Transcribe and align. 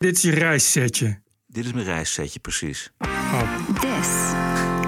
Dit 0.00 0.16
is 0.16 0.22
je 0.22 0.30
reissetje. 0.30 1.20
Dit 1.46 1.64
is 1.64 1.72
mijn 1.72 1.84
reissetje, 1.84 2.38
precies. 2.38 2.90
Oh. 2.98 3.66
This 3.80 4.32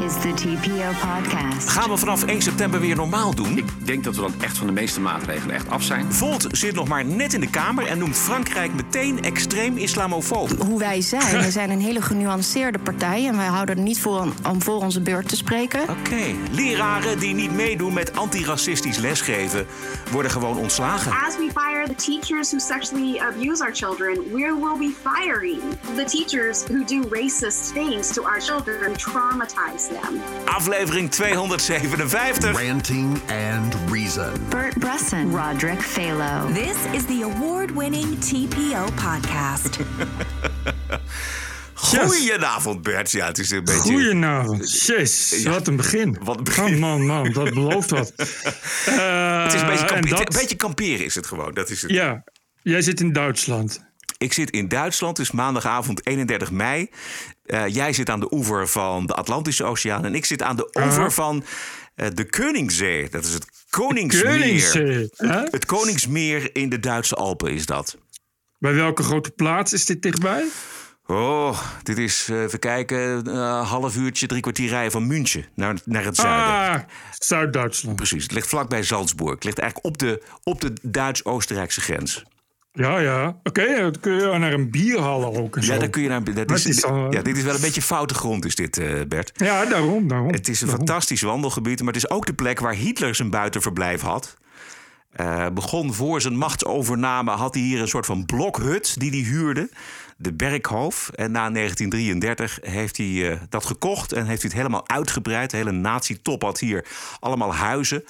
is 0.05 0.13
the 0.21 0.33
TPO 0.35 0.91
podcast. 1.09 1.69
Gaan 1.69 1.91
we 1.91 1.97
vanaf 1.97 2.23
1 2.25 2.43
september 2.43 2.81
weer 2.81 2.97
normaal 2.97 3.35
doen? 3.35 3.59
Ik 3.59 3.87
denk 3.87 4.04
dat 4.04 4.15
we 4.17 4.21
dan 4.21 4.35
echt 4.40 4.59
van 4.59 4.67
de 4.67 4.72
meeste 4.72 5.01
maatregelen 5.01 5.54
echt 5.54 5.69
af 5.71 5.83
zijn. 5.83 6.13
Volt 6.13 6.47
zit 6.51 6.75
nog 6.75 6.88
maar 6.88 7.04
net 7.04 7.33
in 7.35 7.40
de 7.40 7.51
Kamer 7.51 7.87
en 7.87 7.99
noemt 7.99 8.17
Frankrijk 8.17 8.75
meteen 8.75 9.23
extreem 9.23 9.77
islamofoob. 9.77 10.62
hoe 10.62 10.79
wij 10.79 11.01
zijn. 11.01 11.40
We 11.43 11.51
zijn 11.51 11.71
een 11.71 11.80
hele 11.80 12.03
genuanceerde 12.03 12.79
partij 12.79 13.26
en 13.26 13.37
wij 13.37 13.47
houden 13.47 13.76
er 13.76 13.83
niet 13.83 14.01
voor 14.01 14.21
om- 14.21 14.33
om 14.51 14.62
voor 14.62 14.76
onze 14.83 15.01
beurt 15.01 15.29
te 15.29 15.37
spreken. 15.37 15.80
Oké, 15.83 16.23
leraren 16.51 17.19
die 17.19 17.34
niet 17.34 17.53
meedoen 17.53 17.93
met 17.93 18.16
antiracistisch 18.16 18.97
lesgeven 18.98 19.66
worden 20.11 20.30
gewoon 20.30 20.57
ontslagen. 20.57 21.12
As 21.12 21.37
we 21.37 21.51
fire 21.55 21.87
the 21.87 21.95
teachers 21.95 22.51
who 22.51 22.59
sexually 22.59 23.19
abuse 23.19 23.62
our 23.62 23.75
children, 23.75 24.15
we 24.33 24.57
will 24.61 24.79
be 24.79 24.93
firing 25.11 25.61
the 25.97 26.05
teachers 26.05 26.62
who 26.69 26.84
do 26.84 27.09
racist 27.11 27.73
things 27.73 28.12
to 28.12 28.23
our 28.25 28.41
children 28.41 28.87
and 28.89 28.98
traumatize 28.98 29.91
Aflevering 30.45 31.10
257. 31.10 32.52
Ranting 32.55 33.20
and 33.28 33.74
Reason. 33.91 34.32
Bert 34.48 34.78
Bresson, 34.78 35.30
Roderick 35.34 35.80
Phalo. 35.82 36.52
This 36.55 36.77
is 36.92 37.05
the 37.06 37.23
award 37.23 37.70
winning 37.70 38.18
TPO 38.18 38.87
podcast. 38.95 39.78
Goedenavond 41.74 42.82
Bert. 42.82 43.10
Ja, 43.10 43.27
het 43.27 43.38
is 43.38 43.51
een 43.51 43.65
beetje... 43.65 43.80
Goedenavond. 43.92 44.82
Jeez, 44.87 45.42
wat 45.42 45.66
een 45.66 45.77
begin. 45.77 46.16
Wat 46.23 46.37
een 46.38 46.45
begin. 46.45 46.74
Oh, 46.74 46.80
man, 46.80 47.06
man, 47.06 47.32
dat 47.32 47.54
belooft 47.54 47.90
wat. 47.90 48.12
Het 48.16 49.52
is 49.54 49.60
een 49.60 49.66
beetje, 49.66 49.87
Eh, 49.87 50.10
dat- 50.16 50.29
beetje 50.40 50.56
kamperen 50.56 51.04
is 51.04 51.15
het 51.15 51.27
gewoon. 51.27 51.54
Dat 51.54 51.70
is 51.70 51.82
het. 51.82 51.90
Ja, 51.90 52.24
jij 52.62 52.82
zit 52.82 53.01
in 53.01 53.12
Duitsland. 53.12 53.80
Ik 54.23 54.33
zit 54.33 54.51
in 54.51 54.69
Duitsland, 54.69 55.17
het 55.17 55.27
is 55.27 55.33
maandagavond 55.33 56.07
31 56.07 56.51
mei. 56.51 56.91
Eh, 57.45 57.67
jij 57.69 57.93
zit 57.93 58.11
aan 58.11 58.21
de 58.21 58.33
oever 58.33 58.69
van 58.69 59.07
de 59.07 59.15
Atlantische 59.15 59.65
Oceaan 59.65 60.05
en 60.05 60.15
ik 60.15 60.24
zit 60.24 60.43
aan 60.43 60.57
de 60.57 60.71
oever 60.73 61.01
Aha. 61.01 61.10
van 61.10 61.45
eh, 61.95 62.07
de 62.15 62.24
Koningszee. 62.24 63.09
Dat 63.09 63.24
is 63.24 63.35
het 63.35 63.46
Koningsmeer. 63.71 64.38
Koningszee, 64.38 65.11
hè? 65.16 65.42
Het 65.50 65.66
Koningsmeer 65.66 66.56
in 66.56 66.69
de 66.69 66.80
Duitse 66.80 67.14
Alpen 67.14 67.52
is 67.52 67.66
dat. 67.66 67.98
Bij 68.58 68.74
welke 68.74 69.02
grote 69.02 69.30
plaats 69.30 69.72
is 69.72 69.86
dit 69.86 70.02
dichtbij? 70.02 70.44
Oh, 71.06 71.61
dit 71.83 71.98
is, 71.98 72.28
eh, 72.30 72.42
even 72.42 72.58
kijken, 72.58 73.27
een 73.27 73.64
half 73.64 73.96
uurtje, 73.96 74.27
drie 74.27 74.41
kwartier 74.41 74.68
rijden 74.68 74.92
van 74.92 75.06
München 75.06 75.44
naar, 75.55 75.77
naar 75.84 76.05
het 76.05 76.16
zuiden. 76.16 76.46
Ah, 76.46 76.80
Zuid-Duitsland. 77.18 77.96
Precies, 77.96 78.22
het 78.22 78.33
ligt 78.33 78.48
vlakbij 78.48 78.83
Salzburg. 78.83 79.34
Het 79.34 79.44
ligt 79.44 79.58
eigenlijk 79.58 79.89
op 79.89 79.98
de, 79.98 80.22
op 80.42 80.61
de 80.61 80.72
Duits-Oostenrijkse 80.83 81.80
grens. 81.80 82.24
Ja, 82.72 82.98
ja. 82.98 83.40
Oké, 83.42 83.76
dan 83.76 83.94
kun 84.00 84.12
je 84.12 84.38
naar 84.38 84.52
een 84.52 84.70
bierhal 84.70 85.36
ook. 85.36 85.56
Ja, 85.60 85.78
daar 85.78 85.88
kun 85.88 86.02
je 86.02 86.08
naar. 86.08 86.24
Dat 86.24 86.50
is, 86.50 86.66
is 86.66 86.80
dan, 86.80 87.06
eh, 87.06 87.12
ja, 87.12 87.22
dit 87.22 87.36
is 87.36 87.42
wel 87.42 87.54
een 87.54 87.60
beetje 87.60 87.82
foute 87.82 88.14
grond, 88.14 88.44
is 88.44 88.54
dit, 88.54 88.78
eh, 88.78 89.00
Bert. 89.08 89.32
Ja, 89.34 89.64
daarom, 89.64 90.08
daarom. 90.08 90.32
Het 90.32 90.48
is 90.48 90.60
een 90.60 90.66
daarom. 90.66 90.86
fantastisch 90.86 91.22
wandelgebied, 91.22 91.78
maar 91.78 91.92
het 91.92 92.04
is 92.04 92.10
ook 92.10 92.26
de 92.26 92.34
plek 92.34 92.60
waar 92.60 92.74
Hitler 92.74 93.14
zijn 93.14 93.30
buitenverblijf 93.30 94.00
had. 94.00 94.36
Eh, 95.12 95.46
begon 95.54 95.94
voor 95.94 96.20
zijn 96.20 96.36
machtsovername, 96.36 97.30
had 97.30 97.54
hij 97.54 97.62
hier 97.62 97.80
een 97.80 97.88
soort 97.88 98.06
van 98.06 98.26
blokhut 98.26 99.00
die 99.00 99.10
hij 99.10 99.30
huurde. 99.30 99.70
De 100.16 100.32
Berghof. 100.32 101.08
En 101.08 101.30
na 101.30 101.50
1933 101.50 102.58
heeft 102.62 102.96
hij 102.96 103.30
eh, 103.30 103.40
dat 103.48 103.64
gekocht 103.66 104.12
en 104.12 104.26
heeft 104.26 104.42
hij 104.42 104.50
het 104.50 104.60
helemaal 104.60 104.88
uitgebreid. 104.88 105.50
De 105.50 105.56
hele 105.56 105.70
nazi-top 105.70 106.42
had 106.42 106.58
hier 106.58 106.84
allemaal 107.20 107.54
huizen. 107.54 108.04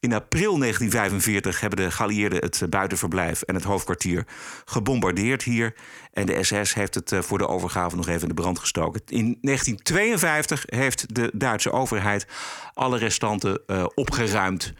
In 0.00 0.12
april 0.12 0.58
1945 0.58 1.60
hebben 1.60 1.78
de 1.78 1.90
geallieerden 1.90 2.40
het 2.40 2.62
eh, 2.62 2.68
buitenverblijf 2.68 3.42
en 3.42 3.54
het 3.54 3.64
hoofdkwartier 3.64 4.26
gebombardeerd 4.64 5.42
hier. 5.42 5.74
En 6.12 6.26
de 6.26 6.42
SS 6.42 6.74
heeft 6.74 6.94
het 6.94 7.12
eh, 7.12 7.20
voor 7.20 7.38
de 7.38 7.48
overgave 7.48 7.96
nog 7.96 8.08
even 8.08 8.22
in 8.22 8.28
de 8.28 8.42
brand 8.42 8.58
gestoken. 8.58 9.00
In 9.06 9.38
1952 9.40 10.64
heeft 10.66 11.14
de 11.14 11.30
Duitse 11.34 11.72
overheid 11.72 12.26
alle 12.74 12.98
restanten 12.98 13.60
eh, 13.66 13.86
opgeruimd. 13.94 14.72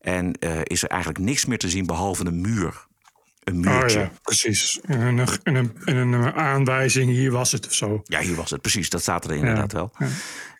En 0.00 0.32
is 0.64 0.82
er 0.82 0.88
eigenlijk 0.88 1.24
niks 1.24 1.44
meer 1.44 1.58
te 1.58 1.68
zien 1.68 1.86
behalve 1.86 2.26
een 2.26 2.40
muur. 2.40 2.86
Een 3.50 3.68
Oh 3.82 3.88
ja, 3.88 4.10
precies. 4.22 4.80
En 4.82 5.00
een, 5.00 5.28
en 5.42 5.54
een, 5.54 5.76
en 5.84 5.96
een 5.96 6.32
aanwijzing, 6.32 7.10
hier 7.10 7.30
was 7.30 7.52
het 7.52 7.66
of 7.66 7.74
zo. 7.74 8.00
Ja, 8.04 8.20
hier 8.20 8.34
was 8.36 8.50
het 8.50 8.60
precies. 8.60 8.88
Dat 8.90 9.00
staat 9.02 9.24
er 9.24 9.34
inderdaad 9.34 9.72
Ja. 9.72 9.78
wel. 9.78 9.92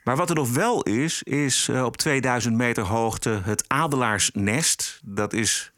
Maar 0.05 0.17
wat 0.17 0.29
er 0.29 0.35
nog 0.37 0.51
wel 0.53 0.83
is, 0.83 1.23
is 1.23 1.69
eh, 1.71 1.85
op 1.85 1.97
2000 1.97 2.57
meter 2.57 2.83
hoogte 2.83 3.41
het 3.45 3.65
Adelaarsnest. 3.67 5.01
Dat 5.05 5.33
is 5.33 5.73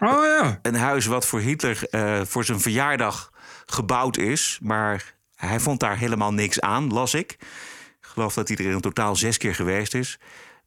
Oh 0.00 0.24
ja. 0.24 0.58
een 0.62 0.74
huis 0.74 1.06
wat 1.06 1.26
voor 1.26 1.40
Hitler 1.40 1.86
eh, 1.90 2.20
voor 2.24 2.44
zijn 2.44 2.60
verjaardag 2.60 3.32
gebouwd 3.66 4.16
is. 4.16 4.58
Maar 4.62 5.14
hij 5.36 5.60
vond 5.60 5.80
daar 5.80 5.98
helemaal 5.98 6.32
niks 6.32 6.60
aan, 6.60 6.92
las 6.92 7.14
ik. 7.14 7.32
Ik 7.32 7.38
geloof 8.00 8.34
dat 8.34 8.48
hij 8.48 8.56
er 8.56 8.70
in 8.72 8.80
totaal 8.80 9.16
zes 9.16 9.36
keer 9.36 9.54
geweest 9.54 9.94
is. 9.94 10.18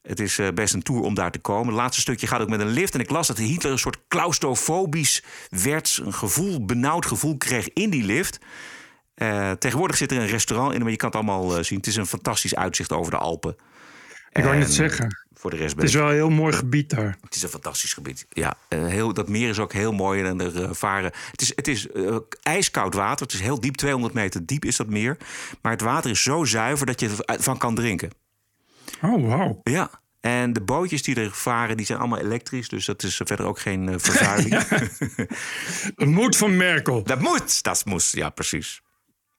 Het 0.08 0.20
is 0.20 0.40
eh, 0.40 0.48
best 0.54 0.74
een 0.74 0.82
tour 0.82 1.02
om 1.02 1.14
daar 1.14 1.32
te 1.32 1.40
komen. 1.40 1.68
Het 1.68 1.76
laatste 1.76 2.02
stukje 2.02 2.28
gaat 2.28 2.42
ook 2.42 2.50
met 2.50 2.60
een 2.60 2.68
lift. 2.68 2.94
En 2.94 3.00
ik 3.00 3.10
las 3.10 3.28
dat 3.28 3.38
Hitler 3.38 3.72
een 3.72 3.80
soort 3.80 3.98
claustrofobisch 4.08 5.24
werd. 5.50 6.02
Een 6.04 6.14
gevoel, 6.14 6.66
benauwd 6.66 7.06
gevoel 7.06 7.38
kreeg 7.38 7.70
in 7.74 7.90
die 7.90 8.04
lift. 8.04 8.40
Eh, 9.14 9.52
tegenwoordig 9.52 9.98
zit 9.98 10.12
er 10.12 10.18
een 10.18 10.28
restaurant 10.28 10.74
in, 10.74 10.82
maar 10.82 10.92
je 10.92 10.98
kan 10.98 11.10
het 11.10 11.18
allemaal 11.18 11.58
eh, 11.58 11.64
zien. 11.64 11.78
Het 11.78 11.88
is 11.88 11.96
een 11.96 12.06
fantastisch 12.06 12.56
uitzicht 12.56 12.92
over 12.92 13.12
de 13.12 13.18
Alpen. 13.18 13.56
Ik 14.32 14.44
wou 14.44 14.58
net 14.58 14.74
zeggen. 14.74 15.26
Voor 15.34 15.50
de 15.50 15.58
rest 15.58 15.76
Het 15.76 15.84
is 15.84 15.94
wel 15.94 16.08
een 16.08 16.14
heel 16.14 16.30
mooi 16.30 16.54
gebied 16.54 16.90
daar. 16.90 17.18
het 17.22 17.36
is 17.36 17.44
een 17.44 17.50
fantastisch 17.50 17.94
gebied. 17.94 18.26
Ja, 18.30 18.58
heel, 18.70 19.14
dat 19.14 19.30
meer 19.30 19.50
is 19.50 19.60
ook 19.60 19.74
heel 19.74 19.92
mooi. 19.92 20.24
En 20.24 20.42
er 20.42 20.76
varen. 20.76 21.12
Het 21.32 21.42
is, 21.42 21.52
het 21.56 21.68
is 21.68 21.88
ijskoud 22.42 22.94
water. 22.94 23.26
Het 23.26 23.36
is 23.36 23.42
heel 23.42 23.60
diep, 23.60 23.76
200 23.76 24.14
meter 24.14 24.46
diep 24.46 24.66
is 24.66 24.76
dat 24.76 24.88
meer. 24.88 25.18
Maar 25.62 25.72
het 25.72 25.82
water 25.82 26.10
is 26.10 26.24
zo 26.24 26.44
zuiver 26.44 26.86
dat 26.86 27.00
je 27.00 27.16
ervan 27.26 27.58
kan 27.58 27.76
drinken. 27.76 28.10
Oh, 29.02 29.28
wauw. 29.28 29.60
Ja. 29.64 29.90
En 30.20 30.54
de 30.54 30.62
bootjes 30.62 31.04
die 31.04 31.16
er 31.16 31.32
varen, 31.32 31.78
die 31.78 31.86
zijn 31.86 32.00
allemaal 32.00 32.20
elektrisch. 32.20 32.70
Dus 32.70 32.86
dat 32.86 33.04
is 33.04 33.16
verder 33.16 33.46
ook 33.46 33.60
geen 33.60 33.90
eh, 33.90 33.96
vervuiling. 33.98 34.54
Het 35.96 36.10
moet 36.10 36.38
van 36.38 36.58
Merkel. 36.58 37.04
Dat 37.04 37.20
moet, 37.20 37.64
dat 37.64 37.86
moet. 37.86 38.10
Ja, 38.12 38.30
precies. 38.30 38.82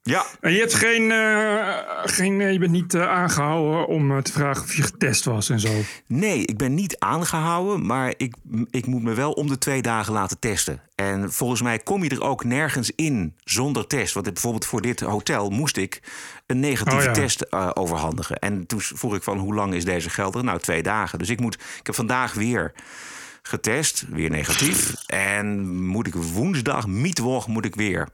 Ja, 0.09 0.27
En 0.41 0.53
je 0.53 0.59
hebt 0.59 0.75
geen, 0.75 1.11
eh, 1.11 1.79
geen 2.05 2.41
eh, 2.41 2.53
je 2.53 2.59
bent 2.59 2.73
niet 2.73 2.95
eh, 2.95 3.09
aangehouden 3.09 3.87
om 3.87 4.23
te 4.23 4.33
vragen 4.33 4.63
of 4.63 4.75
je 4.75 4.83
getest 4.83 5.25
was 5.25 5.51
en 5.51 5.61
zo. 5.61 5.73
Nee, 6.07 6.45
ik 6.45 6.57
ben 6.57 6.75
niet 6.75 6.99
aangehouden, 6.99 7.87
maar 7.87 8.15
ik, 8.17 8.35
ik 8.71 8.87
moet 8.87 9.03
me 9.03 9.15
wel 9.15 9.33
om 9.33 9.49
de 9.49 9.59
twee 9.59 9.83
dagen 9.83 10.13
laten 10.13 10.39
testen. 10.39 10.83
En 10.95 11.33
volgens 11.33 11.63
mij 11.63 11.79
kom 11.79 12.05
je 12.05 12.11
er 12.11 12.23
ook 12.23 12.45
nergens 12.45 12.93
in 12.95 13.35
zonder 13.45 13.87
test. 13.87 14.15
Want 14.15 14.33
bijvoorbeeld 14.33 14.67
voor 14.67 14.81
dit 14.81 15.01
hotel 15.01 15.51
moest 15.51 15.77
ik 15.77 16.03
een 16.49 16.61
negatieve 16.61 16.99
Oh 16.99 17.05
ja. 17.05 17.13
test 17.13 17.41
eh, 17.41 17.71
overhandigen. 17.75 18.39
En 18.39 18.67
toen 18.67 18.81
vroeg 18.81 19.15
ik 19.15 19.23
van 19.23 19.39
hoe 19.39 19.55
lang 19.55 19.75
is 19.75 19.85
deze 19.85 20.11
geldig? 20.11 20.43
Nou, 20.43 20.59
twee 20.59 20.83
dagen. 20.83 21.19
Dus 21.19 21.29
ik, 21.29 21.41
moet, 21.41 21.55
ik 21.55 21.87
heb 21.87 21.95
vandaag 21.95 22.35
weer 22.35 22.73
getest, 23.43 24.05
weer 24.11 24.31
negatief. 24.31 24.95
En 25.07 25.77
moet 25.87 26.07
ik 26.07 26.15
woensdag, 26.15 26.87
mietwoch, 26.87 27.47
moet 27.47 27.65
ik 27.65 27.75
weer. 27.75 28.09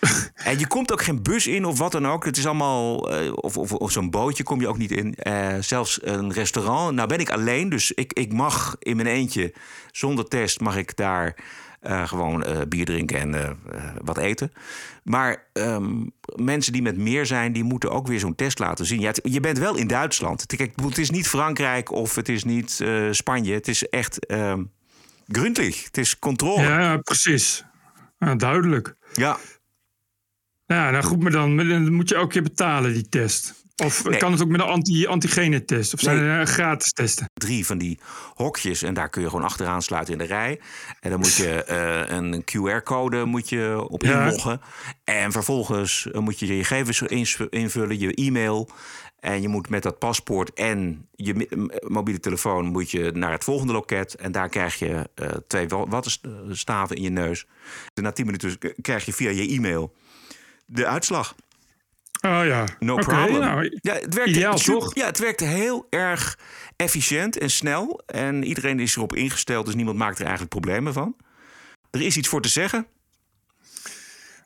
En 0.34 0.58
je 0.58 0.66
komt 0.66 0.92
ook 0.92 1.02
geen 1.02 1.22
bus 1.22 1.46
in 1.46 1.64
of 1.64 1.78
wat 1.78 1.92
dan 1.92 2.06
ook. 2.06 2.24
Het 2.24 2.36
is 2.36 2.46
allemaal. 2.46 2.96
of 3.34 3.56
of, 3.56 3.72
of 3.72 3.90
zo'n 3.90 4.10
bootje 4.10 4.42
kom 4.42 4.60
je 4.60 4.68
ook 4.68 4.78
niet 4.78 4.92
in. 4.92 5.14
Eh, 5.14 5.54
zelfs 5.60 5.98
een 6.02 6.32
restaurant. 6.32 6.94
Nou 6.94 7.08
ben 7.08 7.18
ik 7.18 7.30
alleen, 7.30 7.68
dus 7.68 7.92
ik, 7.92 8.12
ik 8.12 8.32
mag 8.32 8.76
in 8.78 8.96
mijn 8.96 9.08
eentje 9.08 9.54
zonder 9.90 10.28
test 10.28 10.60
mag 10.60 10.76
ik 10.76 10.96
daar 10.96 11.34
eh, 11.86 12.08
gewoon 12.08 12.44
eh, 12.44 12.60
bier 12.68 12.84
drinken 12.84 13.18
en 13.18 13.34
eh, 13.34 13.50
wat 14.04 14.18
eten. 14.18 14.52
Maar 15.02 15.46
ehm, 15.52 16.06
mensen 16.34 16.72
die 16.72 16.82
met 16.82 16.96
meer 16.96 17.26
zijn, 17.26 17.52
die 17.52 17.64
moeten 17.64 17.90
ook 17.90 18.06
weer 18.06 18.18
zo'n 18.20 18.34
test 18.34 18.58
laten 18.58 18.86
zien. 18.86 19.00
Ja, 19.00 19.06
het- 19.08 19.20
je 19.22 19.40
bent 19.40 19.58
wel 19.58 19.76
in 19.76 19.86
Duitsland. 19.86 20.46
Kijk, 20.46 20.72
het 20.82 20.98
is 20.98 21.10
niet 21.10 21.28
Frankrijk 21.28 21.90
of 21.92 22.14
het 22.14 22.28
is 22.28 22.44
niet 22.44 22.84
Spanje. 23.10 23.54
Het 23.54 23.68
is 23.68 23.88
echt 23.88 24.26
gründlich. 25.28 25.84
Het 25.84 25.98
is 25.98 26.18
controle. 26.18 26.62
Ja, 26.62 26.96
precies. 26.96 27.64
Ja, 28.18 28.34
duidelijk. 28.34 28.94
ja. 29.14 29.38
Ja, 30.66 30.90
nou 30.90 31.04
goed, 31.04 31.22
maar 31.22 31.30
dan, 31.30 31.92
moet 31.94 32.08
je 32.08 32.14
elke 32.14 32.28
keer 32.32 32.42
betalen, 32.42 32.92
die 32.92 33.08
test. 33.08 33.64
Of 33.84 34.04
Nee. 34.04 34.18
kan 34.18 34.32
het 34.32 34.42
ook 34.42 34.48
met 34.48 34.60
een 34.60 34.66
anti- 34.66 35.06
antigene-test? 35.06 35.94
Of 35.94 36.00
zijn 36.00 36.16
Nee. 36.16 36.28
er 36.28 36.40
eh, 36.40 36.46
gratis 36.46 36.90
testen? 36.92 37.26
drie 37.34 37.66
van 37.66 37.78
die 37.78 37.98
hokjes 38.34 38.82
en 38.82 38.94
daar 38.94 39.08
kun 39.08 39.22
je 39.22 39.28
gewoon 39.28 39.44
achteraan 39.44 39.82
sluiten 39.82 40.12
in 40.12 40.18
de 40.18 40.24
rij. 40.24 40.60
En 41.00 41.10
dan 41.10 41.18
moet 41.18 41.34
je 41.34 41.62
eh, 41.64 42.16
een 42.16 42.44
QR-code 42.44 43.24
moet 43.24 43.48
je 43.48 43.86
op 43.88 44.02
Ja. 44.02 44.24
inloggen. 44.24 44.60
En 45.04 45.32
vervolgens 45.32 46.10
eh, 46.12 46.20
moet 46.20 46.38
je 46.38 46.46
je 46.46 46.64
gegevens 46.64 47.02
invullen, 47.50 47.98
je 47.98 48.14
e-mail. 48.14 48.68
En 49.20 49.42
je 49.42 49.48
moet 49.48 49.68
met 49.68 49.82
dat 49.82 49.98
paspoort 49.98 50.52
en 50.52 51.08
je 51.14 51.48
mobiele 51.86 52.20
telefoon 52.20 52.66
moet 52.66 52.90
je 52.90 53.10
naar 53.14 53.32
het 53.32 53.44
volgende 53.44 53.72
loket. 53.72 54.14
En 54.14 54.32
daar 54.32 54.48
krijg 54.48 54.78
je 54.78 55.08
eh, 55.14 55.28
twee 55.46 55.68
wa- 55.68 55.86
wattenstaven 55.86 56.96
in 56.96 57.02
je 57.02 57.10
neus. 57.10 57.46
En 57.94 58.02
na 58.02 58.12
tien 58.12 58.26
minuten 58.26 58.58
krijg 58.80 59.04
je 59.04 59.12
via 59.12 59.30
je 59.30 59.48
e-mail 59.48 59.94
de 60.66 60.86
uitslag. 60.86 61.34
Oh 62.26 62.46
ja. 62.46 62.64
No 62.78 62.96
problem. 62.96 63.40
nou, 63.40 63.78
ja, 63.80 63.94
het 63.94 64.14
werkt 64.14 64.30
ideaal, 64.30 64.58
super- 64.58 64.80
toch? 64.80 64.94
Ja, 64.94 65.06
het 65.06 65.18
werkt 65.18 65.40
heel 65.40 65.86
erg 65.90 66.38
efficiënt 66.76 67.38
en 67.38 67.50
snel. 67.50 68.02
En 68.06 68.44
iedereen 68.44 68.80
is 68.80 68.96
erop 68.96 69.14
ingesteld, 69.14 69.66
dus 69.66 69.74
niemand 69.74 69.98
maakt 69.98 70.16
er 70.16 70.24
eigenlijk 70.24 70.50
problemen 70.54 70.92
van. 70.92 71.16
Er 71.90 72.02
is 72.02 72.16
iets 72.16 72.28
voor 72.28 72.42
te 72.42 72.48
zeggen. 72.48 72.86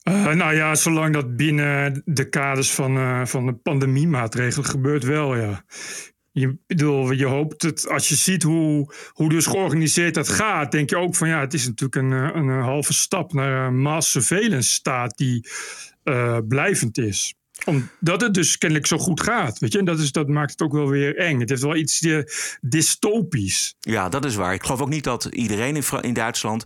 Uh, 0.08 0.32
nou 0.32 0.54
ja, 0.54 0.74
zolang 0.74 1.14
dat 1.14 1.36
binnen 1.36 2.02
de 2.04 2.28
kaders 2.28 2.70
van, 2.70 2.96
uh, 2.96 3.24
van 3.26 3.46
de 3.46 3.54
pandemiemaatregelen 3.54 4.68
gebeurt 4.68 5.04
wel, 5.04 5.36
ja. 5.36 5.64
Je, 6.32 6.58
bedoel, 6.66 7.10
je 7.10 7.26
hoopt 7.26 7.62
het, 7.62 7.88
als 7.88 8.08
je 8.08 8.14
ziet 8.14 8.42
hoe, 8.42 8.94
hoe 9.12 9.28
dus 9.28 9.46
georganiseerd 9.46 10.14
dat 10.14 10.28
gaat, 10.28 10.72
denk 10.72 10.90
je 10.90 10.96
ook 10.96 11.14
van 11.16 11.28
ja, 11.28 11.40
het 11.40 11.54
is 11.54 11.66
natuurlijk 11.66 11.94
een, 11.94 12.10
een, 12.10 12.48
een 12.48 12.62
halve 12.62 12.92
stap 12.92 13.32
naar 13.32 13.66
een 13.66 13.80
mass 13.80 14.10
surveillance 14.10 14.70
staat 14.70 15.16
die 15.16 15.48
uh, 16.04 16.38
blijvend 16.48 16.98
is 16.98 17.34
omdat 17.64 18.20
het 18.20 18.34
dus 18.34 18.58
kennelijk 18.58 18.86
zo 18.86 18.98
goed 18.98 19.20
gaat. 19.20 19.58
Weet 19.58 19.72
je? 19.72 19.78
En 19.78 19.84
dat, 19.84 19.98
is, 19.98 20.12
dat 20.12 20.28
maakt 20.28 20.50
het 20.50 20.62
ook 20.62 20.72
wel 20.72 20.88
weer 20.88 21.16
eng. 21.16 21.40
Het 21.40 21.48
heeft 21.48 21.62
wel 21.62 21.76
iets 21.76 22.02
uh, 22.02 22.22
dystopisch. 22.60 23.74
Ja, 23.80 24.08
dat 24.08 24.24
is 24.24 24.34
waar. 24.34 24.54
Ik 24.54 24.62
geloof 24.62 24.80
ook 24.80 24.88
niet 24.88 25.04
dat 25.04 25.24
iedereen 25.24 25.76
in, 25.76 25.84
in 26.00 26.14
Duitsland 26.14 26.64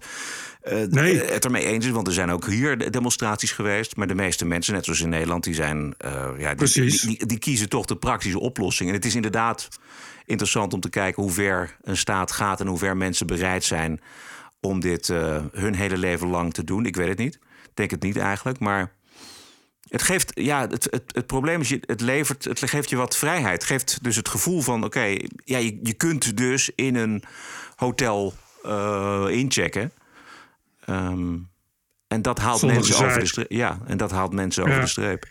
uh, 0.72 0.82
nee. 0.82 1.20
het 1.24 1.44
ermee 1.44 1.64
eens 1.64 1.86
is. 1.86 1.90
Want 1.90 2.06
er 2.06 2.12
zijn 2.12 2.30
ook 2.30 2.46
hier 2.46 2.90
demonstraties 2.90 3.52
geweest. 3.52 3.96
Maar 3.96 4.06
de 4.06 4.14
meeste 4.14 4.44
mensen, 4.44 4.74
net 4.74 4.84
zoals 4.84 5.00
in 5.00 5.08
Nederland, 5.08 5.44
die 5.44 5.54
zijn. 5.54 5.94
Uh, 6.04 6.28
ja, 6.38 6.54
die, 6.54 6.68
die, 6.68 7.06
die, 7.06 7.26
die, 7.26 7.38
kiezen 7.38 7.68
toch 7.68 7.86
de 7.86 7.96
praktische 7.96 8.40
oplossing. 8.40 8.88
En 8.88 8.94
het 8.94 9.04
is 9.04 9.14
inderdaad 9.14 9.68
interessant 10.24 10.72
om 10.72 10.80
te 10.80 10.90
kijken 10.90 11.22
hoe 11.22 11.32
ver 11.32 11.76
een 11.82 11.96
staat 11.96 12.32
gaat 12.32 12.60
en 12.60 12.66
hoe 12.66 12.78
ver 12.78 12.96
mensen 12.96 13.26
bereid 13.26 13.64
zijn 13.64 14.00
om 14.60 14.80
dit 14.80 15.08
uh, 15.08 15.42
hun 15.52 15.74
hele 15.74 15.98
leven 15.98 16.28
lang 16.28 16.54
te 16.54 16.64
doen. 16.64 16.86
Ik 16.86 16.96
weet 16.96 17.08
het 17.08 17.18
niet. 17.18 17.34
Ik 17.34 17.70
denk 17.74 17.90
het 17.90 18.02
niet 18.02 18.16
eigenlijk. 18.16 18.58
Maar 18.58 18.92
het 19.88 20.02
geeft, 20.02 20.30
ja, 20.34 20.60
het, 20.68 20.88
het, 20.90 21.02
het 21.06 21.26
probleem 21.26 21.60
is, 21.60 21.70
het, 21.70 22.00
levert, 22.00 22.44
het 22.44 22.70
geeft 22.70 22.90
je 22.90 22.96
wat 22.96 23.16
vrijheid. 23.16 23.54
Het 23.54 23.64
geeft 23.64 23.98
dus 24.02 24.16
het 24.16 24.28
gevoel 24.28 24.60
van, 24.60 24.84
oké, 24.84 25.16
ja, 25.44 25.58
je, 25.58 25.78
je 25.82 25.94
kunt 25.94 26.36
dus 26.36 26.70
in 26.74 26.94
een 26.94 27.24
hotel 27.76 28.34
uh, 28.66 29.26
inchecken. 29.28 29.92
Um, 30.88 31.52
en 32.08 32.22
dat 32.22 32.38
haalt 32.38 32.58
Zonder 32.58 32.78
mensen 32.78 33.04
over 33.06 33.20
de 33.20 33.26
streep. 33.26 33.50
Ja, 33.50 33.78
en 33.86 33.96
dat 33.96 34.10
haalt 34.10 34.32
mensen 34.32 34.64
over 34.64 34.80
de 34.80 34.86
streep. 34.86 35.26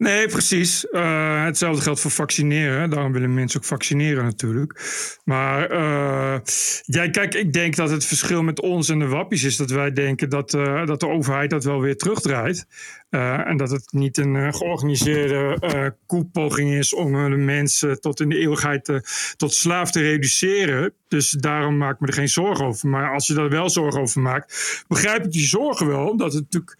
Nee, 0.00 0.26
precies. 0.26 0.86
Uh, 0.90 1.44
hetzelfde 1.44 1.82
geldt 1.82 2.00
voor 2.00 2.10
vaccineren. 2.10 2.90
Daarom 2.90 3.12
willen 3.12 3.34
mensen 3.34 3.60
ook 3.60 3.66
vaccineren 3.66 4.24
natuurlijk. 4.24 4.80
Maar 5.24 5.72
uh, 5.72 6.38
ja, 6.82 7.10
kijk, 7.10 7.34
ik 7.34 7.52
denk 7.52 7.76
dat 7.76 7.90
het 7.90 8.04
verschil 8.04 8.42
met 8.42 8.60
ons 8.60 8.88
en 8.88 8.98
de 8.98 9.06
wappies 9.06 9.42
is 9.42 9.56
dat 9.56 9.70
wij 9.70 9.92
denken 9.92 10.28
dat, 10.28 10.54
uh, 10.54 10.86
dat 10.86 11.00
de 11.00 11.08
overheid 11.08 11.50
dat 11.50 11.64
wel 11.64 11.80
weer 11.80 11.96
terugdraait. 11.96 12.66
En 13.10 13.56
dat 13.56 13.70
het 13.70 13.92
niet 13.92 14.18
een 14.18 14.54
georganiseerde 14.54 15.96
koepoging 16.06 16.72
is 16.72 16.94
om 16.94 17.30
de 17.30 17.36
mensen 17.36 18.00
tot 18.00 18.20
in 18.20 18.28
de 18.28 18.38
eeuwigheid 18.38 19.00
tot 19.36 19.54
slaaf 19.54 19.90
te 19.90 20.00
reduceren. 20.00 20.92
Dus 21.08 21.30
daarom 21.30 21.76
maak 21.76 21.94
ik 21.94 22.00
me 22.00 22.06
er 22.06 22.12
geen 22.12 22.28
zorgen 22.28 22.64
over. 22.64 22.88
Maar 22.88 23.12
als 23.12 23.26
je 23.26 23.34
daar 23.34 23.48
wel 23.48 23.70
zorgen 23.70 24.00
over 24.00 24.20
maakt, 24.20 24.84
begrijp 24.88 25.24
ik 25.24 25.32
die 25.32 25.46
zorgen 25.46 25.86
wel. 25.86 26.08
Omdat 26.08 26.32
het 26.32 26.42
natuurlijk. 26.42 26.76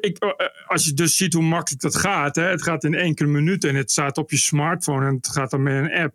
Ik, 0.00 0.18
als 0.66 0.84
je 0.84 0.94
dus 0.94 1.16
ziet 1.16 1.32
hoe 1.32 1.42
makkelijk 1.42 1.82
dat 1.82 1.96
gaat. 1.96 2.36
Hè, 2.36 2.51
het 2.52 2.62
gaat 2.62 2.84
in 2.84 2.94
enkele 2.94 3.28
minuten 3.28 3.70
en 3.70 3.76
het 3.76 3.90
staat 3.90 4.18
op 4.18 4.30
je 4.30 4.36
smartphone 4.36 5.06
en 5.06 5.14
het 5.14 5.28
gaat 5.28 5.50
dan 5.50 5.62
met 5.62 5.74
een 5.74 5.92
app. 5.92 6.14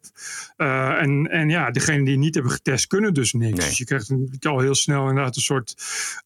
Uh, 0.57 1.01
en, 1.01 1.27
en 1.31 1.49
ja, 1.49 1.71
degenen 1.71 2.03
die 2.03 2.17
niet 2.17 2.33
hebben 2.33 2.51
getest 2.51 2.87
kunnen 2.87 3.13
dus 3.13 3.33
niks. 3.33 3.57
Nee. 3.57 3.67
Dus 3.67 3.77
je 3.77 3.85
krijgt 3.85 4.09
een, 4.09 4.37
al 4.39 4.59
heel 4.59 4.75
snel 4.75 5.09
inderdaad 5.09 5.35
een 5.35 5.41
soort 5.41 5.75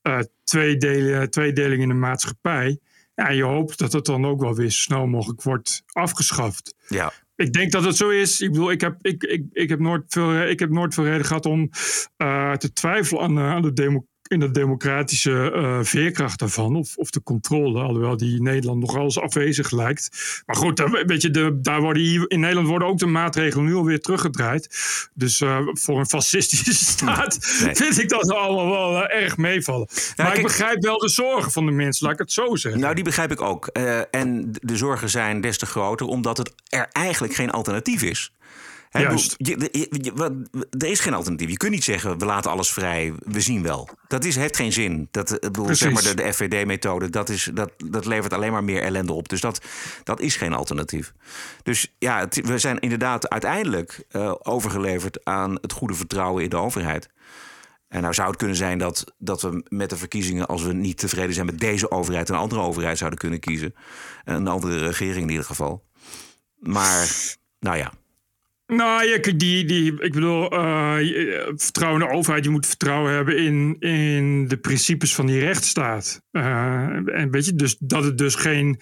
uh, 0.03 0.19
tweedelen, 0.43 1.29
tweedeling 1.29 1.81
in 1.81 1.87
de 1.87 1.93
maatschappij. 1.93 2.79
Ja, 3.15 3.29
je 3.29 3.43
hoopt 3.43 3.77
dat 3.77 3.93
het 3.93 4.05
dan 4.05 4.25
ook 4.25 4.41
wel 4.41 4.55
weer 4.55 4.69
zo 4.69 4.77
snel 4.77 5.07
mogelijk 5.07 5.41
wordt 5.41 5.83
afgeschaft. 5.91 6.75
Ja. 6.87 7.13
Ik 7.35 7.53
denk 7.53 7.71
dat 7.71 7.83
het 7.83 7.97
zo 7.97 8.09
is. 8.09 8.41
Ik 8.41 8.51
bedoel, 8.51 8.71
ik 8.71 8.81
heb, 8.81 8.97
ik, 9.01 9.23
ik, 9.23 9.43
ik 9.51 9.69
heb, 9.69 9.79
nooit, 9.79 10.03
veel, 10.07 10.41
ik 10.41 10.59
heb 10.59 10.69
nooit 10.69 10.93
veel 10.93 11.03
reden 11.03 11.25
gehad 11.25 11.45
om 11.45 11.69
uh, 12.17 12.53
te 12.53 12.73
twijfelen 12.73 13.23
aan, 13.23 13.39
aan 13.39 13.61
de 13.61 13.73
demo, 13.73 14.05
in 14.31 14.39
de 14.39 14.51
democratische 14.51 15.53
uh, 15.55 15.79
veerkracht 15.81 16.39
daarvan. 16.39 16.75
Of, 16.75 16.95
of 16.95 17.09
de 17.09 17.23
controle, 17.23 17.81
alhoewel 17.81 18.17
die 18.17 18.35
in 18.35 18.43
Nederland 18.43 18.79
nogal 18.79 19.03
eens 19.03 19.19
afwezig 19.19 19.71
lijkt. 19.71 20.09
Maar 20.45 20.55
goed, 20.55 20.77
daar, 20.77 21.03
weet 21.05 21.21
je, 21.21 21.31
de, 21.31 21.59
daar 21.61 21.81
worden 21.81 22.03
hier, 22.03 22.25
in 22.27 22.39
Nederland 22.39 22.67
worden 22.67 22.87
ook 22.87 22.97
de 22.97 23.05
maatregelen 23.05 23.65
nu 23.65 23.73
alweer 23.73 23.99
teruggedraaid. 23.99 24.69
Dus 25.13 25.39
uh, 25.39 25.59
voor 25.65 25.99
een 25.99 26.07
fascistische 26.07 26.73
staat 26.93 27.59
nee. 27.63 27.75
vind 27.75 27.99
ik 27.99 28.09
dat 28.09 28.31
allemaal 28.31 28.69
wel 28.69 29.03
uh, 29.03 29.21
erg 29.21 29.37
meevallen. 29.37 29.87
Maar 30.15 30.25
kijk, 30.25 30.37
ik 30.37 30.43
begrijp 30.43 30.83
wel 30.83 30.97
de 30.97 31.09
zorgen 31.09 31.51
van 31.51 31.65
de 31.65 31.71
mensen, 31.71 32.05
laat 32.05 32.13
ik 32.13 32.19
het 32.19 32.31
zo 32.31 32.55
zeggen. 32.55 32.81
Nou, 32.81 32.95
die 32.95 33.03
begrijp 33.03 33.31
ik 33.31 33.41
ook. 33.41 33.67
En 34.11 34.51
de 34.61 34.77
zorgen 34.77 35.09
zijn 35.09 35.41
des 35.41 35.57
te 35.57 35.65
groter, 35.65 36.07
omdat 36.07 36.37
het 36.37 36.53
er 36.69 36.87
eigenlijk 36.91 37.33
geen 37.33 37.49
alternatief 37.49 38.01
is. 38.01 38.31
He, 38.91 38.99
Juist. 38.99 39.35
Je, 39.37 39.69
je, 39.71 39.87
je, 39.91 40.45
er 40.77 40.87
is 40.87 40.99
geen 40.99 41.13
alternatief. 41.13 41.49
Je 41.49 41.57
kunt 41.57 41.71
niet 41.71 41.83
zeggen, 41.83 42.17
we 42.17 42.25
laten 42.25 42.51
alles 42.51 42.73
vrij, 42.73 43.13
we 43.25 43.41
zien 43.41 43.63
wel. 43.63 43.89
Dat 44.07 44.25
is, 44.25 44.35
heeft 44.35 44.55
geen 44.55 44.71
zin. 44.71 45.07
Dat, 45.11 45.37
bedoel, 45.39 45.75
zeg 45.75 45.91
maar, 45.91 46.03
de, 46.03 46.13
de 46.13 46.33
FVD-methode, 46.33 47.09
dat, 47.09 47.29
is, 47.29 47.49
dat, 47.53 47.71
dat 47.77 48.05
levert 48.05 48.33
alleen 48.33 48.51
maar 48.51 48.63
meer 48.63 48.81
ellende 48.81 49.13
op. 49.13 49.29
Dus 49.29 49.41
dat, 49.41 49.61
dat 50.03 50.19
is 50.19 50.35
geen 50.35 50.53
alternatief. 50.53 51.13
Dus 51.63 51.93
ja, 51.97 52.19
het, 52.19 52.41
we 52.47 52.57
zijn 52.57 52.79
inderdaad 52.79 53.29
uiteindelijk 53.29 54.03
uh, 54.11 54.33
overgeleverd 54.39 55.25
aan 55.25 55.57
het 55.61 55.71
goede 55.71 55.93
vertrouwen 55.93 56.43
in 56.43 56.49
de 56.49 56.57
overheid. 56.57 57.09
En 57.87 58.01
nou 58.01 58.13
zou 58.13 58.27
het 58.27 58.37
kunnen 58.37 58.55
zijn 58.55 58.77
dat, 58.77 59.13
dat 59.17 59.41
we 59.41 59.65
met 59.69 59.89
de 59.89 59.97
verkiezingen, 59.97 60.47
als 60.47 60.63
we 60.63 60.73
niet 60.73 60.97
tevreden 60.97 61.33
zijn 61.33 61.45
met 61.45 61.59
deze 61.59 61.91
overheid, 61.91 62.29
een 62.29 62.35
andere 62.35 62.61
overheid 62.61 62.97
zouden 62.97 63.19
kunnen 63.19 63.39
kiezen. 63.39 63.75
Een 64.25 64.47
andere 64.47 64.77
regering 64.77 65.23
in 65.23 65.29
ieder 65.29 65.45
geval. 65.45 65.83
Maar, 66.55 67.35
nou 67.59 67.77
ja. 67.77 67.91
Nou, 68.75 69.05
ja, 69.05 69.17
die, 69.35 69.65
die, 69.65 70.01
ik 70.01 70.13
bedoel, 70.13 70.53
uh, 70.53 70.95
vertrouwen 71.55 72.01
in 72.01 72.07
de 72.07 72.13
overheid. 72.13 72.43
Je 72.43 72.49
moet 72.49 72.67
vertrouwen 72.67 73.13
hebben 73.13 73.37
in, 73.37 73.75
in 73.79 74.47
de 74.47 74.57
principes 74.57 75.15
van 75.15 75.25
die 75.25 75.39
rechtsstaat. 75.39 76.21
Uh, 76.31 77.17
en 77.19 77.31
weet 77.31 77.45
je, 77.45 77.53
dus 77.53 77.75
dat 77.79 78.03
het 78.03 78.17
dus 78.17 78.35
geen 78.35 78.75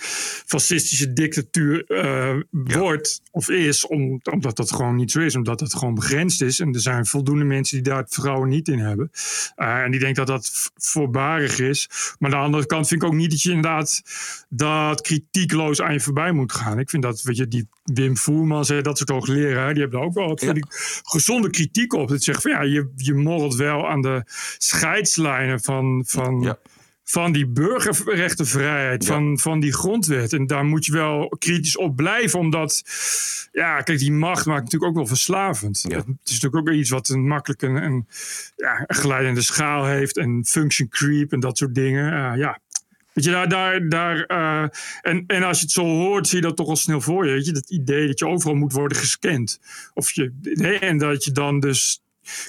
fascistische 0.45 1.13
dictatuur 1.13 1.83
ja. 1.87 2.43
wordt 2.77 3.21
of 3.31 3.49
is, 3.49 3.87
om, 3.87 4.19
omdat 4.31 4.55
dat 4.55 4.71
gewoon 4.71 4.95
niet 4.95 5.11
zo 5.11 5.19
is, 5.19 5.35
omdat 5.35 5.59
het 5.59 5.75
gewoon 5.75 5.93
begrensd 5.93 6.41
is. 6.41 6.59
En 6.59 6.73
er 6.73 6.79
zijn 6.79 7.05
voldoende 7.05 7.45
mensen 7.45 7.75
die 7.83 7.91
daar 7.91 8.01
het 8.01 8.13
vertrouwen 8.13 8.49
niet 8.49 8.67
in 8.67 8.79
hebben. 8.79 9.11
en 9.55 9.91
die 9.91 9.99
denken 9.99 10.25
dat 10.25 10.27
dat 10.27 10.71
voorbarig 10.75 11.59
is. 11.59 11.89
Maar 12.19 12.31
aan 12.31 12.39
de 12.39 12.45
andere 12.45 12.65
kant 12.65 12.87
vind 12.87 13.01
ik 13.01 13.07
ook 13.07 13.15
niet 13.15 13.29
dat 13.29 13.41
je 13.41 13.49
inderdaad 13.49 14.01
dat 14.49 15.01
kritiekloos 15.01 15.81
aan 15.81 15.93
je 15.93 15.99
voorbij 15.99 16.31
moet 16.31 16.53
gaan. 16.53 16.79
Ik 16.79 16.89
vind 16.89 17.03
dat, 17.03 17.21
weet 17.21 17.37
je, 17.37 17.47
die 17.47 17.67
Wim 17.83 18.17
Voerman 18.17 18.65
zei 18.65 18.81
dat 18.81 18.97
soort 18.97 19.09
hoogleraren, 19.09 19.73
die 19.73 19.81
hebben 19.81 19.99
daar 19.99 20.07
ook 20.07 20.13
wel 20.13 20.27
wat 20.27 20.41
ja. 20.41 20.53
gezonde 21.03 21.49
kritiek 21.49 21.93
op. 21.93 22.07
Dat 22.07 22.23
zegt 22.23 22.41
van 22.41 22.51
ja, 22.51 22.61
je, 22.61 22.91
je 22.95 23.13
morrelt 23.13 23.55
wel 23.55 23.87
aan 23.87 24.01
de 24.01 24.23
scheidslijnen 24.57 25.61
van, 25.61 26.03
van, 26.07 26.41
ja. 26.41 26.57
Van 27.09 27.31
die 27.31 27.47
burgerrechtenvrijheid, 27.47 29.05
Ja. 29.05 29.13
van, 29.13 29.39
van 29.39 29.59
die 29.59 29.73
grondwet. 29.73 30.33
En 30.33 30.47
daar 30.47 30.65
moet 30.65 30.85
je 30.85 30.91
wel 30.91 31.35
kritisch 31.39 31.77
op 31.77 31.95
blijven, 31.95 32.39
omdat 32.39 32.83
ja, 33.51 33.81
kijk, 33.81 33.99
die 33.99 34.11
macht 34.11 34.45
maakt 34.45 34.63
natuurlijk 34.63 34.91
ook 34.91 34.97
wel 34.97 35.07
verslavend. 35.07 35.85
Ja. 35.87 35.97
Het 35.97 36.05
is 36.23 36.39
natuurlijk 36.39 36.67
ook 36.67 36.75
iets 36.75 36.89
wat 36.89 37.09
een 37.09 37.27
makkelijk 37.27 37.61
een, 37.61 37.75
een, 37.75 38.07
ja, 38.55 38.83
een 38.87 38.95
glijdende 38.95 39.41
schaal 39.41 39.85
heeft 39.85 40.17
en 40.17 40.45
function 40.45 40.89
creep 40.89 41.31
en 41.31 41.39
dat 41.39 41.57
soort 41.57 41.75
dingen. 41.75 42.13
Uh, 42.13 42.37
ja, 42.37 42.59
Weet 43.13 43.23
je, 43.23 43.31
daar, 43.31 43.49
daar, 43.49 43.89
daar 43.89 44.25
uh, 44.31 44.69
en, 45.01 45.23
en 45.27 45.43
als 45.43 45.57
je 45.57 45.63
het 45.63 45.73
zo 45.73 45.83
hoort, 45.85 46.27
zie 46.27 46.41
je 46.41 46.47
dat 46.47 46.55
toch 46.55 46.67
al 46.67 46.75
snel 46.75 47.01
voor 47.01 47.25
je. 47.25 47.31
Weet 47.31 47.45
je, 47.45 47.51
dat 47.51 47.69
idee 47.69 48.07
dat 48.07 48.19
je 48.19 48.27
overal 48.27 48.55
moet 48.55 48.73
worden 48.73 48.97
gescand. 48.97 49.59
Of 49.93 50.11
je, 50.11 50.33
nee, 50.41 50.79
en 50.79 50.97
dat 50.97 51.23
je 51.23 51.31
dan 51.31 51.59
dus 51.59 52.01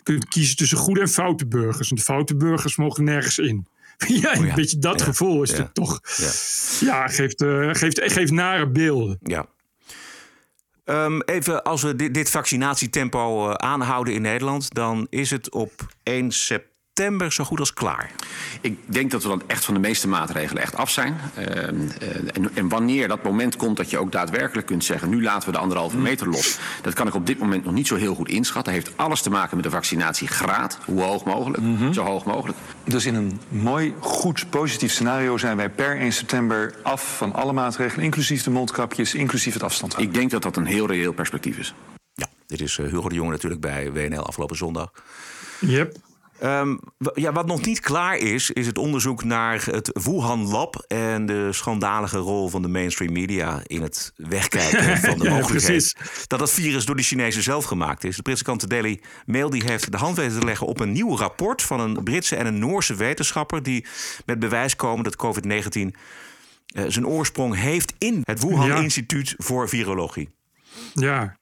kunt 0.02 0.28
kiezen 0.28 0.56
tussen 0.56 0.78
goede 0.78 1.00
en 1.00 1.08
foute 1.08 1.46
burgers. 1.46 1.90
En 1.90 1.96
de 1.96 2.02
foute 2.02 2.36
burgers 2.36 2.76
mogen 2.76 3.04
nergens 3.04 3.38
in. 3.38 3.66
Ja, 4.22 4.32
een 4.32 4.38
Oh 4.40 4.46
ja. 4.46 4.54
beetje 4.54 4.78
dat 4.78 4.98
Ja. 5.00 5.04
gevoel 5.04 5.42
is 5.42 5.52
het 5.52 5.74
toch. 5.74 6.00
Ja. 6.16 6.30
Ja, 6.88 7.08
geeft, 7.08 7.42
uh, 7.42 7.68
geeft, 7.74 8.00
geeft 8.12 8.32
nare 8.32 8.68
beelden. 8.70 9.18
Ja. 9.22 9.46
Um, 10.84 11.22
even, 11.22 11.62
als 11.62 11.82
we 11.82 11.96
dit, 11.96 12.14
dit 12.14 12.30
vaccinatietempo 12.30 13.48
uh, 13.48 13.54
aanhouden 13.54 14.14
in 14.14 14.22
Nederland, 14.22 14.74
dan 14.74 15.06
is 15.10 15.30
het 15.30 15.50
op 15.50 15.72
1 16.02 16.30
september 16.32 16.68
zo 17.28 17.44
goed 17.44 17.58
als 17.60 17.72
klaar. 17.72 18.10
Ik 18.60 18.78
denk 18.84 19.10
dat 19.10 19.22
we 19.22 19.28
dan 19.28 19.42
echt 19.46 19.64
van 19.64 19.74
de 19.74 19.80
meeste 19.80 20.08
maatregelen 20.08 20.62
echt 20.62 20.76
af 20.76 20.90
zijn. 20.90 21.16
Uh, 21.38 21.66
en, 21.66 21.90
en, 22.54 22.68
wanneer 22.68 23.08
dat 23.08 23.22
moment 23.22 23.56
komt 23.56 23.76
dat 23.76 23.90
je 23.90 23.98
ook 23.98 24.12
daadwerkelijk 24.12 24.66
kunt 24.66 24.84
zeggen... 24.84 25.08
nu 25.08 25.22
laten 25.22 25.48
we 25.48 25.54
de 25.54 25.60
anderhalve 25.60 25.96
meter 25.96 26.28
los. 26.28 26.58
Dat 26.82 26.94
kan 26.94 27.06
ik 27.06 27.14
op 27.14 27.26
dit 27.26 27.38
moment 27.38 27.64
nog 27.64 27.74
niet 27.74 27.86
zo 27.86 27.96
heel 27.96 28.14
goed 28.14 28.28
inschatten. 28.28 28.72
Dat 28.72 28.82
heeft 28.82 28.96
alles 28.96 29.22
te 29.22 29.30
maken 29.30 29.56
met 29.56 29.64
de 29.64 29.70
vaccinatiegraad. 29.70 30.78
Hoe 30.84 31.02
hoog 31.02 31.24
mogelijk, 31.24 31.62
mm 31.62 31.76
-hmm. 31.76 31.92
zo 31.92 32.04
hoog 32.04 32.24
mogelijk. 32.24 32.58
Dus 32.84 33.06
in 33.06 33.14
een 33.14 33.40
mooi, 33.48 33.94
goed, 33.98 34.50
positief 34.50 34.92
scenario... 34.92 35.38
zijn 35.38 35.56
wij 35.56 35.70
per 35.70 35.98
1 35.98 36.12
september 36.12 36.74
af 36.82 37.16
van 37.16 37.32
alle 37.32 37.52
maatregelen... 37.52 38.04
inclusief 38.04 38.42
de 38.42 38.50
mondkapjes, 38.50 39.14
inclusief 39.14 39.54
het 39.54 39.62
afstand 39.62 39.98
Ik 39.98 40.14
denk 40.14 40.30
dat 40.30 40.42
dat 40.42 40.56
een 40.56 40.66
heel 40.66 40.86
reëel 40.86 41.12
perspectief 41.12 41.58
is. 41.58 41.74
Ja, 42.14 42.26
dit 42.46 42.60
is 42.60 42.78
uh, 42.78 42.86
Hugo 42.86 43.08
de 43.08 43.14
Jonge 43.14 43.30
natuurlijk 43.30 43.60
bij 43.60 43.92
WNL 43.92 44.26
afgelopen 44.26 44.56
zondag. 44.56 44.92
Yep. 45.60 45.96
Ehm, 46.40 46.76
ja, 47.14 47.32
wat 47.32 47.46
nog 47.46 47.64
niet 47.64 47.80
klaar 47.80 48.16
is, 48.16 48.50
is 48.50 48.66
het 48.66 48.78
onderzoek 48.78 49.24
naar 49.24 49.64
het 49.64 49.90
Wuhan 50.04 50.48
Lab 50.48 50.84
en 50.88 51.26
de 51.26 51.48
schandalige 51.52 52.18
rol 52.18 52.48
van 52.48 52.62
de 52.62 52.68
mainstream 52.68 53.12
media 53.12 53.60
in 53.66 53.82
het 53.82 54.12
wegkijken 54.16 54.98
van 55.08 55.18
de 55.18 55.24
Ja, 55.24 55.34
mogelijkheid 55.34 55.94
dat 56.26 56.38
dat 56.38 56.52
virus 56.52 56.84
door 56.84 56.96
de 56.96 57.02
Chinezen 57.02 57.42
zelf 57.42 57.64
gemaakt 57.64 58.04
is. 58.04 58.16
De 58.16 58.22
Britse 58.22 58.44
krant 58.44 58.60
The 58.60 58.66
Daily 58.66 59.00
Mail 59.26 59.50
die 59.50 59.62
heeft 59.64 59.92
de 59.92 59.98
hand 59.98 60.16
weten 60.16 60.38
te 60.38 60.44
leggen 60.44 60.66
op 60.66 60.80
een 60.80 60.92
nieuw 60.92 61.16
rapport 61.16 61.62
van 61.62 61.80
een 61.80 62.04
Britse 62.04 62.36
en 62.36 62.46
een 62.46 62.58
Noorse 62.58 62.94
wetenschapper 62.94 63.62
die 63.62 63.86
met 64.26 64.38
bewijs 64.38 64.76
komen 64.76 65.04
dat 65.04 65.16
COVID-19 65.16 65.96
eh, 66.66 66.84
zijn 66.88 67.06
oorsprong 67.06 67.56
heeft 67.56 67.94
in 67.98 68.20
het 68.24 68.42
Wuhan 68.42 68.66
Ja. 68.66 68.76
Instituut 68.76 69.34
voor 69.38 69.68
Virologie. 69.68 70.28
Ja. 70.94 71.38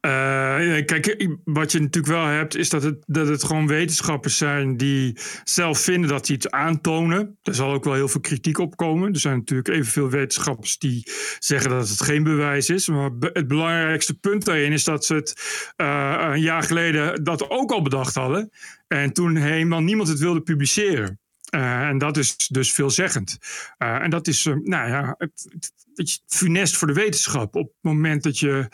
Eh, 0.00 0.84
kijk, 0.84 1.26
wat 1.44 1.72
je 1.72 1.80
natuurlijk 1.80 2.14
wel 2.14 2.24
hebt, 2.24 2.56
is 2.56 2.68
dat 2.68 2.82
het, 2.82 2.96
dat 3.06 3.28
het 3.28 3.44
gewoon 3.44 3.66
wetenschappers 3.66 4.36
zijn 4.36 4.76
die 4.76 5.18
zelf 5.44 5.78
vinden 5.80 6.10
dat 6.10 6.26
ze 6.26 6.32
iets 6.32 6.50
aantonen. 6.50 7.38
Er 7.42 7.54
zal 7.54 7.72
ook 7.72 7.84
wel 7.84 7.94
heel 7.94 8.08
veel 8.08 8.20
kritiek 8.20 8.58
op 8.58 8.76
komen. 8.76 9.12
Er 9.12 9.20
zijn 9.20 9.36
natuurlijk 9.38 9.68
evenveel 9.68 10.10
wetenschappers 10.10 10.78
die 10.78 11.10
zeggen 11.38 11.70
dat 11.70 11.88
het 11.88 12.02
geen 12.02 12.22
bewijs 12.22 12.68
is. 12.68 12.88
Maar 12.88 13.10
het 13.20 13.48
belangrijkste 13.48 14.18
punt 14.18 14.44
daarin 14.44 14.72
is 14.72 14.84
dat 14.84 15.04
ze 15.04 15.14
het 15.14 15.34
eh, 15.76 16.28
een 16.32 16.40
jaar 16.40 16.62
geleden 16.62 17.24
dat 17.24 17.50
ook 17.50 17.70
al 17.70 17.82
bedacht 17.82 18.14
hadden. 18.14 18.50
En 18.86 19.12
toen 19.12 19.36
helemaal 19.36 19.80
niemand 19.80 20.08
het 20.08 20.18
wilde 20.18 20.40
publiceren. 20.40 21.18
Eh, 21.48 21.88
en 21.88 21.98
dat 21.98 22.16
is 22.16 22.36
dus 22.36 22.72
veelzeggend. 22.72 23.38
Eh, 23.78 24.02
en 24.02 24.10
dat 24.10 24.26
is, 24.26 24.46
eh, 24.46 24.54
nou 24.54 24.88
ja, 24.88 25.14
het, 25.18 25.48
het, 25.94 26.22
funest 26.26 26.76
voor 26.76 26.86
de 26.86 26.94
wetenschap. 26.94 27.56
Op 27.56 27.66
het 27.66 27.76
moment 27.80 28.22
dat 28.22 28.38
je 28.38 28.68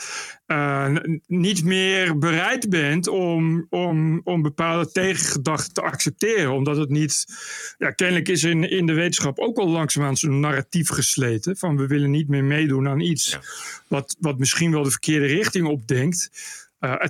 niet 1.26 1.64
meer 1.64 2.18
bereid 2.18 2.68
bent 2.68 3.08
om, 3.08 3.66
om, 3.70 4.20
om 4.24 4.42
bepaalde 4.42 4.90
tegengedachten 4.90 5.72
te 5.72 5.80
accepteren. 5.80 6.52
Omdat 6.52 6.76
het 6.76 6.88
niet. 6.88 7.24
Ja, 7.78 7.90
kennelijk 7.90 8.28
is 8.28 8.44
in, 8.44 8.70
in 8.70 8.86
de 8.86 8.92
wetenschap 8.92 9.38
ook 9.38 9.58
al 9.58 9.68
langzaamaan 9.68 10.16
zo'n 10.16 10.40
narratief 10.40 10.88
gesleten. 10.88 11.56
Van 11.56 11.76
we 11.76 11.86
willen 11.86 12.10
niet 12.10 12.28
meer 12.28 12.44
meedoen 12.44 12.88
aan 12.88 13.00
iets. 13.00 13.38
Wat, 13.88 14.16
wat 14.20 14.38
misschien 14.38 14.70
wel 14.70 14.82
de 14.82 14.90
verkeerde 14.90 15.26
richting 15.26 15.66
opdenkt. 15.66 16.30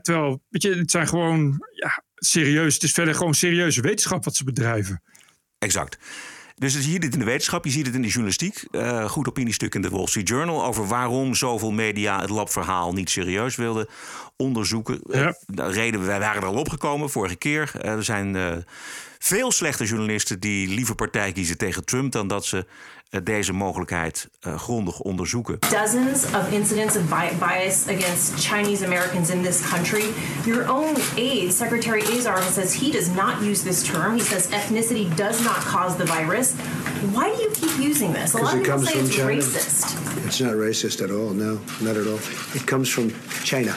Terwijl, 0.02 0.42
weet 0.48 0.62
je, 0.62 0.74
het 0.74 0.90
zijn 0.90 1.08
gewoon 1.08 1.64
ja, 1.70 2.02
serieus. 2.14 2.74
Het 2.74 2.82
is 2.82 2.92
verder 2.92 3.14
gewoon 3.14 3.34
serieuze 3.34 3.80
wetenschap 3.80 4.24
wat 4.24 4.36
ze 4.36 4.44
bedrijven. 4.44 5.02
Exact. 5.64 5.98
Dus 6.56 6.72
je 6.72 6.82
ziet 6.82 7.02
het 7.02 7.12
in 7.12 7.18
de 7.18 7.24
wetenschap, 7.24 7.64
je 7.64 7.70
ziet 7.70 7.86
het 7.86 7.94
in 7.94 8.02
de 8.02 8.08
journalistiek. 8.08 8.64
Eh, 8.70 9.04
goed 9.04 9.28
opiniestuk 9.28 9.74
in 9.74 9.82
de 9.82 9.88
Wall 9.88 10.06
Street 10.06 10.28
Journal 10.28 10.64
over 10.64 10.86
waarom 10.86 11.34
zoveel 11.34 11.70
media 11.70 12.20
het 12.20 12.30
labverhaal 12.30 12.92
niet 12.92 13.10
serieus 13.10 13.56
wilden 13.56 13.86
onderzoeken. 14.36 15.00
Eh, 15.10 15.28
de 15.46 15.70
reden, 15.70 16.06
wij 16.06 16.18
waren 16.18 16.42
er 16.42 16.48
al 16.48 16.54
opgekomen 16.54 17.10
vorige 17.10 17.36
keer. 17.36 17.70
Eh, 17.80 17.90
er 17.90 18.04
zijn 18.04 18.64
veel 19.18 19.52
slechte 19.52 19.84
journalisten 19.84 20.40
die 20.40 20.68
liever 20.68 20.94
partij 20.94 21.32
kiezen 21.32 21.58
tegen 21.58 21.84
Trump 21.84 22.12
dan 22.12 22.28
dat 22.28 22.46
ze 22.46 22.66
deze 23.22 23.52
mogelijkheid 23.52 24.28
eh, 24.40 24.58
grondig 24.58 25.00
onderzoeken. 25.00 25.58
dozens 25.60 26.24
of 26.24 26.50
incidents 26.52 26.96
of 26.96 27.02
bias 27.38 27.84
against 27.88 28.32
Chinese 28.46 28.84
Americans 28.84 29.30
in 29.30 29.42
this 29.42 29.60
country. 29.70 30.04
Your 30.44 30.68
own 30.68 30.94
aide, 31.16 31.52
Secretary 31.52 32.02
Azar, 32.18 32.42
says 32.42 32.74
he 32.80 32.90
does 32.90 33.08
not 33.08 33.42
use 33.42 33.62
this 33.62 33.82
term. 33.82 34.14
He 34.14 34.22
says 34.22 34.46
ethnicity 34.50 35.16
does 35.16 35.42
not 35.44 35.56
cause 35.56 35.96
the 35.96 36.04
virus. 36.04 36.52
Why 37.12 37.34
do 37.36 37.42
you 37.42 37.50
keep 37.50 37.88
using 37.90 38.12
this? 38.12 38.34
A 38.34 38.38
lot 38.38 38.54
of 38.54 38.60
it 38.60 38.64
people 38.64 38.78
say 38.78 38.98
it's 38.98 39.16
China. 39.16 39.28
racist. 39.32 40.26
It's 40.26 40.40
not 40.40 40.54
racist 40.54 41.00
at 41.02 41.10
all. 41.10 41.34
No, 41.34 41.58
not 41.80 41.96
at 41.96 42.06
all. 42.06 42.18
It 42.54 42.66
comes 42.66 42.88
from 42.88 43.10
China. 43.44 43.74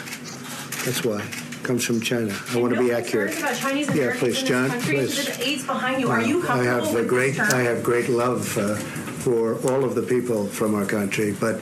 That's 0.85 1.03
why. 1.03 1.46
It 1.67 1.71
comes 1.71 1.83
from 1.83 1.99
China. 1.99 2.33
I 2.53 2.57
want 2.61 2.73
to 2.73 2.79
be 2.79 2.93
accurate. 2.93 3.37
About 3.37 3.57
Chinese 3.57 3.93
Yeah, 3.93 4.15
please, 4.17 4.39
in 4.39 4.47
John. 4.47 4.63
this 4.69 4.71
country. 4.71 4.95
Please. 4.95 5.25
The 5.37 5.47
aides 5.49 5.65
behind 5.65 5.99
you. 5.99 6.07
Are 6.09 6.21
Uh, 6.21 6.25
you 6.25 6.47
I 6.47 6.63
have 6.63 6.87
a 6.87 6.93
with 6.93 7.09
great, 7.09 7.35
this 7.35 7.49
term? 7.49 7.59
I 7.59 7.63
have 7.63 7.83
great 7.83 8.07
love 8.07 8.57
uh, 8.57 8.75
for 9.25 9.55
all 9.69 9.83
of 9.83 9.93
the 9.93 10.01
people 10.01 10.47
from 10.47 10.75
our 10.75 10.85
country. 10.85 11.33
But 11.37 11.55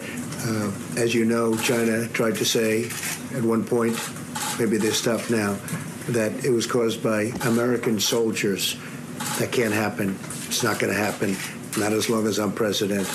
uh, 0.46 0.70
as 1.04 1.16
you 1.16 1.26
know, 1.26 1.58
China 1.58 2.08
tried 2.10 2.36
to 2.38 2.46
say 2.46 2.86
at 3.36 3.42
one 3.44 3.64
point, 3.64 3.98
maybe 4.60 4.78
they 4.78 4.92
stopped 4.92 5.32
now, 5.32 5.58
that 6.14 6.32
it 6.46 6.52
was 6.52 6.68
caused 6.68 7.02
by 7.02 7.32
American 7.42 8.00
soldiers. 8.00 8.78
That 9.40 9.52
can't 9.52 9.74
happen. 9.74 10.16
It's 10.48 10.62
not 10.62 10.78
going 10.80 10.94
to 10.94 11.00
happen. 11.08 11.36
Not 11.80 11.94
as 11.94 12.10
long 12.10 12.28
as 12.28 12.38
I'm 12.38 12.52
president. 12.54 13.08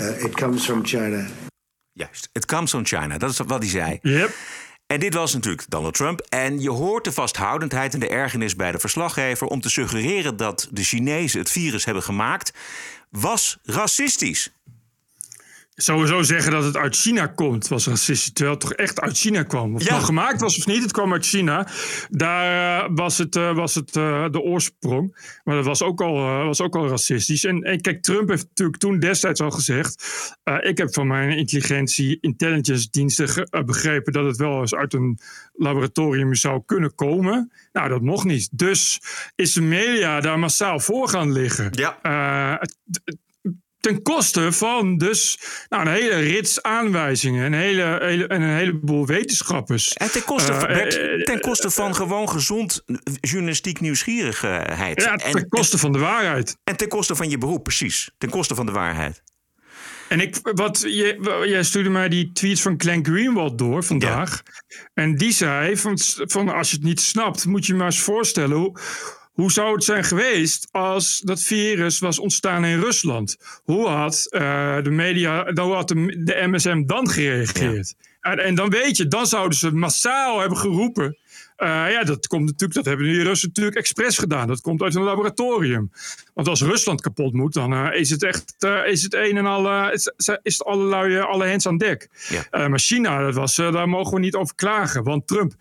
Uh, 0.00 0.24
it 0.26 0.34
comes 0.34 0.64
from 0.64 0.82
China. 0.82 1.28
Juist, 1.94 2.28
it 2.34 2.46
comes 2.46 2.70
from 2.70 2.84
China. 2.84 3.18
Dat 3.18 3.30
is 3.30 3.38
wat 3.38 3.58
hij 3.62 3.68
zei. 3.68 3.98
Yep. 4.02 4.30
En 4.88 5.00
dit 5.00 5.14
was 5.14 5.34
natuurlijk 5.34 5.64
Donald 5.68 5.94
Trump. 5.94 6.20
En 6.20 6.60
je 6.60 6.70
hoort 6.70 7.04
de 7.04 7.12
vasthoudendheid 7.12 7.94
en 7.94 8.00
de 8.00 8.08
ergernis 8.08 8.56
bij 8.56 8.72
de 8.72 8.78
verslaggever 8.78 9.46
om 9.46 9.60
te 9.60 9.70
suggereren 9.70 10.36
dat 10.36 10.68
de 10.70 10.82
Chinezen 10.82 11.40
het 11.40 11.50
virus 11.50 11.84
hebben 11.84 12.02
gemaakt, 12.02 12.52
was 13.10 13.58
racistisch. 13.62 14.52
Sowieso 15.80 16.22
zeggen 16.22 16.52
dat 16.52 16.64
het 16.64 16.76
uit 16.76 16.96
China 16.96 17.26
komt, 17.26 17.68
was 17.68 17.86
racistisch. 17.86 18.32
Terwijl 18.32 18.56
het 18.56 18.66
toch 18.66 18.72
echt 18.72 19.00
uit 19.00 19.18
China 19.18 19.42
kwam. 19.42 19.74
Of 19.74 19.80
het 19.80 19.90
nou 19.90 20.02
gemaakt 20.02 20.40
was 20.40 20.58
of 20.58 20.66
niet, 20.66 20.82
het 20.82 20.92
kwam 20.92 21.12
uit 21.12 21.26
China. 21.26 21.66
Daar 22.10 22.84
eh, 22.84 22.90
was 22.94 23.18
het, 23.18 23.36
eh, 23.36 23.54
was 23.54 23.74
het 23.74 23.96
eh, 23.96 24.30
de 24.30 24.40
oorsprong. 24.40 25.16
Maar 25.44 25.54
dat 25.56 25.64
was 25.64 25.82
ook 25.82 26.00
al, 26.00 26.44
was 26.44 26.60
ook 26.60 26.76
al 26.76 26.88
racistisch. 26.88 27.44
En, 27.44 27.62
en 27.62 27.80
kijk, 27.80 28.02
Trump 28.02 28.28
heeft 28.28 28.46
natuurlijk 28.48 28.78
toen 28.78 28.98
destijds 28.98 29.40
al 29.40 29.50
gezegd... 29.50 30.02
ik 30.60 30.78
heb 30.78 30.94
van 30.94 31.06
mijn 31.06 31.36
intelligentie, 31.36 32.18
intelligence 32.20 32.88
diensten 32.90 33.48
begrepen... 33.64 34.12
dat 34.12 34.24
het 34.24 34.36
wel 34.36 34.60
eens 34.60 34.74
uit 34.74 34.94
een 34.94 35.18
laboratorium 35.52 36.34
zou 36.34 36.62
kunnen 36.66 36.94
komen. 36.94 37.52
Nou, 37.72 37.88
dat 37.88 38.02
mocht 38.02 38.24
niet. 38.24 38.48
Dus 38.52 39.00
is 39.34 39.52
de 39.52 39.62
media 39.62 40.20
daar 40.20 40.38
massaal 40.38 40.80
voor 40.80 41.08
gaan 41.08 41.32
liggen. 41.32 41.68
Ja. 41.70 41.98
Ten 43.80 44.02
koste 44.02 44.52
van 44.52 44.96
dus 44.96 45.38
nou, 45.68 45.86
een 45.86 45.92
hele 45.92 46.16
rits 46.16 46.62
aanwijzingen. 46.62 47.44
Een, 47.44 47.52
hele, 47.52 47.98
hele, 48.00 48.26
en 48.26 48.42
een 48.42 48.56
heleboel 48.56 49.06
wetenschappers. 49.06 49.92
En 49.92 50.10
ten 50.10 50.24
koste, 50.24 50.54
van, 50.54 50.68
Eh, 50.68 50.76
Bert, 50.76 50.98
eh, 50.98 51.22
ten 51.22 51.40
koste 51.40 51.70
van 51.70 51.94
gewoon 51.94 52.28
gezond 52.28 52.84
journalistiek 53.20 53.80
nieuwsgierigheid. 53.80 55.02
Ja, 55.02 55.12
en, 55.16 55.32
ten 55.32 55.48
koste 55.48 55.78
van 55.78 55.92
de 55.92 55.98
waarheid. 55.98 56.56
en 56.64 56.76
ten 56.76 56.88
koste 56.88 57.16
van 57.16 57.30
je 57.30 57.38
beroep, 57.38 57.62
precies. 57.62 58.10
Ten 58.18 58.30
koste 58.30 58.54
van 58.54 58.66
de 58.66 58.72
waarheid. 58.72 59.22
En 60.08 60.20
ik, 60.20 60.38
wat, 60.42 60.80
je, 60.80 61.42
jij 61.46 61.62
stuurde 61.62 61.90
mij 61.90 62.08
die 62.08 62.32
tweets 62.32 62.62
van 62.62 62.74
Glenn 62.76 63.04
Greenwald 63.04 63.58
door 63.58 63.84
vandaag. 63.84 64.42
En 64.94 65.16
die 65.16 65.32
zei: 65.32 65.76
van, 65.76 65.98
van 66.14 66.48
als 66.48 66.70
je 66.70 66.76
het 66.76 66.84
niet 66.84 67.00
snapt, 67.00 67.46
moet 67.46 67.66
je 67.66 67.72
je 67.72 67.78
maar 67.78 67.86
eens 67.86 68.00
voorstellen 68.00 68.56
hoe. 68.56 68.78
Hoe 69.38 69.52
zou 69.52 69.74
het 69.74 69.84
zijn 69.84 70.04
geweest 70.04 70.68
als 70.70 71.20
dat 71.24 71.42
virus 71.42 71.98
was 71.98 72.18
ontstaan 72.18 72.64
in 72.64 72.80
Rusland? 72.80 73.36
Hoe 73.64 73.86
had 73.88 74.26
eh, 74.30 74.82
de 74.82 74.90
media, 74.90 75.52
hoe 75.54 75.74
had 75.74 75.88
de, 75.88 76.22
de 76.24 76.46
MSM 76.46 76.84
dan 76.86 77.08
gereageerd? 77.08 77.94
En, 78.20 78.38
en 78.38 78.54
dan 78.54 78.70
weet 78.70 78.96
je, 78.96 79.06
dan 79.08 79.26
zouden 79.26 79.58
ze 79.58 79.70
massaal 79.70 80.40
hebben 80.40 80.58
geroepen. 80.58 81.16
eh, 81.56 81.90
ja, 81.90 82.04
dat 82.04 82.26
komt 82.26 82.44
natuurlijk, 82.44 82.74
dat 82.74 82.84
hebben 82.84 83.06
die 83.06 83.22
Russen 83.22 83.48
natuurlijk 83.48 83.76
expres 83.76 84.18
gedaan. 84.18 84.46
Dat 84.46 84.60
komt 84.60 84.82
uit 84.82 84.94
een 84.94 85.02
laboratorium. 85.02 85.90
Want 86.34 86.48
als 86.48 86.62
Rusland 86.62 87.00
kapot 87.00 87.32
moet, 87.32 87.52
dan 87.52 87.72
eh, 87.72 88.00
is 88.00 88.10
het 88.10 88.22
echt 88.22 88.54
is 88.86 89.02
het 89.02 89.14
een 89.14 89.36
en 89.36 89.46
al, 89.46 89.90
is, 89.92 90.12
is 90.42 90.58
het 90.58 90.64
allerlei, 90.64 91.18
alle 91.18 91.44
hens 91.44 91.66
aan 91.66 91.78
dek. 91.78 92.08
Ja. 92.28 92.68
Maar 92.68 92.80
China, 92.80 93.20
dat 93.20 93.34
was, 93.34 93.56
daar 93.56 93.88
mogen 93.88 94.14
we 94.14 94.20
niet 94.20 94.34
over 94.34 94.54
klagen, 94.54 95.02
want 95.02 95.26
Trump. 95.26 95.54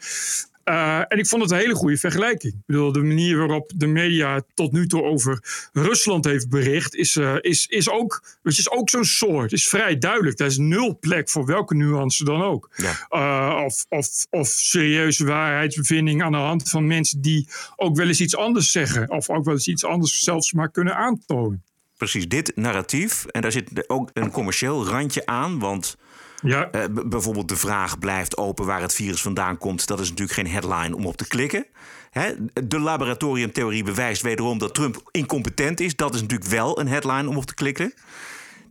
Eh, 0.68 1.00
en 1.08 1.18
ik 1.18 1.28
vond 1.28 1.42
het 1.42 1.52
een 1.52 1.58
hele 1.58 1.76
goede 1.76 1.98
vergelijking. 1.98 2.54
Ik 2.54 2.66
bedoel, 2.66 2.92
de 2.92 3.04
manier 3.04 3.38
waarop 3.38 3.72
de 3.76 3.88
media 3.88 4.42
tot 4.54 4.72
nu 4.72 4.88
toe 4.88 5.04
over 5.04 5.40
Rusland 5.74 6.26
heeft 6.26 6.50
bericht, 6.50 6.96
is, 6.96 7.16
eh, 7.16 7.36
is, 7.40 7.66
is 7.66 7.90
ook, 7.90 8.24
het 8.44 8.58
is 8.58 8.72
ook 8.72 8.90
zo'n 8.90 9.06
soort. 9.06 9.52
is 9.52 9.68
vrij 9.68 9.98
duidelijk. 9.98 10.38
Daar 10.38 10.48
is 10.48 10.58
nul 10.58 10.98
plek 11.00 11.30
voor 11.30 11.46
welke 11.46 11.76
nuance 11.76 12.24
dan 12.24 12.42
ook. 12.42 12.70
Ja. 12.76 13.06
Eh, 13.10 13.64
of, 13.66 13.86
of, 13.90 14.26
of 14.30 14.48
serieuze 14.48 15.26
waarheidsbevinding 15.26 16.24
aan 16.24 16.32
de 16.32 16.38
hand 16.38 16.70
van 16.70 16.88
mensen 16.88 17.22
die 17.22 17.48
ook 17.76 17.96
wel 17.96 18.08
eens 18.08 18.22
iets 18.22 18.36
anders 18.36 18.72
zeggen. 18.72 19.10
Of 19.10 19.30
ook 19.30 19.46
wel 19.46 19.54
eens 19.54 19.68
iets 19.68 19.86
anders 19.86 20.24
zelfs 20.24 20.54
maar 20.54 20.72
kunnen 20.72 20.96
aantonen. 20.96 21.64
Precies, 21.98 22.28
dit 22.28 22.52
narratief. 22.56 23.26
En 23.26 23.42
daar 23.42 23.52
zit 23.52 23.90
ook 23.90 24.10
een 24.14 24.32
commercieel 24.32 24.88
randje 24.88 25.26
aan. 25.26 25.60
Want 25.60 25.98
Ja, 26.42 26.72
eh, 26.72 26.84
bijvoorbeeld 27.06 27.50
de 27.50 27.56
vraag 27.56 28.00
blijft 28.00 28.38
open 28.38 28.66
waar 28.66 28.82
het 28.82 28.94
virus 28.94 29.22
vandaan 29.22 29.58
komt. 29.58 29.88
Dat 29.88 30.00
is 30.00 30.10
natuurlijk 30.10 30.38
geen 30.38 30.48
headline 30.48 30.96
om 30.96 31.06
op 31.06 31.18
te 31.18 31.28
klikken. 31.28 31.66
Hè, 32.10 32.32
de 32.68 32.80
laboratoriumtheorie 32.80 33.84
bewijst 33.84 34.22
wederom 34.22 34.58
dat 34.58 34.74
Trump 34.74 35.10
incompetent 35.12 35.80
is. 35.80 35.96
Dat 35.96 36.16
is 36.16 36.22
natuurlijk 36.22 36.50
wel 36.50 36.80
een 36.80 36.88
headline 36.88 37.30
om 37.30 37.38
op 37.38 37.46
te 37.46 37.54
klikken. 37.54 37.94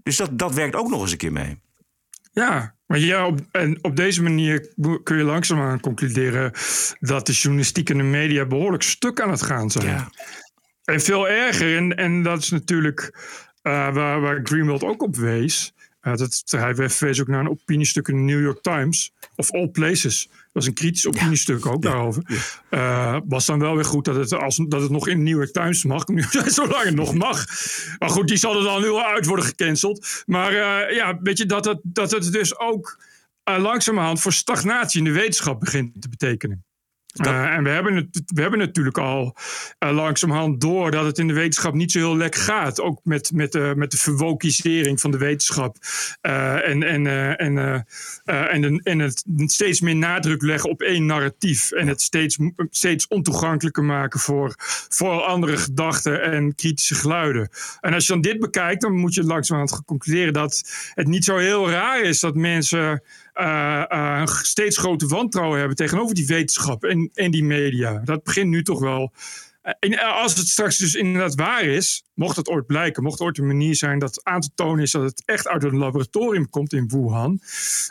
Dus 0.03 0.17
dat, 0.17 0.39
dat 0.39 0.55
werkt 0.55 0.75
ook 0.75 0.89
nog 0.89 1.01
eens 1.01 1.11
een 1.13 1.17
keer 1.17 1.33
mee. 1.33 1.59
Ja, 2.33 2.75
maar 2.87 2.99
ja, 2.99 3.27
op, 3.27 3.41
en 3.51 3.79
op 3.83 3.97
deze 3.97 4.23
manier 4.23 4.73
kun 5.03 5.17
je 5.17 5.25
langzaamaan 5.25 5.81
concluderen 5.81 6.53
dat 7.01 7.27
de 7.27 7.33
journalistiek 7.33 7.91
en 7.91 7.97
de 7.97 8.03
media 8.03 8.47
behoorlijk 8.47 8.83
stuk 8.83 9.21
aan 9.21 9.31
het 9.31 9.43
gaan 9.43 9.71
zijn. 9.71 9.87
Ja. 9.87 10.11
En 10.85 11.01
veel 11.01 11.29
erger, 11.29 11.77
en, 11.77 11.97
en 11.97 12.23
dat 12.23 12.39
is 12.39 12.51
natuurlijk 12.51 13.19
eh, 13.63 13.95
waar, 13.95 14.21
waar 14.21 14.41
Greenwald 14.43 14.85
ook 14.85 15.03
op 15.03 15.17
wees. 15.17 15.75
Dat, 16.15 16.43
hij 16.47 16.75
verwees 16.75 17.21
ook 17.21 17.27
naar 17.27 17.41
een 17.41 17.51
opiniestuk 17.51 18.09
in 18.09 18.17
de 18.17 18.23
New 18.33 18.43
York 18.43 18.63
Times. 18.63 19.13
Of 19.37 19.53
All 19.53 19.69
Places. 19.69 20.29
Dat 20.31 20.51
was 20.53 20.67
een 20.67 20.75
kritisch 20.75 21.07
opiniestuk 21.07 21.67
ook 21.67 21.83
daarover. 21.83 22.23
Uh, 22.71 23.19
was 23.25 23.47
dan 23.47 23.59
wel 23.59 23.75
weer 23.75 23.85
goed 23.85 24.05
dat 24.05 24.17
het, 24.17 24.33
als, 24.33 24.57
dat 24.69 24.83
het 24.83 24.91
nog 24.91 25.09
in 25.09 25.19
de 25.19 25.25
New 25.25 25.37
York 25.37 25.53
Times 25.53 25.85
mag. 25.85 26.07
Nu, 26.09 26.23
zolang 26.47 26.85
het 26.85 26.95
nog 26.95 27.15
mag. 27.15 27.45
Maar 27.99 28.11
goed, 28.11 28.29
die 28.29 28.37
zal 28.37 28.57
er 28.57 28.65
dan 28.65 28.81
nu 28.81 28.89
al 28.89 29.05
uit 29.05 29.27
worden 29.27 29.45
gecanceld. 29.45 30.23
Maar 30.27 30.53
uh, 30.53 30.97
ja, 30.97 31.19
weet 31.23 31.39
je, 31.39 31.47
dat 31.47 31.65
het, 31.65 31.81
dat 31.83 32.11
het 32.11 32.33
dus 32.33 32.59
ook 32.59 33.05
langzamerhand 33.45 34.21
voor 34.21 34.33
stagnatie 34.33 34.99
in 34.99 35.05
de 35.05 35.13
wetenschap 35.13 35.61
begint 35.61 36.03
te 36.03 36.09
betekenen. 36.09 36.65
Uh, 37.25 37.45
en 37.45 37.63
we 37.63 37.71
hebben, 37.71 37.95
het, 37.95 38.23
we 38.35 38.41
hebben 38.41 38.59
natuurlijk 38.59 38.99
al 38.99 39.37
uh, 39.79 39.91
langzamerhand 39.91 40.61
door 40.61 40.91
dat 40.91 41.05
het 41.05 41.19
in 41.19 41.27
de 41.27 41.33
wetenschap 41.35 41.75
niet 41.75 41.93
zo 41.93 41.99
heel 41.99 42.17
lekker 42.17 42.41
gaat. 42.41 42.81
Ook 42.81 43.01
met, 43.05 43.33
met, 43.35 43.53
de, 43.53 43.73
met 43.77 43.91
de 43.91 43.97
verwokisering 43.97 45.01
van 45.01 45.11
de 45.11 45.19
wetenschap. 45.19 45.77
Uh, 46.23 46.69
en, 46.69 46.83
en, 46.83 47.07
en, 47.37 47.87
en, 48.25 48.81
en 48.83 48.99
het 48.99 49.25
steeds 49.47 49.81
meer 49.81 49.97
nadruk 49.97 50.43
leggen 50.43 50.71
op 50.71 50.83
één 50.83 51.07
narratief. 51.07 51.71
En 51.71 51.89
het 51.89 52.03
steeds, 52.03 52.39
steeds 52.71 53.09
ontoegankelijker 53.09 53.85
maken 53.85 54.21
voor, 54.21 54.55
voor 54.89 55.23
andere 55.23 55.57
gedachten 55.57 56.23
en 56.23 56.55
kritische 56.55 56.95
geluiden. 56.95 57.49
En 57.81 57.95
als 57.95 58.07
je 58.07 58.13
dan 58.13 58.23
dit 58.23 58.41
bekijkt, 58.41 58.81
dan 58.81 58.97
moet 58.97 59.15
je 59.15 59.25
langzamerhand 59.25 59.85
concluderen 59.85 60.33
dat 60.33 60.71
het 60.95 61.07
niet 61.07 61.25
zo 61.25 61.37
heel 61.37 61.71
raar 61.71 62.01
is 62.01 62.21
dat 62.21 62.35
mensen 62.35 63.03
uh, 63.41 63.85
uh, 63.89 64.27
steeds 64.27 64.79
groter 64.79 65.09
wantrouwen 65.09 65.59
hebben 65.59 65.77
tegenover 65.77 66.15
die 66.15 66.27
wetenschap 66.27 66.85
en, 66.85 67.11
en 67.15 67.31
die 67.31 67.45
media. 67.45 68.01
Dat 68.05 68.23
begint 68.23 68.51
nu 68.51 68.63
toch 68.63 68.81
wel. 68.81 69.13
En 69.79 69.99
als 69.99 70.37
het 70.37 70.49
straks 70.49 70.79
dus 70.79 70.95
inderdaad 70.95 71.35
waar 71.35 71.65
is, 71.65 72.05
mocht 72.15 72.37
het 72.37 72.49
ooit 72.49 72.67
blijken, 72.67 73.03
mocht 73.03 73.21
ooit 73.21 73.39
een 73.39 73.47
manier 73.47 73.75
zijn 73.75 73.99
dat 73.99 74.25
aan 74.25 74.41
te 74.41 74.51
tonen 74.55 74.83
is 74.83 74.91
dat 74.91 75.03
het 75.03 75.23
echt 75.25 75.49
uit 75.49 75.65
een 75.65 75.77
laboratorium 75.77 76.49
komt 76.49 76.73
in 76.73 76.89
Wuhan, 76.89 77.41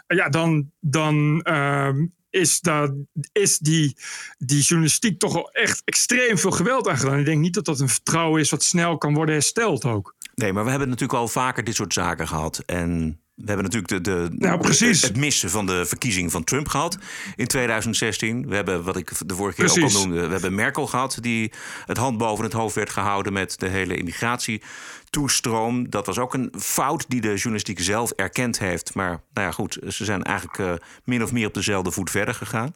ja, 0.07 0.29
dan, 0.29 0.71
dan 0.79 1.45
uh, 1.49 1.89
is, 2.29 2.59
dat, 2.59 2.93
is 3.31 3.57
die, 3.57 3.97
die 4.37 4.61
journalistiek 4.61 5.19
toch 5.19 5.33
wel 5.33 5.51
echt 5.51 5.81
extreem 5.85 6.37
veel 6.37 6.51
geweld 6.51 6.87
aangedaan. 6.87 7.19
Ik 7.19 7.25
denk 7.25 7.41
niet 7.41 7.53
dat 7.53 7.65
dat 7.65 7.79
een 7.79 7.89
vertrouwen 7.89 8.41
is 8.41 8.49
wat 8.49 8.63
snel 8.63 8.97
kan 8.97 9.13
worden 9.13 9.35
hersteld 9.35 9.85
ook. 9.85 10.15
Nee, 10.35 10.53
maar 10.53 10.63
we 10.63 10.69
hebben 10.69 10.89
natuurlijk 10.89 11.19
al 11.19 11.27
vaker 11.27 11.63
dit 11.63 11.75
soort 11.75 11.93
zaken 11.93 12.27
gehad. 12.27 12.63
En 12.65 13.19
we 13.35 13.45
hebben 13.45 13.63
natuurlijk 13.63 13.87
de, 13.87 14.01
de, 14.01 14.27
nou, 14.31 14.59
precies. 14.59 15.01
het 15.01 15.17
missen 15.17 15.49
van 15.49 15.65
de 15.65 15.85
verkiezing 15.85 16.31
van 16.31 16.43
Trump 16.43 16.67
gehad 16.67 16.97
in 17.35 17.47
2016. 17.47 18.47
We 18.47 18.55
hebben, 18.55 18.83
wat 18.83 18.97
ik 18.97 19.11
de 19.25 19.35
vorige 19.35 19.55
keer 19.55 19.65
precies. 19.65 19.95
ook 19.95 20.01
al 20.01 20.07
noemde, 20.07 20.27
we 20.27 20.31
hebben 20.31 20.55
Merkel 20.55 20.87
gehad... 20.87 21.17
die 21.21 21.51
het 21.85 21.97
hand 21.97 22.17
boven 22.17 22.43
het 22.43 22.53
hoofd 22.53 22.75
werd 22.75 22.89
gehouden 22.89 23.33
met 23.33 23.59
de 23.59 23.67
hele 23.67 23.97
immigratietoestroom. 23.97 25.89
Dat 25.89 26.05
was 26.05 26.17
ook 26.17 26.33
een 26.33 26.53
fout 26.59 27.05
die 27.07 27.21
de 27.21 27.33
journalistiek 27.33 27.79
zelf 27.79 28.11
erkend 28.11 28.59
heeft. 28.59 28.93
Maar 28.93 29.21
nou 29.33 29.47
ja, 29.47 29.51
goed, 29.51 29.77
ze 29.87 30.05
zijn 30.05 30.23
eigenlijk 30.23 30.57
uh, 30.57 30.73
min 31.03 31.23
of 31.23 31.31
meer 31.31 31.47
op 31.47 31.53
dezelfde 31.53 31.91
voet 31.91 32.09
verder 32.09 32.35
gegaan. 32.35 32.75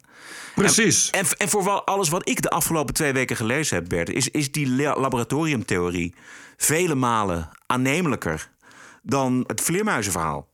Precies. 0.54 1.10
En, 1.10 1.20
en, 1.20 1.26
en 1.36 1.48
voor 1.48 1.70
alles 1.70 2.08
wat 2.08 2.28
ik 2.28 2.42
de 2.42 2.50
afgelopen 2.50 2.94
twee 2.94 3.12
weken 3.12 3.36
gelezen 3.36 3.76
heb, 3.76 3.88
Bert... 3.88 4.10
is, 4.10 4.28
is 4.28 4.52
die 4.52 4.68
laboratoriumtheorie 4.76 6.14
vele 6.56 6.94
malen 6.94 7.48
aannemelijker 7.66 8.50
dan 9.02 9.44
het 9.46 9.60
vleermuizenverhaal. 9.60 10.49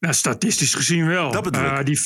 Nou, 0.00 0.14
statistisch 0.14 0.74
gezien 0.74 1.06
wel. 1.06 1.32
Dat 1.32 1.42
bedoel 1.42 1.64
ik. 1.64 1.78
Uh, 1.78 1.84
die, 1.84 2.00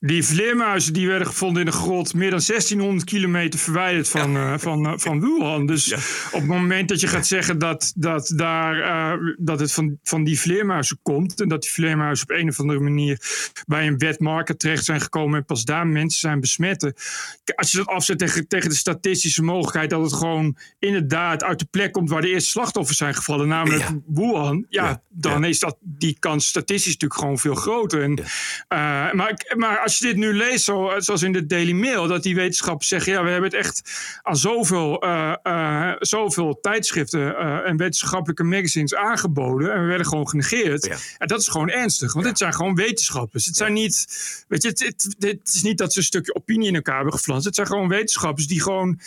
die 0.00 0.24
vleermuizen 0.24 0.92
die 0.92 1.06
werden 1.06 1.26
gevonden 1.26 1.64
in 1.64 1.70
de 1.70 1.76
grot 1.76 2.14
meer 2.14 2.30
dan 2.30 2.40
1600 2.46 3.04
kilometer 3.04 3.58
verwijderd 3.58 4.08
van, 4.08 4.30
ja. 4.30 4.52
uh, 4.52 4.58
van, 4.58 4.86
uh, 4.86 4.92
van 4.96 5.20
Wuhan. 5.20 5.66
Dus 5.66 5.86
ja. 5.86 5.96
op 6.26 6.40
het 6.40 6.46
moment 6.46 6.88
dat 6.88 7.00
je 7.00 7.06
gaat 7.06 7.26
zeggen 7.26 7.58
dat, 7.58 7.92
dat, 7.96 8.32
daar, 8.36 8.76
uh, 8.76 9.34
dat 9.38 9.60
het 9.60 9.72
van, 9.72 9.98
van 10.02 10.24
die 10.24 10.40
vleermuizen 10.40 10.98
komt. 11.02 11.40
En 11.40 11.48
dat 11.48 11.62
die 11.62 11.70
vleermuizen 11.70 12.28
op 12.30 12.36
een 12.36 12.48
of 12.48 12.60
andere 12.60 12.80
manier 12.80 13.20
bij 13.66 13.86
een 13.86 13.98
wetmarker 13.98 14.56
terecht 14.56 14.84
zijn 14.84 15.00
gekomen. 15.00 15.38
En 15.38 15.44
pas 15.44 15.64
daar 15.64 15.86
mensen 15.86 16.20
zijn 16.20 16.40
besmetten. 16.40 16.94
Als 17.54 17.70
je 17.70 17.78
dat 17.78 17.86
afzet 17.86 18.18
tegen, 18.18 18.48
tegen 18.48 18.70
de 18.70 18.76
statistische 18.76 19.42
mogelijkheid 19.42 19.90
dat 19.90 20.02
het 20.02 20.12
gewoon 20.12 20.56
inderdaad 20.78 21.44
uit 21.44 21.58
de 21.58 21.66
plek 21.70 21.92
komt 21.92 22.10
waar 22.10 22.22
de 22.22 22.28
eerste 22.28 22.50
slachtoffers 22.50 22.98
zijn 22.98 23.14
gevallen. 23.14 23.48
Namelijk 23.48 23.82
ja. 23.82 23.98
Wuhan. 24.06 24.66
Ja, 24.68 25.02
dan 25.08 25.44
is 25.44 25.58
dat, 25.58 25.76
die 25.80 26.16
kans 26.18 26.46
statistisch 26.46 26.92
natuurlijk 26.92 27.20
gewoon 27.20 27.38
veel 27.38 27.54
groter. 27.54 28.02
En, 28.02 28.14
maar, 29.16 29.34
maar 29.56 29.65
als 29.74 29.98
je 29.98 30.06
dit 30.06 30.16
nu 30.16 30.34
leest, 30.34 30.64
zo, 30.64 30.92
zoals 30.98 31.22
in 31.22 31.32
de 31.32 31.46
Daily 31.46 31.72
Mail, 31.72 32.06
dat 32.06 32.22
die 32.22 32.34
wetenschappers 32.34 32.88
zeggen: 32.88 33.12
ja, 33.12 33.22
we 33.22 33.30
hebben 33.30 33.50
het 33.50 33.58
echt 33.58 33.82
aan 34.22 34.36
zoveel, 34.36 35.04
uh, 35.04 35.34
uh, 35.42 35.92
zoveel 35.98 36.58
tijdschriften 36.60 37.20
uh, 37.20 37.68
en 37.68 37.76
wetenschappelijke 37.76 38.44
magazines 38.44 38.94
aangeboden 38.94 39.72
en 39.72 39.80
we 39.80 39.86
werden 39.86 40.06
gewoon 40.06 40.28
genegeerd. 40.28 40.84
Ja. 40.84 40.96
En 41.18 41.26
dat 41.26 41.40
is 41.40 41.48
gewoon 41.48 41.70
ernstig, 41.70 42.12
want 42.12 42.24
ja. 42.24 42.30
dit 42.30 42.40
zijn 42.40 42.54
gewoon 42.54 42.74
wetenschappers. 42.74 43.44
Het 43.44 43.56
zijn 43.56 43.72
niet, 43.72 44.06
weet 44.48 44.62
je, 44.62 44.68
het, 44.68 44.78
het, 44.78 45.16
het, 45.18 45.50
is 45.54 45.62
niet 45.62 45.78
dat 45.78 45.92
ze 45.92 45.98
een 45.98 46.04
stukje 46.04 46.34
opinie 46.34 46.68
in 46.68 46.74
elkaar 46.74 46.94
hebben 46.94 47.12
geflanst. 47.12 47.44
Het 47.44 47.54
zijn 47.54 47.66
gewoon 47.66 47.88
wetenschappers 47.88 48.46
die 48.46 48.62
gewoon, 48.62 49.00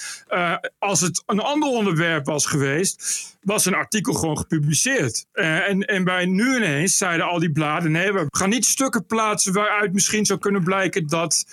als 0.79 1.01
het 1.01 1.23
een 1.25 1.39
ander 1.39 1.69
onderwerp 1.69 2.25
was 2.25 2.45
geweest, 2.45 3.37
was 3.39 3.65
een 3.65 3.73
artikel 3.73 4.13
gewoon 4.13 4.37
gepubliceerd. 4.37 5.25
en, 5.31 5.81
en 5.85 6.03
bij 6.03 6.25
nu 6.25 6.55
ineens 6.55 6.97
zeiden 6.97 7.25
al 7.25 7.39
die 7.39 7.51
bladen: 7.51 7.91
nee, 7.91 8.11
we 8.11 8.25
gaan 8.29 8.49
niet 8.49 8.65
stukken 8.65 9.05
plaatsen 9.05 9.53
waaruit 9.53 9.93
misschien 9.93 10.25
zou 10.25 10.39
kunnen 10.39 10.63
blijken 10.63 11.07
dat. 11.07 11.45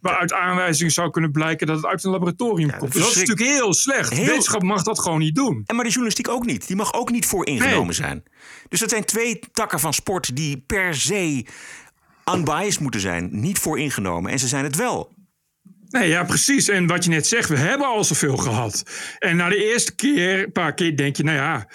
waaruit 0.00 0.32
aanwijzingen 0.32 0.92
zou 0.92 1.10
kunnen 1.10 1.32
blijken 1.32 1.66
dat 1.66 1.76
het 1.76 1.86
uit 1.86 2.04
een 2.04 2.10
laboratorium 2.10 2.70
ja, 2.70 2.76
komt. 2.76 2.92
Dus 2.92 3.02
dat 3.02 3.10
is 3.10 3.16
natuurlijk 3.16 3.48
heel 3.48 3.74
slecht. 3.74 4.12
Heel... 4.12 4.26
Wetenschap 4.26 4.62
mag 4.62 4.82
dat 4.82 5.00
gewoon 5.00 5.18
niet 5.18 5.34
doen. 5.34 5.62
En 5.66 5.74
maar 5.74 5.84
de 5.84 5.90
journalistiek 5.90 6.28
ook 6.28 6.46
niet. 6.46 6.66
Die 6.66 6.76
mag 6.76 6.92
ook 6.92 7.10
niet 7.10 7.26
voor 7.26 7.46
ingenomen 7.46 7.86
nee. 7.86 7.94
zijn. 7.94 8.22
Dus 8.68 8.80
dat 8.80 8.90
zijn 8.90 9.04
twee 9.04 9.40
takken 9.52 9.80
van 9.80 9.94
sport 9.94 10.36
die 10.36 10.58
per 10.66 10.94
se 10.94 11.46
unbiased 12.34 12.80
moeten 12.80 13.00
zijn. 13.00 13.28
Niet 13.32 13.58
voor 13.58 13.78
ingenomen. 13.78 14.30
En 14.32 14.38
ze 14.38 14.48
zijn 14.48 14.64
het 14.64 14.76
wel. 14.76 15.12
Nee, 15.94 16.08
ja, 16.08 16.24
precies. 16.24 16.68
En 16.68 16.86
wat 16.86 17.04
je 17.04 17.10
net 17.10 17.26
zegt, 17.26 17.48
we 17.48 17.56
hebben 17.56 17.86
al 17.86 18.04
zoveel 18.04 18.36
gehad. 18.36 18.82
En 19.18 19.36
na 19.36 19.48
de 19.48 19.72
eerste 19.72 19.94
keer, 19.94 20.44
een 20.44 20.52
paar 20.52 20.74
keer, 20.74 20.96
denk 20.96 21.16
je, 21.16 21.22
nou 21.24 21.36
ja, 21.36 21.68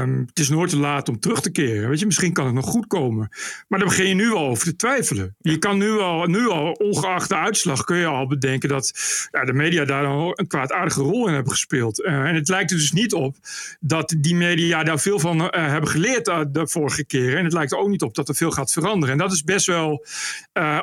um, 0.00 0.24
het 0.26 0.38
is 0.38 0.48
nooit 0.48 0.70
te 0.70 0.78
laat 0.78 1.08
om 1.08 1.20
terug 1.20 1.40
te 1.40 1.50
keren. 1.50 1.88
Weet 1.88 1.98
je, 1.98 2.06
misschien 2.06 2.32
kan 2.32 2.44
het 2.46 2.54
nog 2.54 2.64
goed 2.66 2.86
komen. 2.86 3.28
Maar 3.68 3.78
dan 3.78 3.88
begin 3.88 4.08
je 4.08 4.14
nu 4.14 4.32
al 4.32 4.48
over 4.48 4.64
te 4.64 4.76
twijfelen. 4.76 5.36
Je 5.38 5.58
kan 5.58 5.78
nu 5.78 5.98
al, 5.98 6.26
nu 6.26 6.48
al, 6.48 6.72
ongeacht 6.72 7.28
de 7.28 7.36
uitslag, 7.36 7.84
kun 7.84 7.96
je 7.96 8.06
al 8.06 8.26
bedenken 8.26 8.68
dat 8.68 8.92
ja, 9.30 9.44
de 9.44 9.52
media 9.52 9.84
daar 9.84 10.06
al 10.06 10.32
een 10.34 10.46
kwaadaardige 10.46 11.00
rol 11.00 11.28
in 11.28 11.34
hebben 11.34 11.52
gespeeld. 11.52 12.00
Uh, 12.00 12.12
en 12.12 12.34
het 12.34 12.48
lijkt 12.48 12.70
er 12.70 12.76
dus 12.76 12.92
niet 12.92 13.12
op 13.12 13.36
dat 13.80 14.14
die 14.18 14.34
media 14.34 14.82
daar 14.82 15.00
veel 15.00 15.18
van 15.18 15.40
uh, 15.40 15.48
hebben 15.50 15.90
geleerd 15.90 16.28
uh, 16.28 16.40
de 16.48 16.68
vorige 16.68 17.04
keer. 17.04 17.36
En 17.36 17.44
het 17.44 17.52
lijkt 17.52 17.72
er 17.72 17.78
ook 17.78 17.88
niet 17.88 18.02
op 18.02 18.14
dat 18.14 18.28
er 18.28 18.34
veel 18.34 18.50
gaat 18.50 18.72
veranderen. 18.72 19.14
En 19.14 19.20
dat 19.20 19.32
is 19.32 19.42
best 19.42 19.66
wel, 19.66 20.06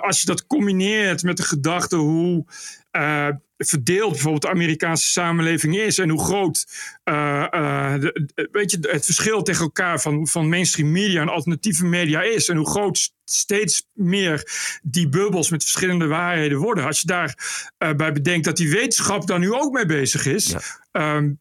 als 0.01 0.19
je 0.19 0.25
dat 0.25 0.47
combineert 0.47 1.23
met 1.23 1.37
de 1.37 1.43
gedachte 1.43 1.95
hoe 1.95 2.45
uh, 2.91 3.27
verdeeld 3.57 4.11
bijvoorbeeld 4.11 4.41
de 4.41 4.49
Amerikaanse 4.49 5.07
samenleving 5.07 5.77
is 5.77 5.97
en 5.97 6.09
hoe 6.09 6.23
groot 6.23 6.65
uh, 7.05 7.47
uh, 7.51 7.93
de, 7.99 8.49
weet 8.51 8.71
je, 8.71 8.77
het 8.81 9.05
verschil 9.05 9.41
tegen 9.41 9.63
elkaar 9.63 10.01
van, 10.01 10.27
van 10.27 10.49
mainstream 10.49 10.91
media 10.91 11.21
en 11.21 11.29
alternatieve 11.29 11.85
media 11.85 12.21
is 12.21 12.49
en 12.49 12.57
hoe 12.57 12.69
groot 12.69 13.13
steeds 13.25 13.87
meer 13.93 14.43
die 14.83 15.09
bubbels 15.09 15.49
met 15.49 15.63
verschillende 15.63 16.07
waarheden 16.07 16.57
worden. 16.57 16.85
Als 16.85 16.99
je 16.99 17.07
daarbij 17.07 17.95
bij 17.95 18.11
bedenkt 18.11 18.45
dat 18.45 18.57
die 18.57 18.71
wetenschap 18.71 19.27
daar 19.27 19.39
nu 19.39 19.53
ook 19.53 19.73
mee 19.73 19.85
bezig 19.85 20.25
is. 20.25 20.55
Ja. 20.91 21.15
Um, 21.15 21.39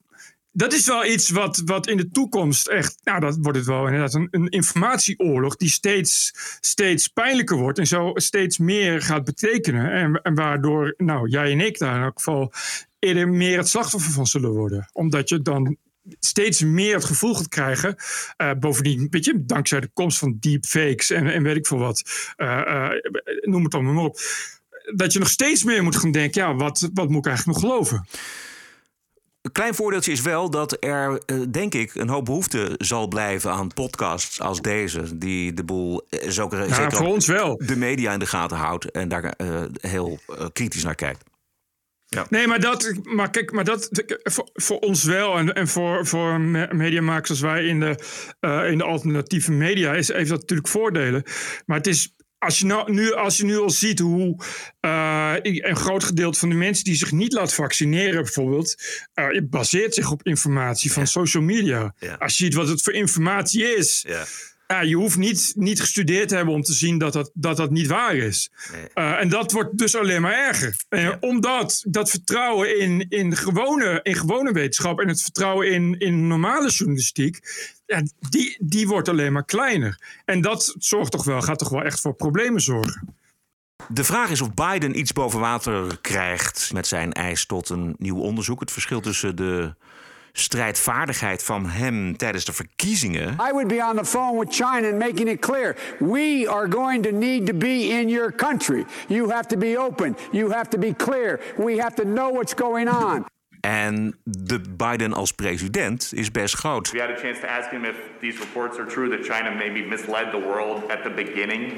dat 0.52 0.72
is 0.72 0.86
wel 0.86 1.06
iets 1.06 1.30
wat, 1.30 1.62
wat 1.64 1.86
in 1.86 1.96
de 1.96 2.10
toekomst 2.10 2.68
echt, 2.68 2.98
nou 3.02 3.20
dat 3.20 3.36
wordt 3.40 3.58
het 3.58 3.66
wel 3.66 3.86
inderdaad 3.86 4.14
een, 4.14 4.28
een 4.30 4.48
informatieoorlog 4.48 5.56
die 5.56 5.70
steeds, 5.70 6.32
steeds 6.60 7.08
pijnlijker 7.08 7.56
wordt 7.56 7.78
en 7.78 7.86
zo 7.86 8.10
steeds 8.14 8.58
meer 8.58 9.02
gaat 9.02 9.24
betekenen. 9.24 9.90
En, 9.92 10.20
en 10.22 10.34
waardoor, 10.34 10.94
nou 10.96 11.28
jij 11.28 11.52
en 11.52 11.60
ik 11.60 11.78
daar 11.78 11.96
in 11.96 12.02
elk 12.02 12.16
geval 12.16 12.52
eerder 12.98 13.28
meer 13.28 13.58
het 13.58 13.68
slachtoffer 13.68 14.12
van 14.12 14.26
zullen 14.26 14.50
worden. 14.50 14.90
Omdat 14.92 15.28
je 15.28 15.42
dan 15.42 15.76
steeds 16.18 16.60
meer 16.60 16.94
het 16.94 17.04
gevoel 17.04 17.34
gaat 17.34 17.48
krijgen. 17.48 17.94
Uh, 18.38 18.50
bovendien, 18.58 19.06
weet 19.10 19.24
je, 19.24 19.44
dankzij 19.44 19.80
de 19.80 19.90
komst 19.92 20.18
van 20.18 20.36
deepfakes 20.40 21.10
en, 21.10 21.26
en 21.26 21.42
weet 21.42 21.56
ik 21.56 21.66
veel 21.66 21.78
wat, 21.78 22.02
uh, 22.36 22.62
uh, 22.66 22.90
noem 23.40 23.64
het 23.64 23.74
allemaal 23.74 23.92
maar 23.92 24.04
op. 24.04 24.18
Dat 24.94 25.12
je 25.12 25.18
nog 25.18 25.28
steeds 25.28 25.64
meer 25.64 25.82
moet 25.82 25.96
gaan 25.96 26.12
denken, 26.12 26.42
ja, 26.42 26.54
wat, 26.54 26.90
wat 26.94 27.08
moet 27.08 27.26
ik 27.26 27.26
eigenlijk 27.26 27.60
nog 27.60 27.70
geloven? 27.70 28.06
Een 29.42 29.52
klein 29.52 29.74
voordeeltje 29.74 30.12
is 30.12 30.20
wel 30.20 30.50
dat 30.50 30.76
er, 30.84 31.22
uh, 31.26 31.42
denk 31.50 31.74
ik, 31.74 31.94
een 31.94 32.08
hoop 32.08 32.24
behoefte 32.24 32.74
zal 32.78 33.08
blijven 33.08 33.50
aan 33.50 33.74
podcasts 33.74 34.40
als 34.40 34.60
deze. 34.60 35.18
Die 35.18 35.52
de 35.52 35.64
boel, 35.64 36.06
uh, 36.10 36.28
zo, 36.28 36.48
ja, 36.50 36.74
zeker 36.74 36.96
voor 36.96 37.06
ons 37.06 37.26
wel. 37.26 37.56
de 37.66 37.76
media 37.76 38.12
in 38.12 38.18
de 38.18 38.26
gaten 38.26 38.56
houdt 38.56 38.90
en 38.90 39.08
daar 39.08 39.34
uh, 39.36 39.62
heel 39.80 40.18
kritisch 40.52 40.84
naar 40.84 40.94
kijkt. 40.94 41.24
Ja. 42.06 42.26
Nee, 42.28 42.46
maar 42.46 42.60
dat, 42.60 42.94
maar 43.02 43.30
kijk, 43.30 43.52
maar 43.52 43.64
dat 43.64 43.88
voor, 44.22 44.48
voor 44.52 44.78
ons 44.78 45.04
wel 45.04 45.36
en, 45.36 45.54
en 45.54 45.68
voor, 45.68 46.06
voor 46.06 46.40
mediamakers 46.70 47.30
als 47.30 47.40
wij 47.40 47.64
in 47.64 47.80
de, 47.80 47.98
in 48.70 48.78
de 48.78 48.84
alternatieve 48.84 49.52
media 49.52 49.94
is, 49.94 50.12
heeft 50.12 50.30
dat 50.30 50.40
natuurlijk 50.40 50.68
voordelen. 50.68 51.22
Maar 51.66 51.76
het 51.76 51.86
is 51.86 52.14
als 52.40 52.58
je, 52.58 52.66
nou, 52.66 52.92
nu, 52.92 53.12
als 53.12 53.36
je 53.36 53.44
nu 53.44 53.58
al 53.58 53.70
ziet 53.70 53.98
hoe 53.98 54.44
uh, 54.80 55.34
een 55.42 55.76
groot 55.76 56.04
gedeelte 56.04 56.38
van 56.38 56.48
de 56.48 56.54
mensen 56.54 56.84
die 56.84 56.94
zich 56.94 57.12
niet 57.12 57.32
laat 57.32 57.54
vaccineren, 57.54 58.22
bijvoorbeeld, 58.22 58.74
uh, 59.14 59.40
baseert 59.44 59.94
zich 59.94 60.10
op 60.10 60.22
informatie 60.22 60.92
van 60.92 61.06
social 61.06 61.42
media. 61.42 61.94
Ja. 61.98 62.14
Als 62.14 62.38
je 62.38 62.44
ziet 62.44 62.54
wat 62.54 62.68
het 62.68 62.82
voor 62.82 62.92
informatie 62.92 63.76
is. 63.76 64.04
Ja. 64.08 64.24
ja, 64.66 64.80
je 64.80 64.96
hoeft 64.96 65.16
niet, 65.16 65.52
niet 65.56 65.80
gestudeerd 65.80 66.28
te 66.28 66.36
hebben 66.36 66.54
om 66.54 66.62
te 66.62 66.72
zien 66.72 66.98
dat 66.98 67.12
dat, 67.12 67.30
dat, 67.34 67.56
dat 67.56 67.70
niet 67.70 67.86
waar 67.86 68.16
is. 68.16 68.50
En 68.94 69.28
dat 69.28 69.52
wordt 69.52 69.78
dus 69.78 69.96
alleen 69.96 70.22
maar 70.22 70.46
erger. 70.46 70.76
Omdat 71.20 71.82
dat 71.88 72.10
vertrouwen 72.10 72.78
in, 72.78 73.06
in, 73.08 73.36
gewone, 73.36 74.00
in 74.02 74.14
gewone 74.14 74.52
wetenschap 74.52 75.00
en 75.00 75.08
het 75.08 75.22
vertrouwen 75.22 75.72
in, 75.72 75.98
in 75.98 76.26
normale 76.26 76.70
journalistiek, 76.70 77.38
ja, 77.90 78.02
die, 78.28 78.56
die 78.60 78.88
wordt 78.88 79.08
alleen 79.08 79.32
maar 79.32 79.44
kleiner. 79.44 79.98
En 80.24 80.40
dat 80.40 80.74
zorgt 80.78 81.10
toch 81.10 81.24
wel, 81.24 81.42
gaat 81.42 81.58
toch 81.58 81.68
wel 81.68 81.82
echt 81.82 82.00
voor 82.00 82.14
problemen 82.14 82.60
zorgen. 82.60 83.14
De 83.88 84.04
vraag 84.04 84.30
is 84.30 84.40
of 84.40 84.54
Biden 84.54 84.98
iets 84.98 85.12
boven 85.12 85.40
water 85.40 85.98
krijgt 86.00 86.72
met 86.72 86.86
zijn 86.86 87.12
eis 87.12 87.46
tot 87.46 87.68
een 87.68 87.94
nieuw 87.98 88.18
onderzoek. 88.18 88.60
Het 88.60 88.70
verschil 88.70 89.00
tussen 89.00 89.36
de 89.36 89.74
strijdvaardigheid 90.32 91.42
van 91.42 91.66
hem 91.66 92.16
tijdens 92.16 92.44
de 92.44 92.52
verkiezingen. 92.52 93.28
I 93.28 93.52
would 93.52 93.68
be 93.68 93.86
on 93.90 93.96
the 93.96 94.04
phone 94.04 94.38
with 94.38 94.54
China 94.54 94.88
and 94.88 94.98
making 94.98 95.28
it 95.28 95.40
clear 95.40 95.76
we 95.98 96.46
are 96.48 96.70
going 96.70 97.02
to 97.02 97.10
need 97.10 97.46
to 97.46 97.54
be 97.54 97.88
in 97.88 98.08
your 98.08 98.34
country. 98.34 98.84
You 99.08 99.30
have 99.30 99.46
to 99.46 99.56
be 99.56 99.78
open. 99.78 100.16
You 100.32 100.52
have 100.52 100.68
to 100.68 100.78
be 100.78 100.94
clear. 100.94 101.40
We 101.56 101.80
have 101.80 101.94
to 101.94 102.04
know 102.04 102.30
what's 102.34 102.54
going 102.54 102.88
on. 102.88 103.24
En 103.60 104.18
de 104.24 104.60
Biden 104.60 105.12
als 105.12 105.32
president 105.32 106.12
is 106.14 106.30
best 106.30 106.54
groot. 106.54 106.90
We 106.90 107.00
had 107.00 107.10
a 107.10 107.20
chance 107.20 107.40
to 107.40 107.46
ask 107.46 107.70
him 107.70 107.84
if 107.84 107.96
these 108.20 108.38
reports 108.38 108.78
are 108.78 108.86
true 108.86 109.08
that 109.10 109.24
China 109.24 109.50
maybe 109.50 109.86
misled 109.86 110.30
the 110.30 110.38
world 110.38 110.90
at 110.90 111.02
the 111.02 111.10
beginning. 111.10 111.72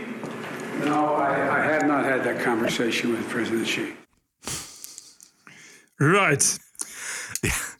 No, 0.85 1.14
I, 1.14 1.59
I 1.59 1.73
have 1.73 1.87
not 1.87 2.05
had 2.05 2.23
that 2.23 2.42
conversation 2.42 3.11
with 3.11 3.29
President 3.29 3.66
Xi. 3.66 3.95
Right. 5.97 6.59
Ja. 7.40 7.71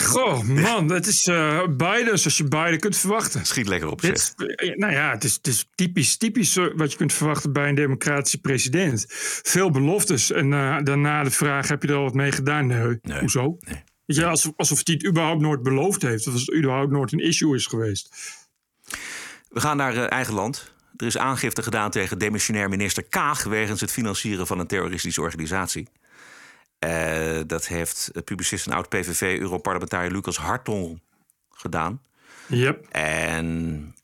Goh, 0.00 0.42
man, 0.42 0.88
dat 0.88 1.06
is 1.06 1.26
uh, 1.26 1.66
Biden 1.76 2.18
zoals 2.18 2.36
je 2.36 2.44
Biden 2.44 2.80
kunt 2.80 2.96
verwachten. 2.96 3.46
Schiet 3.46 3.68
lekker 3.68 3.90
op, 3.90 4.00
Dit, 4.00 4.34
zeg. 4.36 4.46
eh, 4.46 4.76
Nou 4.76 4.92
ja, 4.92 5.10
het 5.10 5.24
is, 5.24 5.34
het 5.34 5.46
is 5.46 5.68
typisch, 5.74 6.16
typisch 6.16 6.56
eh, 6.56 6.64
wat 6.74 6.90
je 6.90 6.96
kunt 6.96 7.12
verwachten 7.12 7.52
bij 7.52 7.68
een 7.68 7.74
democratische 7.74 8.40
president. 8.40 9.04
Veel 9.42 9.70
beloftes 9.70 10.32
en 10.32 10.46
uh, 10.52 10.76
daarna 10.82 11.22
de 11.22 11.30
vraag, 11.30 11.68
heb 11.68 11.82
je 11.82 11.88
er 11.88 11.94
al 11.94 12.02
wat 12.02 12.14
mee 12.14 12.32
gedaan? 12.32 12.66
Nee, 12.66 12.98
nee. 13.02 13.18
hoezo? 13.20 13.56
Nee. 13.60 13.82
Weet 14.06 14.16
je, 14.16 14.24
alsof, 14.26 14.52
alsof 14.56 14.80
hij 14.84 14.94
het 14.94 15.06
überhaupt 15.06 15.40
nooit 15.40 15.62
beloofd 15.62 16.02
heeft. 16.02 16.26
Of 16.26 16.32
als 16.32 16.42
het 16.46 16.54
überhaupt 16.56 16.90
nooit 16.90 17.12
een 17.12 17.18
issue 17.18 17.54
is 17.54 17.66
geweest. 17.66 18.08
We 19.48 19.60
gaan 19.60 19.76
naar 19.76 19.94
uh, 19.94 20.10
eigen 20.10 20.34
land. 20.34 20.72
Er 20.96 21.06
is 21.06 21.18
aangifte 21.18 21.62
gedaan 21.62 21.90
tegen 21.90 22.18
demissionair 22.18 22.68
minister 22.68 23.02
Kaag... 23.08 23.44
wegens 23.44 23.80
het 23.80 23.92
financieren 23.92 24.46
van 24.46 24.58
een 24.58 24.66
terroristische 24.66 25.20
organisatie. 25.20 25.88
Uh, 26.86 27.40
dat 27.46 27.66
heeft 27.66 28.10
publicist 28.24 28.66
en 28.66 28.72
oud-PVV-europarlementariër 28.72 30.12
Lucas 30.12 30.36
Hartong 30.36 31.00
gedaan. 31.50 32.02
Yep. 32.46 32.86
En 32.90 33.94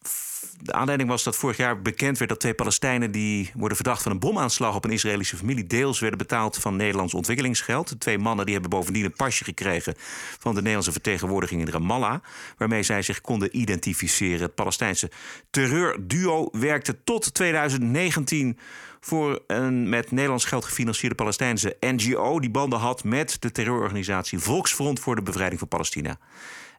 de 0.61 0.73
aanleiding 0.73 1.09
was 1.09 1.23
dat 1.23 1.37
vorig 1.37 1.57
jaar 1.57 1.83
bekend 1.83 2.19
werd 2.19 2.31
dat 2.31 2.41
twee 2.41 2.55
Palestijnen... 2.55 3.11
die 3.11 3.51
worden 3.55 3.77
verdacht 3.77 4.03
van 4.03 4.13
een 4.13 4.19
bomaanslag 4.19 4.75
op 4.75 4.85
een 4.85 4.91
Israëlische 4.91 5.37
familie... 5.37 5.67
deels 5.67 6.01
werden 6.01 6.19
betaald 6.19 6.57
van 6.57 6.77
Nederlands 6.77 7.15
ontwikkelingsgeld. 7.15 7.89
De 7.89 7.99
twee 7.99 8.19
mannen 8.19 8.45
die 8.45 8.55
hebben 8.55 8.71
bovendien 8.71 9.05
een 9.05 9.13
pasje 9.13 9.45
gekregen... 9.45 9.95
van 10.39 10.51
de 10.51 10.59
Nederlandse 10.59 10.93
vertegenwoordiging 10.93 11.61
in 11.61 11.69
Ramallah... 11.69 12.21
waarmee 12.57 12.83
zij 12.83 13.03
zich 13.03 13.21
konden 13.21 13.57
identificeren. 13.57 14.41
Het 14.41 14.55
Palestijnse 14.55 15.11
terreurduo 15.51 16.49
werkte 16.53 16.97
tot 17.05 17.35
2019 17.35 18.59
voor 19.01 19.43
een 19.47 19.89
met 19.89 20.11
Nederlands 20.11 20.45
geld 20.45 20.65
gefinancierde 20.65 21.15
Palestijnse 21.15 21.77
NGO... 21.81 22.41
die 22.41 22.51
banden 22.51 22.79
had 22.79 23.05
met 23.05 23.37
de 23.41 23.53
terreurorganisatie 23.53 24.39
Volksfront 24.39 25.01
voor 25.01 25.15
de 25.15 25.23
Bevrijding 25.23 25.59
van 25.59 25.69
Palestina. 25.69 26.19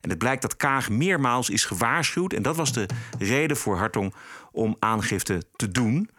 En 0.07 0.13
het 0.13 0.21
blijkt 0.21 0.41
dat 0.41 0.55
Kaag 0.55 0.89
meermaals 0.89 1.49
is 1.49 1.65
gewaarschuwd. 1.65 2.33
En 2.33 2.41
dat 2.41 2.55
was 2.55 2.73
de 2.73 2.85
reden 3.19 3.57
voor 3.57 3.77
Hartong 3.77 4.13
om 4.51 4.75
aangifte 4.79 5.43
te 5.55 5.71
doen. 5.71 6.09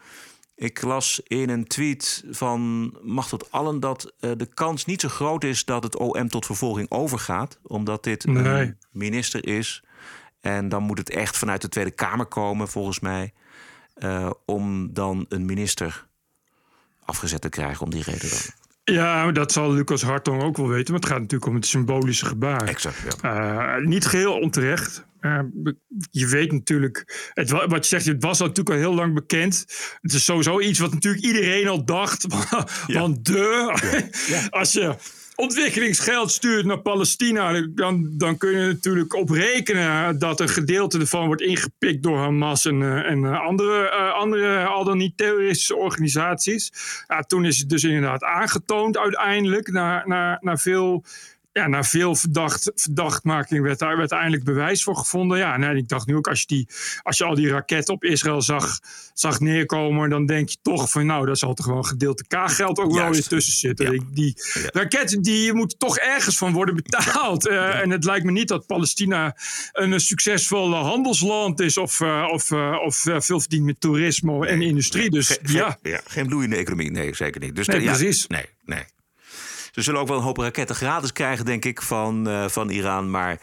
Ik 0.54 0.82
las 0.82 1.20
in 1.24 1.48
een 1.48 1.66
tweet 1.66 2.24
van 2.30 2.92
Machtot 3.02 3.50
Allen 3.50 3.80
dat 3.80 4.12
uh, 4.20 4.30
de 4.36 4.46
kans 4.46 4.84
niet 4.84 5.00
zo 5.00 5.08
groot 5.08 5.44
is 5.44 5.64
dat 5.64 5.82
het 5.82 5.96
OM 5.96 6.28
tot 6.28 6.46
vervolging 6.46 6.90
overgaat. 6.90 7.58
Omdat 7.62 8.04
dit 8.04 8.26
nee. 8.26 8.44
een 8.44 8.78
minister 8.90 9.46
is. 9.46 9.84
En 10.40 10.68
dan 10.68 10.82
moet 10.82 10.98
het 10.98 11.10
echt 11.10 11.36
vanuit 11.36 11.60
de 11.60 11.68
Tweede 11.68 11.90
Kamer 11.90 12.26
komen, 12.26 12.68
volgens 12.68 13.00
mij. 13.00 13.32
Uh, 13.98 14.30
om 14.44 14.92
dan 14.92 15.26
een 15.28 15.44
minister 15.44 16.06
afgezet 17.04 17.40
te 17.40 17.48
krijgen 17.48 17.84
om 17.84 17.90
die 17.90 18.02
reden 18.02 18.30
dan. 18.30 18.67
Ja, 18.92 19.32
dat 19.32 19.52
zal 19.52 19.72
Lucas 19.72 20.02
Hartong 20.02 20.42
ook 20.42 20.56
wel 20.56 20.68
weten. 20.68 20.92
Maar 20.92 21.00
het 21.00 21.10
gaat 21.10 21.20
natuurlijk 21.20 21.50
om 21.50 21.54
het 21.54 21.66
symbolische 21.66 22.26
gebaar. 22.26 22.68
Exact, 22.68 23.18
ja. 23.22 23.78
uh, 23.78 23.86
niet 23.86 24.06
geheel 24.06 24.38
onterecht. 24.38 25.06
Uh, 25.20 25.40
je 26.10 26.26
weet 26.26 26.52
natuurlijk, 26.52 27.30
het, 27.34 27.50
wat 27.50 27.70
je 27.70 27.84
zegt, 27.84 28.06
het 28.06 28.22
was 28.22 28.38
natuurlijk 28.38 28.70
al 28.70 28.76
heel 28.76 28.94
lang 28.94 29.14
bekend. 29.14 29.64
Het 30.00 30.12
is 30.12 30.24
sowieso 30.24 30.60
iets 30.60 30.78
wat 30.78 30.92
natuurlijk 30.92 31.24
iedereen 31.24 31.68
al 31.68 31.84
dacht. 31.84 32.26
Ja. 32.86 33.00
Want 33.00 33.24
de. 33.24 34.06
Ja. 34.28 34.46
als 34.60 34.72
je 34.72 34.94
ontwikkelingsgeld 35.40 36.30
stuurt 36.30 36.66
naar 36.66 36.80
Palestina, 36.80 37.62
dan, 37.74 38.08
dan 38.12 38.36
kun 38.38 38.50
je 38.50 38.66
natuurlijk 38.66 39.14
op 39.14 39.30
rekenen 39.30 40.18
dat 40.18 40.40
een 40.40 40.48
gedeelte 40.48 40.98
ervan 40.98 41.26
wordt 41.26 41.42
ingepikt 41.42 42.02
door 42.02 42.18
Hamas 42.18 42.64
en, 42.64 42.80
uh, 42.80 43.10
en 43.10 43.18
uh, 43.18 43.40
andere, 43.40 43.82
uh, 43.82 44.12
andere 44.12 44.66
al 44.66 44.84
dan 44.84 44.98
niet 44.98 45.16
terroristische 45.16 45.76
organisaties. 45.76 46.72
Ja, 47.08 47.22
toen 47.22 47.44
is 47.44 47.58
het 47.58 47.68
dus 47.68 47.84
inderdaad 47.84 48.24
aangetoond 48.24 48.98
uiteindelijk, 48.98 49.70
na, 49.70 50.02
na, 50.06 50.38
na 50.40 50.56
veel 50.56 51.04
ja, 51.52 51.66
na 51.66 51.84
veel 51.84 52.14
verdacht, 52.14 52.70
verdachtmaking 52.74 53.62
werd 53.62 53.78
daar 53.78 53.98
uiteindelijk 53.98 54.44
bewijs 54.44 54.82
voor 54.82 54.96
gevonden. 54.96 55.38
Ja, 55.38 55.56
nee, 55.56 55.76
ik 55.76 55.88
dacht 55.88 56.06
nu 56.06 56.16
ook, 56.16 56.28
als 56.28 56.40
je, 56.40 56.46
die, 56.46 56.68
als 57.02 57.18
je 57.18 57.24
al 57.24 57.34
die 57.34 57.48
raketten 57.48 57.94
op 57.94 58.04
Israël 58.04 58.42
zag, 58.42 58.78
zag 59.14 59.40
neerkomen, 59.40 60.10
dan 60.10 60.26
denk 60.26 60.48
je 60.48 60.56
toch 60.62 60.90
van, 60.90 61.06
nou, 61.06 61.26
daar 61.26 61.36
zal 61.36 61.54
toch 61.54 61.66
gewoon 61.66 61.86
gedeelte 61.86 62.24
K-geld 62.26 62.78
ook 62.78 62.94
wel 62.94 63.10
weer 63.10 63.26
tussen 63.26 63.52
zitten. 63.52 63.92
Ja. 63.92 64.02
Die 64.10 64.42
ja. 64.54 64.68
raketten, 64.72 65.22
die 65.22 65.52
moeten 65.52 65.78
toch 65.78 65.98
ergens 65.98 66.38
van 66.38 66.52
worden 66.52 66.74
betaald. 66.74 67.46
Uh, 67.46 67.52
ja. 67.52 67.70
En 67.70 67.90
het 67.90 68.04
lijkt 68.04 68.24
me 68.24 68.32
niet 68.32 68.48
dat 68.48 68.66
Palestina 68.66 69.36
een 69.72 70.00
succesvol 70.00 70.74
handelsland 70.74 71.60
is 71.60 71.76
of, 71.76 72.00
uh, 72.00 72.28
of, 72.32 72.50
uh, 72.50 72.76
of 72.84 72.96
veel 72.96 73.40
verdient 73.40 73.64
met 73.64 73.80
toerisme 73.80 74.46
en 74.46 74.62
industrie. 74.62 75.10
Dus 75.10 75.26
ge, 75.26 75.38
ja. 75.42 75.78
Ge, 75.82 76.00
geen 76.06 76.26
bloeiende 76.26 76.56
economie, 76.56 76.90
nee, 76.90 77.14
zeker 77.14 77.40
niet. 77.40 77.56
Dus 77.56 77.66
nee, 77.66 77.82
precies. 77.82 78.26
Nee, 78.26 78.44
nee. 78.64 78.84
Ze 79.70 79.82
zullen 79.82 80.00
ook 80.00 80.08
wel 80.08 80.16
een 80.16 80.22
hoop 80.22 80.36
raketten 80.36 80.76
gratis 80.76 81.12
krijgen, 81.12 81.44
denk 81.44 81.64
ik, 81.64 81.82
van, 81.82 82.28
uh, 82.28 82.48
van 82.48 82.70
Iran. 82.70 83.10
Maar. 83.10 83.40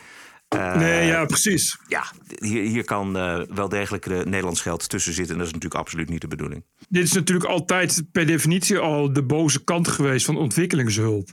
Uh, 0.55 0.75
nee, 0.75 1.05
ja, 1.05 1.25
precies. 1.25 1.77
Ja, 1.87 2.03
hier, 2.39 2.63
hier 2.63 2.83
kan 2.83 3.17
uh, 3.17 3.41
wel 3.49 3.69
degelijk 3.69 4.03
de 4.03 4.21
Nederlands 4.25 4.61
geld 4.61 4.89
tussen 4.89 5.13
zitten. 5.13 5.33
En 5.33 5.37
dat 5.37 5.47
is 5.47 5.53
natuurlijk 5.53 5.81
absoluut 5.81 6.09
niet 6.09 6.21
de 6.21 6.27
bedoeling. 6.27 6.65
Dit 6.89 7.03
is 7.03 7.13
natuurlijk 7.13 7.49
altijd 7.49 8.03
per 8.11 8.25
definitie 8.25 8.77
al 8.77 9.13
de 9.13 9.23
boze 9.23 9.63
kant 9.63 9.87
geweest 9.87 10.25
van 10.25 10.37
ontwikkelingshulp. 10.37 11.29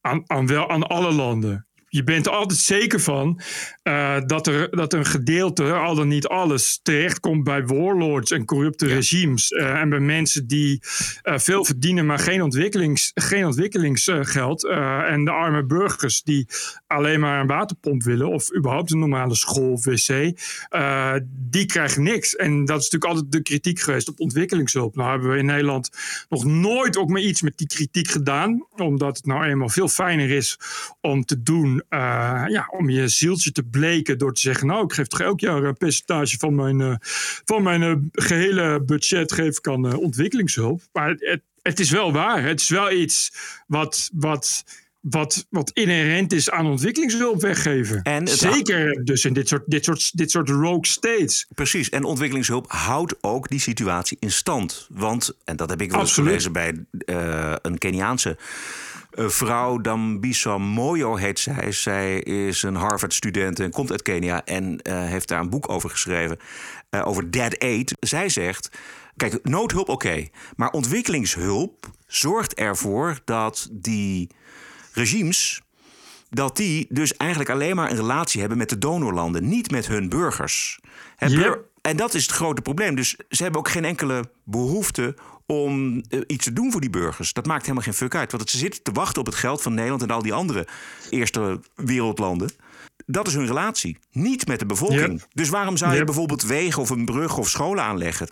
Aan, 0.00 0.22
aan, 0.26 0.46
wel, 0.46 0.70
aan 0.70 0.86
alle 0.86 1.12
landen. 1.12 1.67
Je 1.88 2.04
bent 2.04 2.26
er 2.26 2.32
altijd 2.32 2.58
zeker 2.58 3.00
van 3.00 3.40
uh, 3.82 4.16
dat, 4.26 4.46
er, 4.46 4.70
dat 4.70 4.92
een 4.92 5.06
gedeelte, 5.06 5.72
al 5.72 5.94
dan 5.94 6.08
niet 6.08 6.26
alles, 6.26 6.80
terechtkomt 6.82 7.44
bij 7.44 7.66
warlords 7.66 8.30
en 8.30 8.44
corrupte 8.44 8.88
ja. 8.88 8.94
regimes. 8.94 9.50
Uh, 9.50 9.80
en 9.80 9.88
bij 9.88 10.00
mensen 10.00 10.46
die 10.46 10.82
uh, 11.22 11.38
veel 11.38 11.64
verdienen, 11.64 12.06
maar 12.06 12.18
geen, 12.18 12.42
ontwikkelings, 12.42 13.10
geen 13.14 13.46
ontwikkelingsgeld. 13.46 14.64
en 14.64 15.24
de 15.24 15.30
arme 15.30 15.64
burgers 15.64 16.22
die 16.22 16.46
alleen 16.88 17.20
maar 17.20 17.40
een 17.40 17.46
waterpomp 17.46 18.02
willen, 18.02 18.28
of 18.28 18.54
überhaupt 18.56 18.90
een 18.90 18.98
normale 18.98 19.34
school 19.34 19.72
of 19.72 19.84
wc, 19.84 20.32
die 21.50 21.66
krijgen 21.66 22.02
niks. 22.02 22.36
En 22.36 22.64
dat 22.64 22.80
is 22.80 22.90
natuurlijk 22.90 23.04
altijd 23.04 23.32
de 23.32 23.42
kritiek 23.42 23.80
geweest 23.80 24.08
op 24.08 24.20
ontwikkelingshulp. 24.20 24.96
Nou 24.96 25.10
hebben 25.10 25.30
we 25.30 25.38
in 25.38 25.46
Nederland 25.46 25.90
nog 26.28 26.44
nooit 26.44 26.96
ook 26.96 27.08
maar 27.08 27.20
iets 27.20 27.42
met 27.42 27.58
die 27.58 27.66
kritiek 27.66 28.08
gedaan, 28.08 28.66
omdat 28.76 29.16
het 29.16 29.26
nou 29.26 29.44
eenmaal 29.44 29.68
veel 29.68 29.88
fijner 29.88 30.30
is 30.30 30.58
om 31.00 31.24
te 31.24 31.42
doen. 31.42 31.82
Uh, 31.90 32.44
ja, 32.48 32.68
om 32.70 32.90
je 32.90 33.08
zieltje 33.08 33.52
te 33.52 33.62
bleken 33.62 34.18
door 34.18 34.34
te 34.34 34.40
zeggen: 34.40 34.66
Nou, 34.66 34.84
ik 34.84 34.92
geef 34.92 35.06
toch 35.06 35.20
elk 35.20 35.40
jaar 35.40 35.62
een 35.62 35.76
percentage 35.76 36.38
van 36.38 36.54
mijn, 36.54 36.80
uh, 36.80 36.94
van 37.44 37.62
mijn 37.62 38.08
gehele 38.12 38.82
budget 38.84 39.32
geef 39.32 39.58
ik 39.58 39.68
aan 39.68 39.96
ontwikkelingshulp. 39.96 40.82
Maar 40.92 41.08
het, 41.18 41.42
het 41.62 41.80
is 41.80 41.90
wel 41.90 42.12
waar. 42.12 42.42
Het 42.42 42.60
is 42.60 42.68
wel 42.68 42.90
iets 42.90 43.32
wat. 43.66 44.10
wat 44.12 44.64
wat, 45.10 45.46
wat 45.50 45.70
inherent 45.70 46.32
is 46.32 46.50
aan 46.50 46.66
ontwikkelingshulp 46.66 47.40
weggeven. 47.40 48.02
En 48.02 48.28
Zeker 48.28 49.04
dus 49.04 49.24
in 49.24 49.32
dit 49.32 49.48
soort, 49.48 49.62
dit, 49.66 49.84
soort, 49.84 50.10
dit 50.18 50.30
soort 50.30 50.48
rogue 50.48 50.86
states. 50.86 51.46
Precies, 51.54 51.88
en 51.88 52.04
ontwikkelingshulp 52.04 52.72
houdt 52.72 53.14
ook 53.20 53.48
die 53.48 53.60
situatie 53.60 54.16
in 54.20 54.32
stand. 54.32 54.86
Want, 54.90 55.36
en 55.44 55.56
dat 55.56 55.70
heb 55.70 55.80
ik 55.80 55.90
wel 55.90 56.00
eens 56.00 56.12
gelezen 56.12 56.52
bij 56.52 56.84
uh, 57.06 57.52
een 57.62 57.78
Keniaanse 57.78 58.36
uh, 59.14 59.28
vrouw, 59.28 59.78
Dambisa 59.78 60.58
Moyo 60.58 61.16
heet 61.16 61.38
zij. 61.38 61.72
Zij 61.72 62.20
is 62.20 62.62
een 62.62 62.74
Harvard-student 62.74 63.60
en 63.60 63.70
komt 63.70 63.90
uit 63.90 64.02
Kenia 64.02 64.44
en 64.44 64.80
uh, 64.82 65.04
heeft 65.04 65.28
daar 65.28 65.40
een 65.40 65.50
boek 65.50 65.68
over 65.68 65.90
geschreven. 65.90 66.38
over 67.04 67.30
dead 67.30 67.58
aid. 67.58 67.96
Zij 68.00 68.28
zegt. 68.28 68.70
Kijk, 69.16 69.38
noodhulp 69.42 69.88
oké, 69.88 70.06
okay, 70.06 70.30
maar 70.56 70.70
ontwikkelingshulp 70.70 71.90
zorgt 72.06 72.54
ervoor 72.54 73.18
dat 73.24 73.68
die 73.72 74.28
regimes 74.98 75.62
dat 76.30 76.56
die 76.56 76.86
dus 76.88 77.16
eigenlijk 77.16 77.50
alleen 77.50 77.76
maar 77.76 77.90
een 77.90 77.96
relatie 77.96 78.40
hebben 78.40 78.58
met 78.58 78.68
de 78.68 78.78
donorlanden, 78.78 79.48
niet 79.48 79.70
met 79.70 79.86
hun 79.86 80.08
burgers. 80.08 80.80
Yep. 81.18 81.64
En 81.80 81.96
dat 81.96 82.14
is 82.14 82.22
het 82.22 82.32
grote 82.32 82.62
probleem. 82.62 82.94
Dus 82.94 83.16
ze 83.28 83.42
hebben 83.42 83.60
ook 83.60 83.68
geen 83.68 83.84
enkele 83.84 84.30
behoefte 84.44 85.16
om 85.46 86.02
eh, 86.08 86.20
iets 86.26 86.44
te 86.44 86.52
doen 86.52 86.72
voor 86.72 86.80
die 86.80 86.90
burgers. 86.90 87.32
Dat 87.32 87.46
maakt 87.46 87.62
helemaal 87.62 87.82
geen 87.82 87.94
fuck 87.94 88.14
uit. 88.14 88.32
Want 88.32 88.50
ze 88.50 88.58
zitten 88.58 88.82
te 88.82 88.92
wachten 88.92 89.20
op 89.20 89.26
het 89.26 89.34
geld 89.34 89.62
van 89.62 89.74
Nederland 89.74 90.02
en 90.02 90.10
al 90.10 90.22
die 90.22 90.32
andere 90.34 90.66
eerste 91.10 91.60
wereldlanden. 91.74 92.50
Dat 93.06 93.26
is 93.26 93.34
hun 93.34 93.46
relatie, 93.46 93.98
niet 94.12 94.46
met 94.46 94.58
de 94.58 94.66
bevolking. 94.66 95.22
Dus 95.32 95.48
waarom 95.48 95.76
zou 95.76 95.90
je 95.90 95.96
Yep. 95.96 96.06
bijvoorbeeld 96.06 96.42
wegen 96.42 96.82
of 96.82 96.90
een 96.90 97.04
brug 97.04 97.38
of 97.38 97.48
scholen 97.48 97.84
aanleggen? 97.84 98.28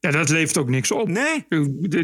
Ja, 0.00 0.10
dat 0.10 0.28
levert 0.28 0.58
ook 0.58 0.68
niks 0.68 0.90
op. 0.90 1.08
Nee. 1.08 1.46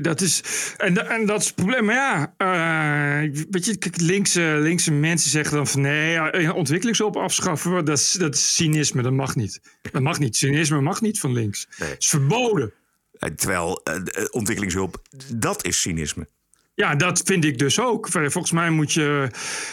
Dat 0.00 0.20
is, 0.20 0.42
en, 0.76 1.08
en 1.08 1.26
dat 1.26 1.40
is 1.40 1.46
het 1.46 1.54
probleem. 1.54 1.84
Maar 1.84 1.94
ja, 1.94 2.34
eh, 2.36 3.44
weet 3.50 3.64
je, 3.64 3.76
kijk, 3.76 4.00
linkse, 4.00 4.40
linkse 4.60 4.92
mensen 4.92 5.30
zeggen 5.30 5.56
dan 5.56 5.66
van 5.66 5.80
nee, 5.80 6.16
eh, 6.16 6.54
ontwikkelingshulp 6.54 7.16
afschaffen, 7.16 7.84
dat 7.84 7.98
is, 7.98 8.12
dat 8.12 8.34
is 8.34 8.54
cynisme, 8.54 9.02
dat 9.02 9.12
mag 9.12 9.36
niet. 9.36 9.60
Dat 9.92 10.02
mag 10.02 10.18
niet. 10.18 10.36
Cynisme 10.36 10.80
mag 10.80 11.00
niet 11.00 11.20
van 11.20 11.32
links. 11.32 11.66
Het 11.76 11.96
is 11.98 12.08
verboden. 12.08 12.72
Eh, 13.12 13.28
Terwijl 13.30 13.82
ontwikkelingshulp, 14.30 15.02
dat 15.34 15.64
is 15.64 15.80
cynisme. 15.80 16.28
Ja, 16.76 16.94
dat 16.94 17.22
vind 17.24 17.44
ik 17.44 17.58
dus 17.58 17.80
ook. 17.80 18.08
Volgens 18.08 18.50
mij 18.50 18.70
moet 18.70 18.92
je, 18.92 19.28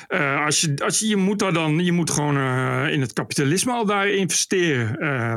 eh, 0.07 0.45
als 0.45 0.61
je, 0.61 0.73
als 0.83 0.99
je, 0.99 1.07
je 1.07 1.15
moet 1.15 1.39
daar 1.39 1.53
dan, 1.53 1.85
je 1.85 1.91
moet 1.91 2.09
gewoon 2.09 2.37
eh, 2.37 2.93
in 2.93 3.01
het 3.01 3.13
kapitalisme 3.13 3.71
al 3.71 3.85
daar 3.85 4.09
investeren, 4.09 4.99
eh, 4.99 5.33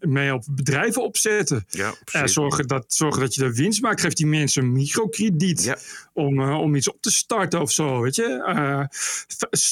mee 0.00 0.34
op 0.34 0.44
bedrijven 0.50 1.02
opzetten. 1.02 1.64
Ja, 1.70 2.26
zorgen, 2.26 2.66
dat, 2.66 2.84
zorgen 2.88 3.20
dat 3.20 3.34
je 3.34 3.40
daar 3.40 3.52
winst 3.52 3.82
maakt. 3.82 4.00
Geef 4.00 4.12
die 4.12 4.26
mensen 4.26 4.62
een 4.62 4.72
microkrediet 4.72 5.74
om, 6.12 6.40
om 6.40 6.74
iets 6.74 6.90
op 6.90 6.96
te 7.00 7.10
starten 7.10 7.60
of 7.60 7.70
zo. 7.70 8.00
Weet 8.00 8.16
je? 8.16 8.86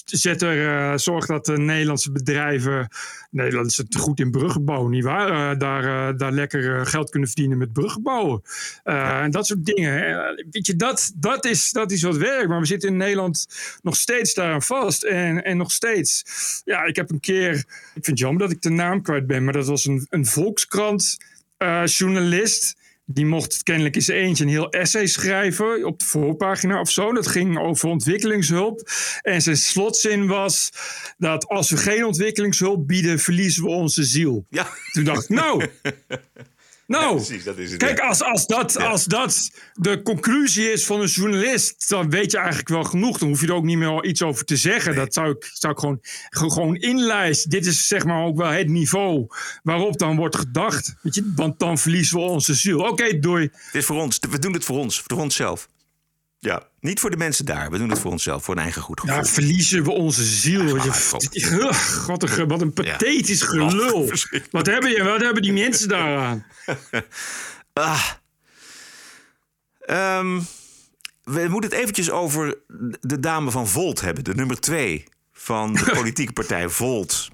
Zet 0.04 0.42
er, 0.42 0.98
zorg 1.00 1.26
dat 1.26 1.46
de 1.46 1.58
Nederlandse 1.58 2.12
bedrijven. 2.12 2.88
Nederland 3.30 3.70
is 3.70 3.76
het 3.76 3.96
goed 3.96 4.20
in 4.20 4.30
bruggenbouw, 4.30 4.86
nietwaar? 4.86 5.58
Daar, 5.58 6.16
daar 6.16 6.32
lekker 6.32 6.86
geld 6.86 7.10
kunnen 7.10 7.28
verdienen 7.28 7.58
met 7.58 7.72
bruggenbouwen. 7.72 8.42
En 8.84 9.30
dat 9.30 9.46
soort 9.46 9.64
dingen. 9.64 10.20
Weet 10.50 10.66
je, 10.66 10.76
dat, 10.76 11.12
dat, 11.14 11.29
is, 11.38 11.70
dat 11.70 11.90
is 11.92 12.02
wat 12.02 12.16
werkt. 12.16 12.48
Maar 12.48 12.60
we 12.60 12.66
zitten 12.66 12.88
in 12.88 12.96
Nederland 12.96 13.46
nog 13.82 13.96
steeds 13.96 14.34
daaraan 14.34 14.62
vast. 14.62 15.02
En, 15.02 15.44
en 15.44 15.56
nog 15.56 15.72
steeds. 15.72 16.24
Ja, 16.64 16.84
ik 16.84 16.96
heb 16.96 17.10
een 17.10 17.20
keer. 17.20 17.52
Ik 17.54 17.66
vind 17.92 18.06
het 18.06 18.18
jammer 18.18 18.42
dat 18.42 18.50
ik 18.50 18.62
de 18.62 18.70
naam 18.70 19.02
kwijt 19.02 19.26
ben. 19.26 19.44
Maar 19.44 19.52
dat 19.52 19.66
was 19.66 19.84
een, 19.84 20.06
een 20.10 20.26
Volkskrant 20.26 21.18
eh, 21.56 21.86
journalist. 21.86 22.78
Die 23.12 23.26
mocht 23.26 23.62
kennelijk 23.62 24.02
zijn 24.02 24.18
eentje 24.18 24.44
een 24.44 24.50
heel 24.50 24.70
essay 24.70 25.06
schrijven 25.06 25.84
op 25.84 25.98
de 25.98 26.04
voorpagina 26.04 26.80
of 26.80 26.90
zo. 26.90 27.12
Dat 27.12 27.26
ging 27.26 27.58
over 27.58 27.88
ontwikkelingshulp. 27.88 28.90
En 29.22 29.42
zijn 29.42 29.56
slotzin 29.56 30.26
was 30.26 30.70
dat 31.18 31.46
als 31.46 31.70
we 31.70 31.76
geen 31.76 32.04
ontwikkelingshulp 32.04 32.86
bieden, 32.86 33.18
verliezen 33.18 33.62
we 33.62 33.68
onze 33.68 34.04
ziel. 34.04 34.46
Ja. 34.50 34.68
Toen 34.92 35.04
dacht 35.04 35.22
ik, 35.22 35.28
nou, 35.28 35.66
nou, 36.90 37.14
precies, 37.14 37.44
dat 37.44 37.58
is 37.58 37.70
het. 37.70 37.82
kijk, 37.82 38.00
als, 38.00 38.22
als, 38.22 38.46
dat, 38.46 38.76
als 38.76 39.04
dat 39.04 39.50
de 39.74 40.02
conclusie 40.02 40.72
is 40.72 40.86
van 40.86 41.00
een 41.00 41.06
journalist, 41.06 41.88
dan 41.88 42.10
weet 42.10 42.30
je 42.30 42.36
eigenlijk 42.36 42.68
wel 42.68 42.84
genoeg. 42.84 43.18
Dan 43.18 43.28
hoef 43.28 43.40
je 43.40 43.46
er 43.46 43.54
ook 43.54 43.64
niet 43.64 43.78
meer 43.78 44.04
iets 44.04 44.22
over 44.22 44.44
te 44.44 44.56
zeggen. 44.56 44.94
Dat 44.94 45.14
zou 45.14 45.30
ik, 45.30 45.50
zou 45.52 45.72
ik 45.72 45.78
gewoon, 45.78 45.98
gewoon 46.30 46.76
inlijsten. 46.76 47.50
Dit 47.50 47.66
is 47.66 47.86
zeg 47.86 48.04
maar 48.04 48.24
ook 48.24 48.36
wel 48.36 48.50
het 48.50 48.68
niveau 48.68 49.26
waarop 49.62 49.98
dan 49.98 50.16
wordt 50.16 50.36
gedacht. 50.36 50.94
Weet 51.02 51.14
je? 51.14 51.32
Want 51.36 51.58
dan 51.58 51.78
verliezen 51.78 52.16
we 52.16 52.22
onze 52.22 52.54
ziel. 52.54 52.78
Oké, 52.80 53.18
doei. 53.18 53.42
Het 53.52 53.74
is 53.74 53.84
voor 53.84 54.00
ons. 54.00 54.18
We 54.30 54.38
doen 54.38 54.52
het 54.52 54.64
voor 54.64 54.78
ons, 54.78 55.00
voor 55.00 55.18
onszelf. 55.18 55.68
Ja, 56.42 56.62
niet 56.80 57.00
voor 57.00 57.10
de 57.10 57.16
mensen 57.16 57.44
daar. 57.44 57.70
We 57.70 57.78
doen 57.78 57.90
het 57.90 57.98
voor 57.98 58.10
onszelf, 58.10 58.44
voor 58.44 58.56
een 58.56 58.62
eigen 58.62 58.82
goed 58.82 59.00
gevoel. 59.00 59.16
Ja, 59.16 59.24
verliezen 59.24 59.84
we 59.84 59.90
onze 59.90 60.24
ziel. 60.24 60.64
Wat, 62.06 62.22
een, 62.22 62.48
wat 62.48 62.60
een 62.60 62.72
pathetisch 62.72 63.42
gelul. 63.42 64.12
Wat 64.50 64.66
hebben, 64.66 64.90
je, 64.90 65.02
wat 65.04 65.20
hebben 65.20 65.42
die 65.42 65.52
mensen 65.52 65.88
daaraan? 65.88 66.46
Ah. 67.72 68.10
Ehm, 69.80 70.40
we 71.24 71.46
moeten 71.48 71.70
het 71.70 71.78
eventjes 71.78 72.10
over 72.10 72.58
de 73.00 73.20
dame 73.20 73.50
van 73.50 73.68
Volt 73.68 74.00
hebben. 74.00 74.24
De 74.24 74.34
nummer 74.34 74.60
twee 74.60 75.04
van 75.32 75.74
de 75.74 75.90
politieke 75.98 76.32
partij 76.32 76.68
Volt. 76.68 77.28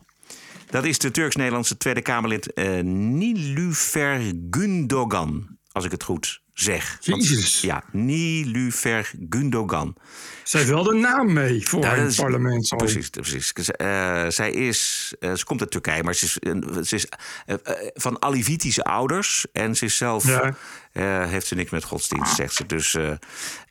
Dat 0.70 0.84
is 0.84 0.98
de 0.98 1.10
Turks-Nederlandse 1.10 1.76
Tweede 1.76 2.02
Kamerlid 2.02 2.52
eh 2.52 2.80
Nilufer 2.82 4.32
Gundogan. 4.50 5.58
Als 5.72 5.84
ik 5.84 5.90
het 5.90 6.02
goed 6.02 6.42
zeg. 6.60 6.96
Jezus. 7.00 7.60
ja, 7.60 7.82
Nilufer 7.92 9.10
Gundogan. 9.30 9.96
Zij 10.42 10.60
heeft 10.60 10.72
wel 10.72 10.82
de 10.82 10.94
naam 10.94 11.32
mee 11.32 11.68
voor 11.68 11.84
het 11.86 12.16
parlement. 12.16 12.74
Precies, 12.76 13.10
precies. 13.10 13.52
Eh, 13.70 14.24
zij 14.28 14.50
is, 14.50 15.12
eh, 15.20 15.34
ze 15.34 15.44
komt 15.44 15.60
uit 15.60 15.70
Turkije, 15.70 16.02
maar 16.02 16.14
ze 16.14 16.24
is, 16.24 16.36
een- 16.40 16.84
ze 16.84 16.94
is 16.94 17.06
eh, 17.46 17.56
van 17.94 18.22
Alivitische 18.22 18.84
ouders. 18.84 19.46
En 19.52 19.76
ze 19.76 19.84
is 19.84 19.96
zelf, 19.96 20.24
Ja. 20.26 20.54
heeft 21.26 21.46
ze 21.46 21.54
niks 21.54 21.70
met 21.70 21.84
godsdienst, 21.84 22.34
zegt 22.34 22.54
ze. 22.54 22.66
Dus, 22.66 22.96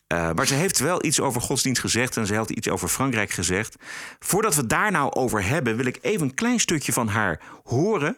maar 0.07 0.47
ze 0.47 0.53
heeft 0.53 0.79
wel 0.79 1.05
iets 1.05 1.19
over 1.19 1.41
godsdienst 1.41 1.81
gezegd 1.81 2.17
en 2.17 2.25
ze 2.27 2.33
heeft 2.35 2.49
iets 2.49 2.69
over 2.69 2.87
Frankrijk 2.87 3.31
gezegd. 3.31 3.75
Voordat 4.19 4.55
we 4.55 4.59
het 4.61 4.69
daar 4.69 4.91
nou 4.91 5.11
over 5.13 5.45
hebben, 5.45 5.75
wil 5.77 5.85
ik 5.85 5.97
even 6.01 6.21
een 6.27 6.33
klein 6.33 6.59
stukje 6.59 6.93
van 6.93 7.07
haar 7.07 7.41
horen. 7.63 8.17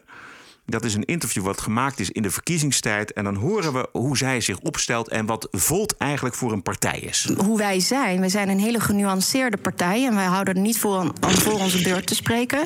Dat 0.70 0.84
is 0.84 0.94
een 0.94 1.04
interview 1.04 1.42
wat 1.42 1.60
gemaakt 1.60 2.00
is 2.00 2.10
in 2.10 2.22
de 2.22 2.30
verkiezingstijd. 2.30 3.12
En 3.12 3.24
dan 3.24 3.34
horen 3.34 3.72
we 3.72 3.88
hoe 3.92 4.16
zij 4.16 4.40
zich 4.40 4.58
opstelt 4.58 5.08
en 5.08 5.26
wat 5.26 5.48
Volt 5.50 5.96
eigenlijk 5.96 6.34
voor 6.34 6.52
een 6.52 6.62
partij 6.62 6.98
is. 6.98 7.28
hoe 7.36 7.58
wij 7.58 7.80
zijn. 7.80 8.20
We 8.20 8.28
zijn 8.28 8.48
een 8.48 8.58
hele 8.60 8.80
genuanceerde 8.80 9.56
partij. 9.56 10.06
En 10.06 10.14
wij 10.14 10.24
houden 10.24 10.54
er 10.54 10.60
niet 10.60 10.78
voor 10.78 10.98
om 11.00 11.12
voor 11.20 11.52
onze 11.60 11.82
beurt 11.82 12.06
te 12.06 12.14
spreken. 12.14 12.58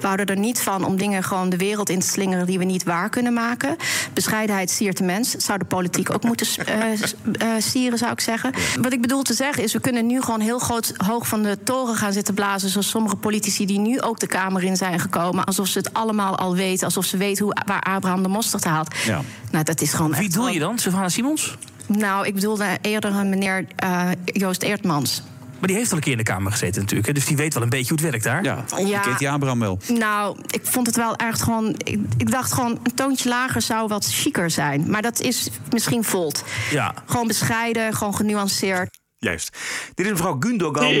We 0.00 0.06
houden 0.06 0.26
er 0.26 0.38
niet 0.38 0.60
van 0.60 0.84
om 0.84 0.96
dingen 0.96 1.22
gewoon 1.22 1.48
de 1.50 1.56
wereld 1.56 1.88
in 1.88 2.00
te 2.00 2.06
slingeren 2.06 2.46
die 2.46 2.58
we 2.58 2.64
niet 2.64 2.82
waar 2.84 3.08
kunnen 3.08 3.32
maken. 3.32 3.76
Bescheidenheid 4.12 4.70
siert 4.70 4.96
de 4.96 5.04
mens. 5.04 5.30
Zou 5.30 5.58
de 5.58 5.64
politiek 5.64 6.12
ook 6.14 6.22
moeten 6.24 6.46
eh, 6.66 7.48
sieren, 7.58 7.98
zou 7.98 8.12
ik 8.12 8.20
zeggen. 8.20 8.52
Wat 8.80 8.92
ik 8.92 9.00
bedoel 9.00 9.22
te 9.22 9.34
zeggen 9.34 9.62
is, 9.62 9.72
we 9.72 9.80
kunnen 9.80 10.06
nu 10.06 10.22
gewoon 10.22 10.40
heel 10.40 10.58
groot 10.58 10.92
hoog 10.96 11.26
van 11.26 11.42
de 11.42 11.58
toren 11.64 11.96
gaan 11.96 12.12
zitten 12.12 12.34
blazen. 12.34 12.68
Zoals 12.68 12.88
sommige 12.88 13.16
politici 13.16 13.66
die 13.66 13.78
nu 13.78 14.00
ook 14.00 14.20
de 14.20 14.26
Kamer 14.26 14.64
in 14.64 14.76
zijn 14.76 15.00
gekomen. 15.00 15.44
Alsof 15.44 15.66
ze 15.66 15.78
het 15.78 15.92
allemaal 15.92 16.36
al 16.38 16.54
weten. 16.54 16.84
Alsof 16.84 17.04
ze 17.04 17.16
weten 17.16 17.44
hoe, 17.44 17.49
waar 17.66 17.80
Abraham 17.82 18.22
de 18.22 18.28
mosterd 18.28 18.64
haalt. 18.64 18.94
Ja. 19.06 19.20
Nou, 19.50 19.64
dat 19.64 19.80
is 19.80 19.92
gewoon 19.92 20.10
Wie 20.12 20.20
echt 20.20 20.32
doe 20.34 20.44
wel- 20.44 20.52
je 20.52 20.58
dan? 20.58 20.78
Savannah 20.78 21.10
Simons? 21.10 21.56
Nou, 21.86 22.26
ik 22.26 22.34
bedoelde 22.34 22.78
eerder 22.80 23.14
een 23.14 23.28
meneer 23.28 23.64
eh, 23.76 24.08
Joost 24.24 24.62
Eertmans. 24.62 25.22
Maar 25.58 25.68
die 25.68 25.78
heeft 25.78 25.90
al 25.90 25.96
een 25.96 26.02
keer 26.02 26.12
in 26.12 26.18
de 26.18 26.24
Kamer 26.24 26.50
gezeten 26.52 26.80
natuurlijk. 26.80 27.08
hè, 27.08 27.14
Dus 27.14 27.24
die 27.24 27.36
weet 27.36 27.54
wel 27.54 27.62
een 27.62 27.68
beetje 27.68 27.88
hoe 27.94 27.98
het 27.98 28.10
werkt 28.10 28.24
daar. 28.24 28.42
Ja, 28.44 28.64
Ja. 28.86 29.00
kent 29.00 29.18
die 29.18 29.30
Abraham 29.30 29.58
wel. 29.60 29.78
Nou, 29.88 30.38
ik 30.46 30.60
vond 30.66 30.86
het 30.86 30.96
wel 30.96 31.16
echt 31.16 31.42
gewoon. 31.42 31.74
Ik, 31.84 31.98
ik 32.16 32.30
dacht 32.30 32.52
gewoon, 32.52 32.70
een 32.82 32.94
toontje 32.94 33.28
lager 33.28 33.62
zou 33.62 33.88
wat 33.88 34.06
chiquer 34.06 34.50
zijn. 34.50 34.90
Maar 34.90 35.02
dat 35.02 35.20
is 35.20 35.48
misschien 35.70 36.04
Volt. 36.04 36.44
Ja. 36.70 36.94
Gewoon 37.06 37.26
bescheiden, 37.26 37.94
gewoon 37.94 38.14
genuanceerd. 38.14 38.98
Juist. 39.18 39.56
Dit 39.94 40.06
is 40.06 40.12
mevrouw 40.12 40.36
Gundogan 40.40 40.92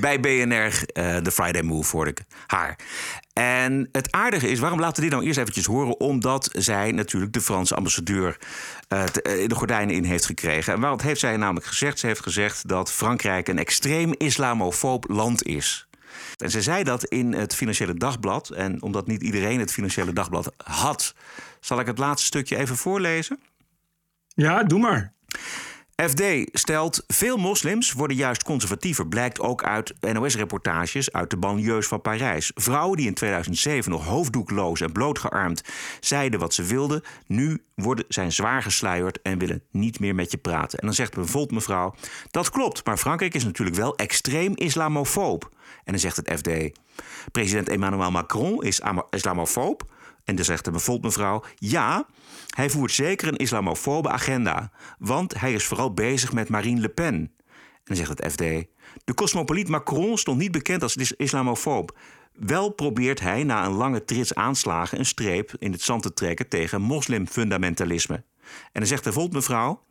bij 0.00 0.20
BNR, 0.20 0.82
eh 0.92 1.16
de 1.22 1.30
Friday 1.30 1.62
Move, 1.62 1.96
hoorde 1.96 2.10
ik 2.10 2.20
haar. 2.46 2.78
En 3.38 3.88
het 3.92 4.12
aardige 4.12 4.48
is, 4.48 4.58
waarom 4.58 4.80
laten 4.80 4.96
we 4.96 5.02
dit 5.02 5.10
nou 5.10 5.24
eerst 5.24 5.38
eventjes 5.38 5.66
horen? 5.66 6.00
Omdat 6.00 6.48
zij 6.52 6.92
natuurlijk 6.92 7.32
de 7.32 7.40
Franse 7.40 7.74
ambassadeur 7.74 8.38
eh, 8.88 9.02
eh, 9.02 9.48
de 9.48 9.54
gordijnen 9.54 9.94
in 9.94 10.04
heeft 10.04 10.26
gekregen. 10.26 10.72
En 10.72 10.80
wat 10.80 11.02
heeft 11.02 11.20
zij 11.20 11.36
namelijk 11.36 11.66
gezegd? 11.66 11.98
Ze 11.98 12.06
heeft 12.06 12.22
gezegd 12.22 12.68
dat 12.68 12.92
Frankrijk 12.92 13.48
een 13.48 13.58
extreem 13.58 14.14
islamofoob 14.16 15.08
land 15.08 15.42
is. 15.42 15.88
En 16.36 16.50
ze 16.50 16.62
zei 16.62 16.84
dat 16.84 17.04
in 17.04 17.32
het 17.32 17.54
Financiële 17.54 17.94
Dagblad. 17.94 18.48
En 18.48 18.82
omdat 18.82 19.06
niet 19.06 19.22
iedereen 19.22 19.60
het 19.60 19.72
Financiële 19.72 20.12
Dagblad 20.12 20.52
had, 20.64 21.14
zal 21.60 21.80
ik 21.80 21.86
het 21.86 21.98
laatste 21.98 22.26
stukje 22.26 22.56
even 22.56 22.76
voorlezen. 22.76 23.40
Ja, 24.34 24.62
doe 24.62 24.78
maar. 24.78 25.12
FD 26.06 26.22
stelt, 26.52 27.04
veel 27.06 27.36
moslims 27.36 27.92
worden 27.92 28.16
juist 28.16 28.42
conservatiever. 28.42 29.06
Blijkt 29.06 29.40
ook 29.40 29.62
uit 29.62 29.94
NOS-reportages 30.00 31.12
uit 31.12 31.30
de 31.30 31.36
banlieues 31.36 31.86
van 31.86 32.00
Parijs. 32.00 32.52
Vrouwen 32.54 32.96
die 32.96 33.06
in 33.06 33.14
2007 33.14 33.90
nog 33.90 34.04
hoofddoekloos 34.04 34.80
en 34.80 34.92
blootgearmd 34.92 35.62
zeiden 36.00 36.40
wat 36.40 36.54
ze 36.54 36.62
wilden... 36.62 37.02
nu 37.26 37.62
worden, 37.74 38.04
zijn 38.08 38.32
zwaar 38.32 38.62
gesluierd 38.62 39.22
en 39.22 39.38
willen 39.38 39.62
niet 39.70 40.00
meer 40.00 40.14
met 40.14 40.30
je 40.30 40.38
praten. 40.38 40.78
En 40.78 40.86
dan 40.86 40.94
zegt 40.94 41.14
bijvoorbeeld 41.14 41.52
mevrouw, 41.52 41.94
dat 42.30 42.50
klopt... 42.50 42.86
maar 42.86 42.96
Frankrijk 42.96 43.34
is 43.34 43.44
natuurlijk 43.44 43.76
wel 43.76 43.96
extreem 43.96 44.56
islamofoob. 44.56 45.50
En 45.84 45.92
dan 45.92 45.98
zegt 45.98 46.16
het 46.16 46.32
FD, 46.38 46.78
president 47.32 47.68
Emmanuel 47.68 48.10
Macron 48.10 48.62
is 48.62 48.80
islamofoob... 49.10 49.96
En 50.28 50.36
dan 50.36 50.44
zegt 50.44 50.64
de 50.64 50.70
bijvoorbeeld 50.70 51.16
mevrouw: 51.16 51.44
Ja, 51.54 52.06
hij 52.54 52.70
voert 52.70 52.92
zeker 52.92 53.28
een 53.28 53.36
islamofobe 53.36 54.08
agenda. 54.08 54.70
Want 54.98 55.40
hij 55.40 55.52
is 55.52 55.64
vooral 55.64 55.94
bezig 55.94 56.32
met 56.32 56.48
Marine 56.48 56.80
Le 56.80 56.88
Pen. 56.88 57.14
En 57.14 57.84
dan 57.84 57.96
zegt 57.96 58.08
het 58.08 58.32
FD: 58.32 58.38
De 59.04 59.14
cosmopoliet 59.14 59.68
Macron 59.68 60.18
stond 60.18 60.38
niet 60.38 60.52
bekend 60.52 60.82
als 60.82 60.96
is- 60.96 61.12
islamofoob. 61.12 61.98
Wel 62.32 62.70
probeert 62.70 63.20
hij 63.20 63.44
na 63.44 63.64
een 63.64 63.72
lange 63.72 64.04
trits 64.04 64.34
aanslagen 64.34 64.98
een 64.98 65.06
streep 65.06 65.52
in 65.58 65.72
het 65.72 65.82
zand 65.82 66.02
te 66.02 66.12
trekken 66.12 66.48
tegen 66.48 66.80
moslimfundamentalisme. 66.82 68.14
En 68.14 68.24
dan 68.72 68.86
zegt 68.86 69.04
de 69.04 69.10
bijvoorbeeld 69.10 69.48
mevrouw: 69.48 69.82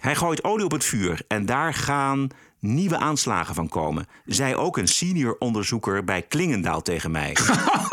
hij 0.00 0.14
gooit 0.14 0.44
olie 0.44 0.64
op 0.64 0.72
het 0.72 0.84
vuur 0.84 1.22
en 1.28 1.46
daar 1.46 1.74
gaan 1.74 2.28
nieuwe 2.58 2.98
aanslagen 2.98 3.54
van 3.54 3.68
komen. 3.68 4.06
Zij 4.24 4.56
ook 4.56 4.76
een 4.76 4.88
senior 4.88 5.36
onderzoeker 5.38 6.04
bij 6.04 6.22
Klingendaal 6.22 6.82
tegen 6.82 7.10
mij. 7.10 7.36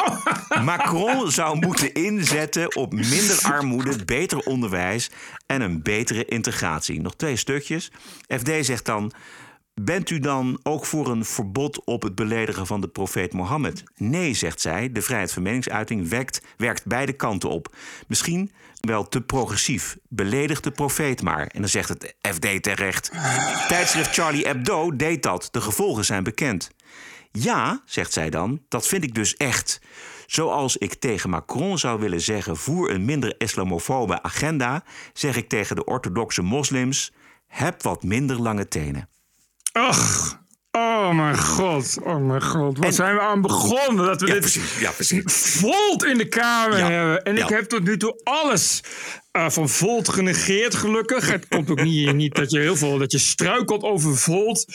Macron 0.63 1.32
zou 1.32 1.60
moeten 1.60 1.93
inzetten 1.93 2.76
op 2.76 2.93
minder 2.93 3.39
armoede, 3.43 4.06
beter 4.06 4.39
onderwijs 4.39 5.10
en 5.45 5.62
een 5.62 5.82
betere 5.82 6.26
integratie. 6.26 7.02
Nog 7.02 7.15
twee 7.15 7.36
stukjes. 7.36 7.91
FD 8.28 8.65
zegt 8.65 8.86
dan. 8.86 9.12
Bent 9.74 10.10
u 10.10 10.19
dan 10.19 10.60
ook 10.63 10.86
voor 10.86 11.08
een 11.08 11.26
verbod 11.26 11.84
op 11.84 12.02
het 12.02 12.15
beledigen 12.15 12.67
van 12.67 12.82
de 12.82 12.88
profeet 12.88 13.34
Mohammed? 13.34 13.84
Nee, 13.95 14.34
zegt 14.34 14.62
zij. 14.62 14.91
De 14.91 15.02
vrijheid 15.02 15.32
van 15.32 15.43
meningsuiting 15.43 16.10
werkt, 16.58 16.86
beide 16.86 17.13
kanten 17.13 17.50
op. 17.50 17.76
Misschien 18.08 18.52
wel 18.80 19.08
te 19.08 19.21
progressief. 19.21 19.97
Beledig 20.10 20.60
de 20.60 20.71
profeet 20.71 21.21
maar. 21.21 21.47
En 21.47 21.60
dan 21.60 21.69
zegt 21.69 21.89
het 21.89 22.15
FD 22.21 22.63
terecht. 22.63 23.12
Tijdschrift 23.67 24.13
Charlie 24.13 24.45
Hebdo 24.45 24.95
deed 24.95 25.24
dat. 25.24 25.47
De 25.52 25.62
gevolgen 25.62 26.06
zijn 26.06 26.24
bekend. 26.24 26.71
Ja, 27.32 27.82
zegt 27.86 28.13
zij 28.13 28.30
dan, 28.30 28.62
dat 28.67 28.88
vind 28.88 29.04
ik 29.04 29.13
dus 29.13 29.36
echt. 29.36 29.82
Zoals 30.31 30.77
ik 30.77 30.93
tegen 30.93 31.29
Macron 31.29 31.77
zou 31.77 31.99
willen 31.99 32.21
zeggen: 32.21 32.57
voer 32.57 32.91
een 32.91 33.05
minder 33.05 33.35
islamofobe 33.37 34.23
agenda, 34.23 34.83
zeg 35.13 35.35
ik 35.35 35.49
tegen 35.49 35.75
de 35.75 35.85
orthodoxe 35.85 36.41
moslims: 36.41 37.11
heb 37.47 37.81
wat 37.81 38.03
minder 38.03 38.41
lange 38.41 38.67
tenen. 38.67 39.09
Ach, 39.71 40.39
oh 40.71 41.11
mijn 41.11 41.37
god, 41.37 41.97
oh 42.03 42.27
mijn 42.27 42.41
god. 42.41 42.77
Wat 42.77 42.95
zijn 42.95 43.15
we 43.15 43.21
aan 43.21 43.41
begonnen 43.41 44.05
dat 44.05 44.21
we 44.21 44.27
Ja, 44.27 44.33
dit 44.33 44.41
precies, 44.41 44.79
ja, 44.79 44.91
precies. 44.91 45.23
Volt 45.59 46.03
in 46.03 46.17
de 46.17 46.27
Kamer 46.27 46.77
Ja, 46.77 46.89
hebben. 46.89 47.23
En 47.23 47.37
ik 47.37 47.49
heb 47.49 47.63
tot 47.69 47.83
nu 47.83 47.97
toe 47.97 48.21
alles 48.23 48.83
eh, 49.31 49.49
van 49.49 49.69
Volt 49.69 50.09
genegeerd, 50.09 50.75
gelukkig. 50.75 51.31
Het 51.31 51.47
komt 51.47 51.69
ook 51.69 51.83
niet, 51.83 52.13
niet 52.13 52.35
dat 52.35 52.51
je 52.51 52.59
heel 52.59 52.75
veel 52.75 52.97
dat 52.97 53.11
je 53.11 53.17
struikelt 53.17 53.83
over 53.83 54.17
Volt. 54.17 54.65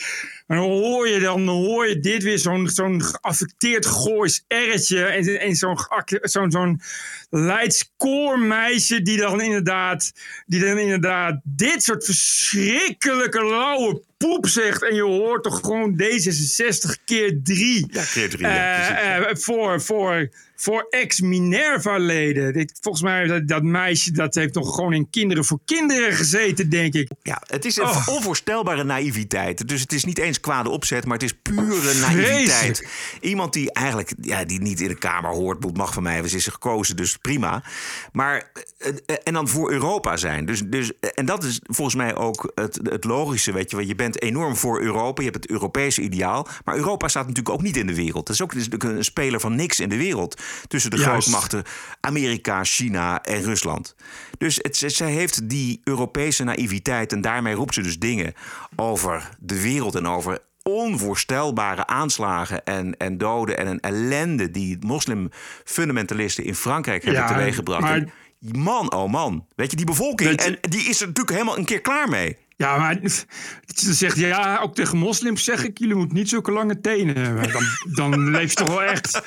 En 0.47 0.57
dan 0.57 0.65
hoor 0.65 1.07
je, 1.07 1.19
dan 1.19 1.47
hoor 1.47 1.87
je 1.87 1.99
dit 1.99 2.23
weer, 2.23 2.39
zo'n 2.39 2.69
zo'n 2.69 3.03
geaffecteerd 3.03 3.85
Goois 3.85 4.43
erretje. 4.47 5.05
En, 5.05 5.39
en 5.39 5.55
zo'n 5.55 5.77
zo'n 6.21 6.51
zo'n 6.51 6.81
Leids 7.29 7.91
koormeisje 7.97 9.01
die 9.01 9.17
dan 9.17 9.41
inderdaad, 9.41 10.11
die 10.45 10.59
dan 10.59 10.77
inderdaad 10.77 11.39
dit 11.43 11.83
soort 11.83 12.05
verschrikkelijke 12.05 13.45
lauwe 13.45 14.01
poep 14.17 14.47
zegt. 14.47 14.83
En 14.83 14.95
je 14.95 15.01
hoort 15.01 15.43
toch 15.43 15.59
gewoon 15.59 16.01
D66 16.01 17.03
keer 17.05 17.39
drie. 17.43 17.87
Ja, 17.91 18.03
keer 18.13 18.29
drie, 18.29 18.47
ja, 18.47 18.97
Eh, 18.97 19.29
eh, 19.29 19.35
voor, 19.35 19.81
voor, 19.81 20.29
voor 20.59 20.85
ex-Minerva-leden. 20.89 22.69
Volgens 22.81 23.03
mij 23.03 23.27
dat, 23.27 23.47
dat 23.47 23.63
meisje 23.63 24.11
dat 24.11 24.35
heeft 24.35 24.53
nog 24.53 24.75
gewoon 24.75 24.93
in 24.93 25.09
Kinderen 25.09 25.45
voor 25.45 25.59
Kinderen 25.65 26.13
gezeten, 26.13 26.69
denk 26.69 26.93
ik. 26.93 27.09
Ja, 27.21 27.41
het 27.47 27.65
is 27.65 27.77
een 27.77 27.83
Oh. 27.83 28.07
onvoorstelbare 28.07 28.83
naïviteit. 28.83 29.67
Dus 29.67 29.81
het 29.81 29.93
is 29.93 30.05
niet 30.05 30.17
eens 30.17 30.39
kwade 30.39 30.69
opzet, 30.69 31.05
maar 31.05 31.13
het 31.17 31.23
is 31.23 31.33
pure 31.41 31.93
naïviteit. 31.99 32.49
Vreselijk. 32.49 32.87
Iemand 33.21 33.53
die 33.53 33.71
eigenlijk 33.73 34.13
ja, 34.21 34.43
die 34.45 34.61
niet 34.61 34.81
in 34.81 34.87
de 34.87 34.97
Kamer 34.97 35.31
hoort, 35.31 35.59
moet- 35.63 35.77
mag 35.77 35.93
van 35.93 36.03
mij, 36.03 36.23
we 36.23 36.29
is 36.29 36.47
gekozen, 36.47 36.95
dus 36.95 37.17
prima. 37.17 37.63
Maar 38.11 38.51
eh, 38.77 38.89
eh, 39.05 39.15
en 39.23 39.33
dan 39.33 39.47
voor 39.47 39.71
Europa 39.71 40.17
zijn. 40.17 40.45
Dus, 40.45 40.61
dus, 40.65 40.91
en 40.99 41.25
dat 41.25 41.43
is 41.43 41.59
volgens 41.63 41.95
mij 41.95 42.15
ook 42.15 42.51
het, 42.55 42.79
het 42.83 43.03
logische, 43.03 43.51
weet 43.51 43.69
je 43.71 43.77
wel. 43.77 43.85
Je 43.85 43.95
bent 43.95 44.21
enorm 44.21 44.55
voor 44.55 44.81
Europa, 44.81 45.21
je 45.23 45.29
hebt 45.29 45.43
het 45.43 45.51
Europese 45.51 46.01
ideaal. 46.01 46.47
Maar 46.65 46.75
Europa 46.75 47.07
staat 47.07 47.27
natuurlijk 47.27 47.55
ook 47.55 47.61
niet 47.61 47.77
in 47.77 47.87
de 47.87 47.95
wereld. 47.95 48.27
Het 48.27 48.35
is 48.37 48.41
ook 48.43 48.51
het 48.51 48.59
is 48.61 48.67
natuurlijk 48.69 48.97
een 48.97 49.03
speler 49.03 49.39
van 49.39 49.55
niks 49.55 49.79
in 49.79 49.89
de 49.89 49.97
wereld. 49.97 50.41
Tussen 50.67 50.91
de 50.91 50.97
grootmachten 50.97 51.63
Amerika, 52.01 52.63
China 52.63 53.21
en 53.23 53.41
Rusland. 53.41 53.95
Dus 54.37 54.59
het, 54.61 54.77
zij 54.77 55.11
heeft 55.11 55.49
die 55.49 55.81
Europese 55.83 56.43
naïviteit 56.43 57.11
en 57.11 57.21
daarmee 57.21 57.53
roept 57.53 57.73
ze 57.73 57.81
dus 57.81 57.99
dingen 57.99 58.33
over 58.75 59.29
de 59.39 59.61
wereld 59.61 59.95
en 59.95 60.07
over 60.07 60.39
onvoorstelbare 60.63 61.87
aanslagen 61.87 62.63
en, 62.65 62.97
en 62.97 63.17
doden 63.17 63.57
en 63.57 63.67
een 63.67 63.79
ellende 63.79 64.51
die 64.51 64.77
moslimfundamentalisten 64.85 66.43
in 66.43 66.55
Frankrijk 66.55 67.03
hebben 67.03 67.21
Ja, 67.21 67.27
teweeggebracht. 67.27 67.81
maar- 67.81 68.09
Man, 68.39 68.93
oh 68.93 69.11
man. 69.11 69.45
Weet 69.55 69.71
je, 69.71 69.77
die 69.77 69.85
bevolking, 69.85 70.29
je- 70.31 70.37
en 70.45 70.57
die 70.69 70.81
is 70.87 71.01
er 71.01 71.07
natuurlijk 71.07 71.35
helemaal 71.35 71.57
een 71.57 71.65
keer 71.65 71.81
klaar 71.81 72.09
mee. 72.09 72.37
Ja, 72.57 72.77
maar 72.77 72.99
ze 73.75 73.93
zegt 73.93 74.17
ja, 74.17 74.59
ook 74.61 74.75
tegen 74.75 74.97
moslims 74.97 75.43
zeg 75.43 75.63
ik, 75.63 75.77
jullie 75.77 75.95
moeten 75.95 76.17
niet 76.17 76.29
zulke 76.29 76.51
lange 76.51 76.79
tenen 76.79 77.17
hebben. 77.17 77.51
Dan, 77.51 77.63
dan 77.93 78.29
leef 78.35 78.49
je 78.49 78.55
toch 78.55 78.67
wel 78.67 78.83
echt, 78.83 79.21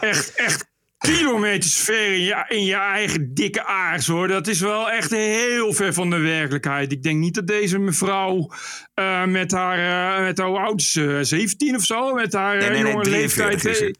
echt, 0.00 0.34
echt 0.34 0.66
kilometers 0.98 1.76
ver 1.76 2.12
in 2.14 2.20
je, 2.20 2.44
in 2.48 2.64
je 2.64 2.74
eigen 2.74 3.34
dikke 3.34 3.64
aars 3.64 4.06
hoor. 4.06 4.28
Dat 4.28 4.46
is 4.46 4.60
wel 4.60 4.90
echt 4.90 5.10
heel 5.10 5.72
ver 5.72 5.94
van 5.94 6.10
de 6.10 6.18
werkelijkheid. 6.18 6.92
Ik 6.92 7.02
denk 7.02 7.18
niet 7.18 7.34
dat 7.34 7.46
deze 7.46 7.78
mevrouw 7.78 8.52
eh, 8.94 9.24
met 9.24 9.52
haar, 9.52 9.78
eh, 10.18 10.24
met 10.24 10.38
haar 10.38 10.46
hoe 10.46 10.58
oud 10.58 10.80
is 10.80 10.92
ze? 10.92 11.18
17 11.22 11.76
of 11.76 11.84
zo, 11.84 12.12
met 12.14 12.32
haar 12.32 12.56
Nee, 12.56 12.68
eh, 12.68 12.82
nee, 12.82 12.92
jonge 12.92 13.04
43 13.04 13.62
leeftijd. 13.62 13.98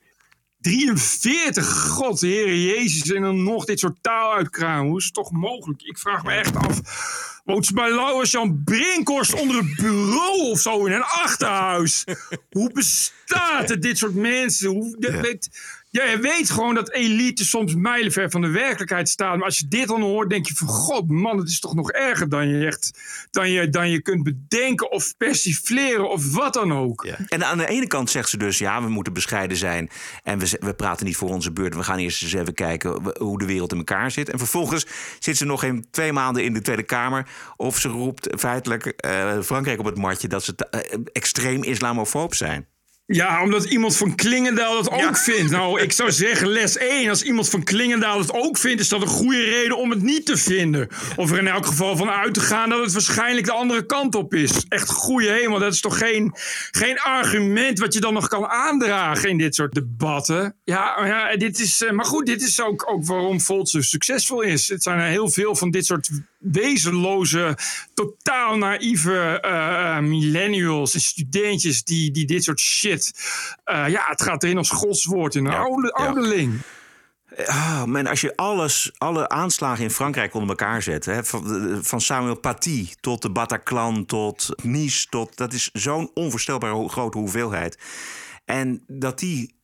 Is 0.69 1.21
ze. 1.21 1.29
eh, 1.29 1.35
43, 1.35 1.67
god, 1.89 2.21
Heere 2.21 2.65
Jezus. 2.65 3.13
En 3.13 3.23
dan 3.23 3.43
nog 3.43 3.65
dit 3.65 3.79
soort 3.79 4.03
taal 4.03 4.33
uitkramen. 4.35 4.89
Hoe 4.89 4.99
is 4.99 5.05
het 5.05 5.15
toch 5.15 5.31
mogelijk? 5.31 5.83
Ik 5.83 5.99
vraag 5.99 6.25
me 6.25 6.33
echt 6.33 6.57
af. 6.57 6.81
Woont 7.45 7.67
ze 7.67 7.73
bij 7.73 7.95
Lauwers 7.95 8.31
Jan 8.31 8.63
Brinkhorst 8.65 9.41
onder 9.41 9.57
het 9.57 9.77
bureau 9.77 10.51
of 10.51 10.61
zo 10.61 10.87
in 10.87 10.93
een 10.93 11.03
achterhuis? 11.03 12.05
Hoe 12.51 12.73
bestaat 12.73 13.69
het, 13.69 13.83
dit 13.83 13.99
soort 13.99 14.15
mensen? 14.15 14.69
Hoe, 14.69 14.97
je 14.99 15.51
je 16.05 16.19
weet 16.19 16.51
gewoon 16.51 16.75
dat 16.75 16.93
elite 16.93 17.45
soms 17.45 17.75
mijlenver 17.75 18.31
van 18.31 18.41
de 18.41 18.51
werkelijkheid 18.51 19.09
staat. 19.09 19.37
Maar 19.37 19.45
als 19.45 19.59
je 19.59 19.69
dit 19.69 19.89
dan 19.89 20.03
hoort, 20.03 20.31
denk 20.31 20.47
je 20.47 20.55
van... 20.55 20.69
God, 20.69 21.11
man, 21.11 21.39
het 21.39 21.49
is 21.49 21.61
toch 21.61 21.75
nog 21.75 21.91
erger 21.91 22.29
dan 22.29 22.49
je, 22.49 22.67
echt, 22.67 23.01
dan 23.31 23.51
je, 23.51 23.69
dan 23.69 23.91
je 23.91 24.03
kunt 24.03 24.23
bedenken 24.23 24.91
of 24.91 25.17
persifleren 25.17 26.11
of 26.11 26.33
wat 26.33 26.55
dan 26.55 26.73
ook. 26.73 27.05
En 27.05 27.45
aan 27.45 27.59
de 27.59 27.69
ene 27.69 27.87
kant 27.87 28.11
zegt 28.11 28.29
ze 28.29 28.37
dus, 28.37 28.59
ja, 28.59 28.83
we 28.83 28.89
moeten 28.89 29.13
bescheiden 29.13 29.57
zijn. 29.57 29.91
En 30.23 30.39
we, 30.39 30.57
we 30.61 30.75
praten 30.75 31.07
niet 31.07 31.17
voor 31.17 31.29
onze 31.29 31.53
beurt. 31.53 31.75
We 31.75 31.83
gaan 31.83 31.99
eerst 31.99 32.23
eens 32.23 32.33
even 32.33 32.55
kijken 32.55 33.15
hoe 33.19 33.39
de 33.39 33.47
wereld 33.47 33.73
in 33.73 33.79
elkaar 33.79 34.11
zit. 34.11 34.29
En 34.29 34.39
vervolgens 34.39 34.87
zit 35.19 35.37
ze 35.37 35.45
nog 35.45 35.61
geen 35.61 35.87
twee 35.91 36.13
maanden 36.13 36.45
in 36.45 36.53
de 36.53 36.61
Tweede 36.61 36.83
Kamer. 36.83 37.29
Of 37.57 37.79
ze 37.79 37.89
roept 37.89 38.29
feitelijk 38.39 38.87
eh, 38.87 39.41
Frankrijk 39.41 39.79
op 39.79 39.85
het 39.85 39.97
matje 39.97 40.29
dat 40.29 40.45
ze 40.45 40.55
eh, 40.55 40.99
extreem 41.13 41.63
islamofoob 41.63 42.35
zijn. 42.35 42.67
Ja, 43.11 43.42
omdat 43.42 43.64
iemand 43.64 43.97
van 43.97 44.14
Klingendaal 44.14 44.83
dat 44.83 44.90
ook 44.90 45.16
vindt. 45.16 45.51
Nou, 45.51 45.81
ik 45.81 45.92
zou 45.92 46.12
zeggen 46.12 46.49
les 46.49 46.77
1. 46.77 47.09
Als 47.09 47.23
iemand 47.23 47.49
van 47.49 47.64
Klingendaal 47.64 48.18
het 48.18 48.33
ook 48.33 48.59
vindt... 48.59 48.81
is 48.81 48.88
dat 48.88 49.03
een 49.03 49.09
goede 49.09 49.44
reden 49.44 49.77
om 49.77 49.90
het 49.90 50.03
niet 50.03 50.27
te 50.27 50.37
vinden. 50.37 50.88
Of 51.16 51.31
er 51.31 51.38
in 51.38 51.49
elk 51.49 51.66
geval 51.66 51.97
van 51.97 52.11
uit 52.11 52.35
te 52.35 52.40
gaan... 52.40 52.71
dat 52.71 52.81
het 52.81 52.92
waarschijnlijk 52.92 53.47
de 53.47 53.53
andere 53.53 53.87
kant 53.87 54.14
op 54.14 54.35
is. 54.35 54.64
Echt 54.68 54.90
goede 54.90 55.31
hemel. 55.31 55.59
Dat 55.59 55.73
is 55.73 55.81
toch 55.81 55.99
geen, 55.99 56.35
geen 56.71 56.99
argument... 56.99 57.79
wat 57.79 57.94
je 57.94 58.01
dan 58.01 58.12
nog 58.12 58.29
kan 58.29 58.47
aandragen 58.47 59.29
in 59.29 59.38
dit 59.38 59.55
soort 59.55 59.75
debatten. 59.75 60.57
Ja, 60.64 60.94
maar 60.99 61.09
ja 61.09 61.37
dit 61.37 61.59
is, 61.59 61.83
eh, 61.83 61.90
maar 61.90 62.07
goed, 62.07 62.27
dit 62.27 62.42
is 62.42 62.62
ook, 62.62 62.90
ook 62.90 63.07
waarom 63.07 63.40
Volt 63.40 63.68
zo 63.68 63.81
succesvol 63.81 64.40
is. 64.40 64.68
Het 64.68 64.83
zijn 64.83 64.99
er 64.99 65.09
heel 65.09 65.31
veel 65.31 65.55
van 65.55 65.71
dit 65.71 65.87
soort 65.87 66.11
wezenloze... 66.38 67.59
totaal 67.94 68.57
naïeve 68.57 69.40
eh, 69.40 69.97
eh, 69.97 70.03
millennials 70.03 70.94
en 70.94 71.01
studentjes... 71.01 71.85
die, 71.85 72.11
die 72.11 72.27
dit 72.27 72.44
soort 72.44 72.61
shit... 72.61 72.98
eh, 73.65 73.89
ja, 73.89 74.05
het 74.07 74.23
gaat 74.23 74.43
erin 74.43 74.59
als 74.59 74.71
godswoord 74.71 75.35
in 75.35 75.47
een 75.47 75.55
oude, 75.55 75.93
ouderling. 75.93 76.61
Ah, 77.47 77.85
man, 77.85 78.07
als 78.07 78.21
je 78.21 78.37
alles, 78.37 78.93
alle 78.99 79.29
aanslagen 79.29 79.85
in 79.85 79.91
Frankrijk 79.91 80.35
onder 80.35 80.49
elkaar 80.49 80.83
zet... 80.83 81.05
Hè, 81.05 81.25
van, 81.25 81.79
van 81.83 82.01
Samuel 82.01 82.35
Paty 82.41 82.89
tot 83.01 83.23
de 83.23 83.31
Bataclan 83.31 84.07
tot 84.07 84.49
Nice... 84.63 85.07
Tot, 85.09 85.37
dat 85.37 85.53
is 85.53 85.71
zo'n 85.73 86.11
onvoorstelbaar 86.15 86.71
ho- 86.71 86.89
grote 86.89 87.19
hoeveelheid. 87.19 87.79
En 88.45 88.85
dat 88.87 89.19
die 89.19 89.61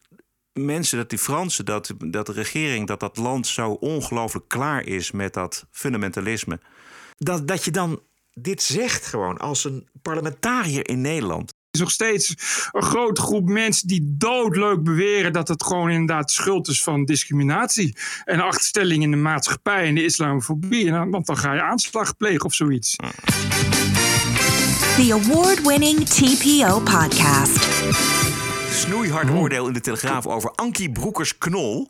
mensen, 0.52 0.98
dat 0.98 1.10
die 1.10 1.18
Fransen, 1.18 1.64
dat, 1.64 1.90
dat 1.98 2.26
de 2.26 2.32
regering... 2.32 2.86
dat 2.86 3.00
dat 3.00 3.16
land 3.16 3.46
zo 3.46 3.70
ongelooflijk 3.70 4.48
klaar 4.48 4.86
is 4.86 5.10
met 5.10 5.34
dat 5.34 5.66
fundamentalisme... 5.70 6.60
Dat, 7.16 7.48
dat 7.48 7.64
je 7.64 7.70
dan 7.70 8.00
dit 8.32 8.62
zegt 8.62 9.06
gewoon 9.06 9.38
als 9.38 9.64
een 9.64 9.88
parlementariër 10.02 10.88
in 10.88 11.00
Nederland... 11.00 11.52
Er 11.74 11.80
is 11.80 11.86
nog 11.86 11.94
steeds 11.94 12.34
een 12.72 12.82
grote 12.82 13.20
groep 13.20 13.48
mensen 13.48 13.88
die 13.88 14.00
doodleuk 14.18 14.82
beweren 14.82 15.32
dat 15.32 15.48
het 15.48 15.62
gewoon 15.64 15.90
inderdaad 15.90 16.30
schuld 16.30 16.68
is 16.68 16.82
van 16.82 17.04
discriminatie. 17.04 17.96
En 18.24 18.40
achterstelling 18.40 19.02
in 19.02 19.10
de 19.10 19.16
maatschappij 19.16 19.86
en 19.86 19.94
de 19.94 20.04
islamofobie. 20.04 20.86
En 20.86 20.92
dan- 20.92 21.10
Want 21.10 21.26
dan 21.26 21.36
ga 21.36 21.52
je 21.52 21.62
aanslag 21.62 22.16
plegen 22.16 22.44
of 22.44 22.54
zoiets. 22.54 22.96
The 24.96 25.20
award 25.22 25.66
winning 25.66 26.08
TPO 26.08 26.80
podcast. 26.80 27.68
Snoeihard 28.70 29.30
oordeel 29.30 29.66
in 29.66 29.72
de 29.72 29.80
Telegraaf 29.80 30.26
over 30.26 30.50
Ankie 30.50 30.90
Broekers-Knol... 30.92 31.88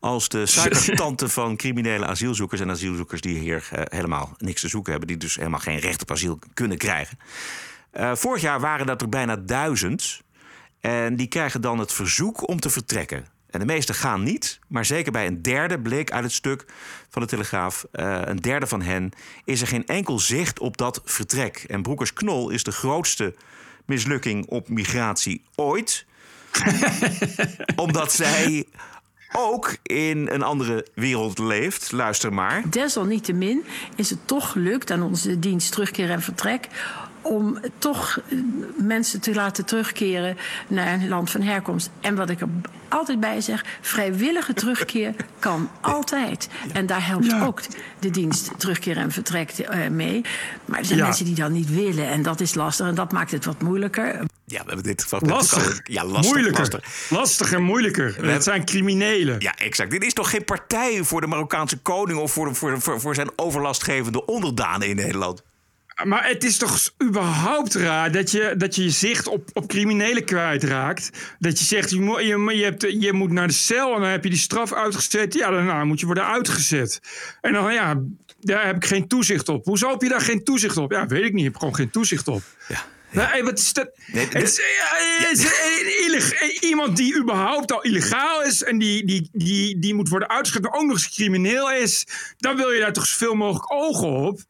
als 0.00 0.28
de 0.28 0.46
suikertante 0.56 1.28
van 1.28 1.56
criminele 1.56 2.06
asielzoekers... 2.06 2.60
en 2.60 2.70
asielzoekers 2.70 3.20
die 3.20 3.38
hier 3.38 3.68
eh, 3.72 3.82
helemaal 3.84 4.34
niks 4.38 4.60
te 4.60 4.68
zoeken 4.68 4.90
hebben... 4.90 5.08
die 5.08 5.16
dus 5.18 5.36
helemaal 5.36 5.60
geen 5.60 5.78
recht 5.78 6.02
op 6.02 6.10
asiel 6.10 6.38
kunnen 6.54 6.78
krijgen. 6.78 7.18
Eh, 7.96 8.14
vorig 8.14 8.42
jaar 8.42 8.60
waren 8.60 8.86
dat 8.86 9.00
er 9.00 9.08
bijna 9.08 9.36
duizend... 9.36 10.20
en 10.80 11.16
die 11.16 11.26
krijgen 11.26 11.60
dan 11.60 11.78
het 11.78 11.92
verzoek 11.92 12.48
om 12.48 12.60
te 12.60 12.70
vertrekken. 12.70 13.26
En 13.50 13.60
de 13.60 13.66
meeste 13.66 13.94
gaan 13.94 14.22
niet, 14.22 14.58
maar 14.68 14.84
zeker 14.84 15.12
bij 15.12 15.26
een 15.26 15.42
derde 15.42 15.80
bleek 15.80 16.10
uit 16.10 16.24
het 16.24 16.32
stuk 16.32 16.64
van 17.08 17.22
de 17.22 17.28
Telegraaf... 17.28 17.86
eh, 17.92 18.20
een 18.24 18.36
derde 18.36 18.66
van 18.66 18.82
hen 18.82 19.12
is 19.44 19.60
er 19.60 19.66
geen 19.66 19.86
enkel 19.86 20.18
zicht 20.18 20.60
op 20.60 20.76
dat 20.76 21.00
vertrek. 21.04 21.64
En 21.68 21.82
Broekers-Knol 21.82 22.50
is 22.50 22.62
de 22.62 22.72
grootste 22.72 23.34
mislukking 23.84 24.46
op 24.46 24.68
migratie 24.68 25.44
ooit 25.54 26.06
omdat 27.76 28.12
zij 28.12 28.66
ook 29.32 29.76
in 29.82 30.28
een 30.30 30.42
andere 30.42 30.86
wereld 30.94 31.38
leeft. 31.38 31.92
Luister 31.92 32.32
maar. 32.32 32.62
Desalniettemin 32.70 33.64
is 33.94 34.10
het 34.10 34.26
toch 34.26 34.50
gelukt 34.50 34.90
aan 34.90 35.02
onze 35.02 35.38
dienst 35.38 35.72
terugkeer 35.72 36.10
en 36.10 36.22
vertrek 36.22 36.68
om 37.26 37.58
toch 37.78 38.20
mensen 38.76 39.20
te 39.20 39.34
laten 39.34 39.64
terugkeren 39.64 40.36
naar 40.68 40.92
een 40.92 41.08
land 41.08 41.30
van 41.30 41.40
herkomst. 41.42 41.90
En 42.00 42.14
wat 42.14 42.30
ik 42.30 42.40
er 42.40 42.48
altijd 42.88 43.20
bij 43.20 43.40
zeg, 43.40 43.64
vrijwillige 43.80 44.54
terugkeer 44.54 45.14
kan 45.38 45.70
altijd. 45.80 46.48
En 46.72 46.86
daar 46.86 47.06
helpt 47.06 47.34
ook 47.42 47.60
de 47.98 48.10
dienst 48.10 48.50
terugkeer 48.56 48.96
en 48.96 49.10
vertrek 49.12 49.50
eh, 49.50 49.88
mee. 49.88 50.24
Maar 50.64 50.78
er 50.78 50.84
zijn 50.84 50.98
Ja. 50.98 51.04
mensen 51.04 51.24
die 51.24 51.34
dat 51.34 51.50
niet 51.50 51.70
willen 51.74 52.08
en 52.08 52.22
dat 52.22 52.40
is 52.40 52.54
lastig 52.54 52.86
en 52.86 52.94
dat 52.94 53.12
maakt 53.12 53.30
het 53.30 53.44
wat 53.44 53.62
moeilijker. 53.62 54.04
Ja, 54.48 54.58
we 54.60 54.66
hebben 54.66 54.82
dit 54.82 55.04
fragment 55.04 55.32
Lastig. 55.34 55.80
Ja, 55.84 56.04
lastig. 56.04 56.32
moeilijker. 56.32 56.58
lastig. 56.60 57.08
Lastig 57.10 57.52
en 57.52 57.62
moeilijker. 57.62 58.12
hebben- 58.14 58.32
Het 58.32 58.42
zijn 58.42 58.64
criminelen. 58.64 59.36
Ja, 59.40 59.54
exact. 59.56 59.90
Dit 59.90 60.04
is 60.04 60.12
toch 60.12 60.30
geen 60.30 60.44
partij 60.44 61.00
voor 61.02 61.20
de 61.20 61.26
Marokkaanse 61.26 61.76
koning 61.78 62.18
of 62.18 62.32
voor, 62.32 62.54
voor, 62.54 62.80
voor, 62.80 63.00
voor 63.00 63.14
zijn 63.14 63.30
overlastgevende 63.36 64.24
onderdanen 64.26 64.88
in 64.88 64.96
Nederland? 64.96 65.42
Maar 66.04 66.28
het 66.28 66.44
is 66.44 66.56
toch 66.56 66.78
überhaupt 67.02 67.74
raar 67.74 68.12
dat 68.12 68.30
je 68.30 68.54
dat 68.56 68.74
je, 68.74 68.82
je 68.82 68.90
zicht 68.90 69.26
op, 69.26 69.50
op 69.52 69.68
criminelen 69.68 70.24
kwijtraakt. 70.24 71.10
Dat 71.38 71.58
je 71.58 71.64
zegt, 71.64 71.90
je 71.90 72.00
moet, 72.00 72.20
je, 72.20 72.56
je, 72.56 72.64
hebt, 72.64 72.86
je 72.88 73.12
moet 73.12 73.30
naar 73.30 73.46
de 73.46 73.52
cel 73.52 73.94
en 73.94 74.00
dan 74.00 74.10
heb 74.10 74.24
je 74.24 74.30
die 74.30 74.38
straf 74.38 74.72
uitgezet. 74.72 75.34
Ja, 75.34 75.50
daarna 75.50 75.84
moet 75.84 76.00
je 76.00 76.06
worden 76.06 76.26
uitgezet. 76.26 77.00
En 77.40 77.52
dan, 77.52 77.72
ja, 77.72 78.02
daar 78.40 78.66
heb 78.66 78.76
ik 78.76 78.84
geen 78.84 79.08
toezicht 79.08 79.48
op. 79.48 79.64
Hoezo 79.64 79.90
heb 79.90 80.02
je 80.02 80.08
daar 80.08 80.20
geen 80.20 80.44
toezicht 80.44 80.76
op? 80.76 80.92
Ja, 80.92 81.06
weet 81.06 81.24
ik 81.24 81.32
niet. 81.32 81.44
Ik 81.44 81.50
heb 81.50 81.56
gewoon 81.56 81.74
geen 81.74 81.90
toezicht 81.90 82.28
op. 82.28 82.42
Ja. 82.68 82.84
Nee, 83.10 83.42
wat 83.42 83.58
is 83.58 83.72
dat? 83.72 83.90
Nee, 84.06 84.28
is, 84.28 84.56
ja, 84.56 85.30
is 85.30 86.60
iemand 86.60 86.96
die 86.96 87.16
überhaupt 87.16 87.72
al 87.72 87.82
illegaal 87.82 88.42
is 88.42 88.62
en 88.62 88.78
die, 88.78 89.04
die, 89.06 89.28
die, 89.32 89.78
die 89.78 89.94
moet 89.94 90.08
worden 90.08 90.28
maar 90.28 90.72
ook 90.72 90.82
nog 90.82 90.92
eens 90.92 91.08
crimineel 91.08 91.72
is, 91.72 92.06
dan 92.36 92.56
wil 92.56 92.70
je 92.70 92.80
daar 92.80 92.92
toch 92.92 93.06
zoveel 93.06 93.34
mogelijk 93.34 93.72
ogen 93.72 94.08
op. 94.08 94.40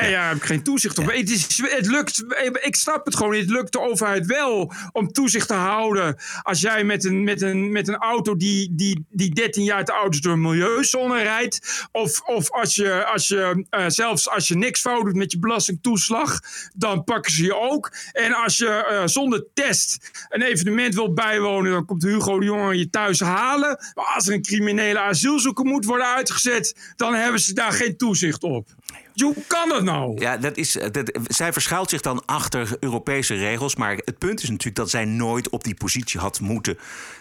Nee, 0.00 0.10
ja, 0.10 0.20
daar 0.20 0.28
heb 0.28 0.36
ik 0.36 0.44
geen 0.44 0.62
toezicht 0.62 0.98
op. 0.98 1.10
Het, 1.10 1.30
is, 1.30 1.62
het 1.62 1.86
lukt, 1.86 2.24
ik 2.60 2.76
snap 2.76 3.04
het 3.04 3.16
gewoon 3.16 3.32
niet. 3.32 3.40
Het 3.40 3.50
lukt 3.50 3.72
de 3.72 3.80
overheid 3.80 4.26
wel 4.26 4.72
om 4.92 5.12
toezicht 5.12 5.48
te 5.48 5.54
houden. 5.54 6.16
Als 6.42 6.60
jij 6.60 6.84
met 6.84 7.04
een, 7.04 7.24
met 7.24 7.42
een, 7.42 7.72
met 7.72 7.88
een 7.88 7.96
auto 7.96 8.36
die, 8.36 8.74
die, 8.74 9.06
die 9.10 9.34
13 9.34 9.64
jaar 9.64 9.84
te 9.84 9.92
oud 9.92 10.14
is 10.14 10.20
door 10.20 10.32
een 10.32 10.40
milieuzone 10.40 11.22
rijdt. 11.22 11.86
Of, 11.92 12.20
of 12.20 12.50
als 12.50 12.74
je, 12.74 13.04
als 13.04 13.28
je 13.28 13.66
eh, 13.70 13.84
zelfs 13.88 14.28
als 14.28 14.48
je 14.48 14.56
niks 14.56 14.80
fout 14.80 15.04
doet 15.04 15.14
met 15.14 15.32
je 15.32 15.38
belastingtoeslag, 15.38 16.40
dan 16.74 17.04
pakken 17.04 17.32
ze 17.32 17.44
je 17.44 17.56
ook. 17.56 17.92
En 18.12 18.32
als 18.32 18.56
je 18.56 18.68
eh, 18.68 19.06
zonder 19.06 19.46
test 19.54 20.10
een 20.28 20.42
evenement 20.42 20.94
wil 20.94 21.12
bijwonen, 21.12 21.72
dan 21.72 21.84
komt 21.84 22.02
Hugo 22.02 22.38
de 22.38 22.44
Jonge 22.44 22.78
je 22.78 22.90
thuis 22.90 23.20
halen. 23.20 23.78
Maar 23.94 24.12
als 24.14 24.26
er 24.26 24.34
een 24.34 24.42
criminele 24.42 24.98
asielzoeker 24.98 25.64
moet 25.64 25.84
worden 25.84 26.06
uitgezet, 26.06 26.92
dan 26.96 27.14
hebben 27.14 27.40
ze 27.40 27.52
daar 27.52 27.72
geen 27.72 27.96
toezicht 27.96 28.42
op. 28.42 28.68
Hoe 29.14 29.36
kan 29.46 29.68
dat 29.68 29.82
nou? 29.82 30.20
Ja, 30.20 30.36
dat 30.36 30.56
is, 30.56 30.78
dat, 30.92 31.18
zij 31.28 31.52
verschuilt 31.52 31.90
zich 31.90 32.00
dan 32.00 32.22
achter 32.26 32.76
Europese 32.80 33.34
regels. 33.34 33.76
Maar 33.76 33.96
het 34.04 34.18
punt 34.18 34.42
is 34.42 34.48
natuurlijk 34.48 34.76
dat 34.76 34.90
zij 34.90 35.04
nooit 35.04 35.48
op 35.48 35.64
die 35.64 35.74
positie 35.74 36.20
had 36.20 36.40
moeten 36.40 36.78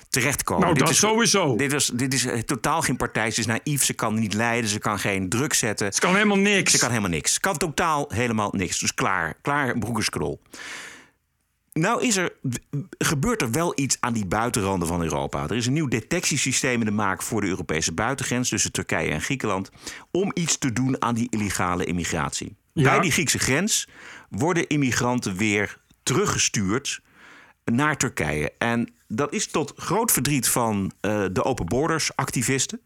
terechtkomen. 0.09 0.61
Nou, 0.61 0.73
Dit 0.73 0.83
dat 0.83 0.93
is, 0.93 0.99
sowieso. 0.99 1.55
Dit, 1.55 1.71
was, 1.71 1.91
dit 1.93 2.13
is 2.13 2.25
eh, 2.25 2.39
totaal 2.39 2.81
geen 2.81 2.97
partij. 2.97 3.31
Ze 3.31 3.39
is 3.39 3.45
naïef, 3.45 3.83
ze 3.83 3.93
kan 3.93 4.19
niet 4.19 4.33
leiden, 4.33 4.69
ze 4.69 4.79
kan 4.79 4.99
geen 4.99 5.29
druk 5.29 5.53
zetten. 5.53 5.93
Ze 5.93 5.99
kan 5.99 6.13
helemaal 6.13 6.37
niks. 6.37 6.71
Ze 6.71 6.77
kan 6.77 6.89
helemaal 6.89 7.09
niks. 7.09 7.33
Ze 7.33 7.39
kan 7.39 7.57
totaal 7.57 8.05
helemaal 8.09 8.49
niks. 8.51 8.79
Dus 8.79 8.93
klaar, 8.93 9.33
klaar 9.41 9.77
broekerskrol. 9.77 10.39
Nou 11.73 12.01
is 12.01 12.17
er, 12.17 12.33
gebeurt 12.97 13.41
er 13.41 13.51
wel 13.51 13.73
iets 13.75 13.97
aan 13.99 14.13
die 14.13 14.25
buitenranden 14.25 14.87
van 14.87 15.03
Europa. 15.03 15.43
Er 15.43 15.55
is 15.55 15.65
een 15.65 15.73
nieuw 15.73 15.87
detectiesysteem 15.87 16.79
in 16.79 16.85
de 16.85 16.91
maak 16.91 17.21
voor 17.21 17.41
de 17.41 17.47
Europese 17.47 17.91
buitengrens 17.91 18.49
tussen 18.49 18.71
Turkije 18.71 19.11
en 19.11 19.21
Griekenland. 19.21 19.69
Om 20.11 20.31
iets 20.33 20.57
te 20.57 20.73
doen 20.73 21.01
aan 21.01 21.15
die 21.15 21.27
illegale 21.29 21.85
immigratie. 21.85 22.55
Ja. 22.73 22.83
Bij 22.83 22.99
die 22.99 23.11
Griekse 23.11 23.39
grens 23.39 23.87
worden 24.29 24.67
immigranten 24.67 25.35
weer 25.35 25.77
teruggestuurd 26.03 27.01
naar 27.65 27.97
Turkije. 27.97 28.51
En 28.57 28.93
dat 29.07 29.33
is 29.33 29.47
tot 29.47 29.73
groot 29.75 30.11
verdriet 30.11 30.47
van 30.47 30.91
eh, 30.99 31.25
de 31.31 31.43
Open 31.43 31.65
Borders 31.65 32.15
activisten. 32.15 32.81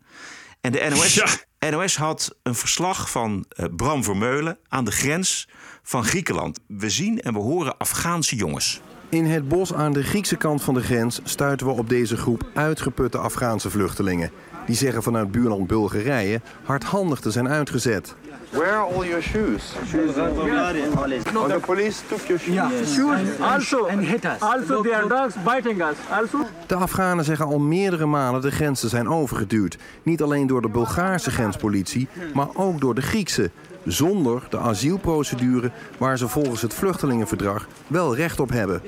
En 0.61 0.71
de 0.71 0.87
NOS, 0.89 1.45
NOS 1.59 1.97
had 1.97 2.35
een 2.43 2.55
verslag 2.55 3.11
van 3.11 3.45
eh, 3.49 3.65
Bram 3.75 4.03
Vermeulen 4.03 4.57
aan 4.67 4.85
de 4.85 4.91
grens 4.91 5.49
van 5.83 6.03
Griekenland. 6.03 6.59
We 6.67 6.89
zien 6.89 7.21
en 7.21 7.33
we 7.33 7.39
horen 7.39 7.77
Afghaanse 7.77 8.35
jongens. 8.35 8.81
In 9.09 9.25
het 9.25 9.47
bos 9.47 9.73
aan 9.73 9.93
de 9.93 10.03
Griekse 10.03 10.35
kant 10.35 10.63
van 10.63 10.73
de 10.73 10.81
grens 10.81 11.19
stuiten 11.23 11.67
we 11.67 11.73
op 11.73 11.89
deze 11.89 12.17
groep 12.17 12.49
uitgeputte 12.53 13.17
Afghaanse 13.17 13.69
vluchtelingen. 13.69 14.31
Die 14.67 14.75
zeggen 14.75 15.03
vanuit 15.03 15.31
buurland 15.31 15.67
Bulgarije 15.67 16.41
hardhandig 16.63 17.19
te 17.19 17.31
zijn 17.31 17.47
uitgezet. 17.47 18.15
Where 18.49 18.71
are 18.71 18.93
all 18.93 19.07
your 19.07 19.21
shoes? 19.21 19.73
Shoes 19.87 20.15
Oh, 21.35 21.47
the 21.47 21.59
police 21.65 21.99
took 22.07 22.19
your 22.19 22.39
shoes. 22.39 22.53
Yeah, 22.53 22.85
shoes 22.85 23.39
also 23.39 23.85
and 23.85 23.99
hit 23.99 24.25
us. 24.25 24.39
Also, 24.39 24.81
they 24.81 24.93
are 24.93 25.07
dogs 25.07 25.35
biting 25.43 25.81
us. 25.81 25.95
Also. 26.09 26.37
De 26.67 26.75
Afghanen 26.75 27.25
zeggen 27.25 27.45
al 27.45 27.59
meerdere 27.59 28.05
malen 28.05 28.41
de 28.41 28.51
grens 28.51 28.79
te 28.79 28.87
zijn 28.87 29.09
overgeduwd. 29.09 29.77
Niet 30.03 30.21
alleen 30.21 30.47
door 30.47 30.61
de 30.61 30.69
Bulgaarse 30.69 31.31
grenspolitie, 31.31 32.07
maar 32.33 32.47
ook 32.53 32.81
door 32.81 32.95
de 32.95 33.01
Griekse. 33.01 33.51
Zonder 33.85 34.47
de 34.49 34.57
asielprocedure 34.57 35.71
waar 35.97 36.17
ze 36.17 36.27
volgens 36.27 36.61
het 36.61 36.73
vluchtelingenverdrag 36.73 37.67
wel 37.87 38.15
recht 38.15 38.39
op 38.39 38.49
hebben. 38.49 38.81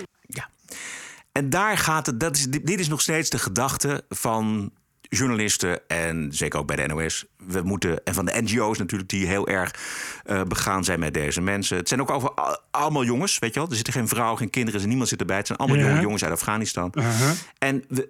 En 1.32 1.50
daar 1.50 1.78
gaat 1.78 2.06
het, 2.06 2.20
dat 2.20 2.36
is, 2.36 2.48
dit 2.48 2.80
is 2.80 2.88
nog 2.88 3.02
steeds 3.02 3.30
de 3.30 3.38
gedachte 3.38 4.04
van 4.10 4.72
journalisten 5.10 5.88
en 5.88 6.28
zeker 6.34 6.60
ook 6.60 6.68
bij 6.68 6.76
de 6.76 6.94
NOS. 6.94 7.26
We 7.38 7.62
moeten, 7.62 8.04
en 8.04 8.14
van 8.14 8.26
de 8.26 8.42
NGO's 8.42 8.78
natuurlijk, 8.78 9.10
die 9.10 9.28
heel 9.28 9.48
erg 9.48 9.76
eh, 10.24 10.42
begaan 10.44 10.84
zijn 10.84 11.00
met 11.00 11.14
deze 11.14 11.42
mensen. 11.42 11.78
Het 11.78 11.88
zijn 11.88 12.02
ook 12.02 12.10
over, 12.10 12.32
al- 12.34 12.60
allemaal 12.72 13.04
jongens, 13.04 13.40
weet 13.40 13.54
je 13.54 13.60
wel. 13.60 13.70
Er 13.70 13.76
zitten 13.76 13.94
geen 13.94 14.08
vrouw, 14.08 14.36
geen 14.36 14.50
kinderen, 14.50 14.88
niemand 14.88 15.10
zit 15.10 15.20
erbij. 15.20 15.38
Het 15.38 15.48
zijn 15.48 15.60
allemaal 15.60 15.78
Ja. 15.78 15.88
jonge 15.88 16.02
jongens 16.02 16.24
uit 16.24 16.34
Afghanistan. 16.34 16.92
Uh-huh. 16.94 17.30
En 17.58 17.84
we, 17.88 18.10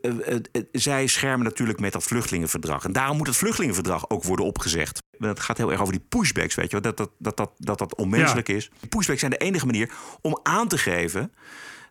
eh, 0.52 0.62
zij 0.72 1.08
schermen 1.08 1.45
natuurlijk 1.45 1.80
met 1.80 1.91
dat 1.93 2.04
vluchtelingenverdrag. 2.04 2.84
En 2.86 2.91
daarom 2.91 3.18
moet 3.18 3.28
het 3.28 3.36
vluchtelingenverdrag 3.36 4.10
ook 4.10 4.24
worden 4.24 4.45
opgezegd. 4.45 5.00
Het 5.18 5.39
gaat 5.39 5.58
heel 5.58 5.72
erg 5.72 5.82
over 5.82 5.93
die 5.93 6.06
pushbacks, 6.10 6.56
weet 6.56 6.72
je 6.72 6.80
wel. 6.80 6.82
Dat 6.82 6.97
dat, 6.97 7.10
dat, 7.18 7.38
dat, 7.38 7.52
dat, 7.58 7.78
dat 7.78 7.95
onmenselijk 7.95 8.47
Ja. 8.47 8.56
is. 8.56 8.70
Die 8.80 8.89
pushbacks 8.89 9.20
zijn 9.20 9.32
de 9.32 9.38
enige 9.38 9.66
manier 9.66 9.91
om 10.22 10.39
aan 10.43 10.68
te 10.68 10.78
geven 10.78 11.34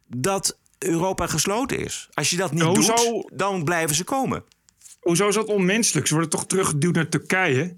dat 0.06 0.58
Europa 0.78 1.26
gesloten 1.26 1.78
is. 1.78 2.08
Als 2.12 2.30
je 2.30 2.36
dat 2.36 2.52
niet 2.52 2.62
Hoezo- 2.62 2.94
doet, 2.94 3.30
dan 3.38 3.64
blijven 3.64 3.96
ze 3.96 4.04
komen. 4.04 4.44
Hoezo 5.00 5.28
is 5.28 5.34
dat 5.34 5.46
onmenselijk? 5.46 6.06
Ze 6.06 6.12
worden 6.12 6.30
toch 6.30 6.46
teruggeduwd 6.46 6.94
naar 6.94 7.08
Turkije? 7.08 7.76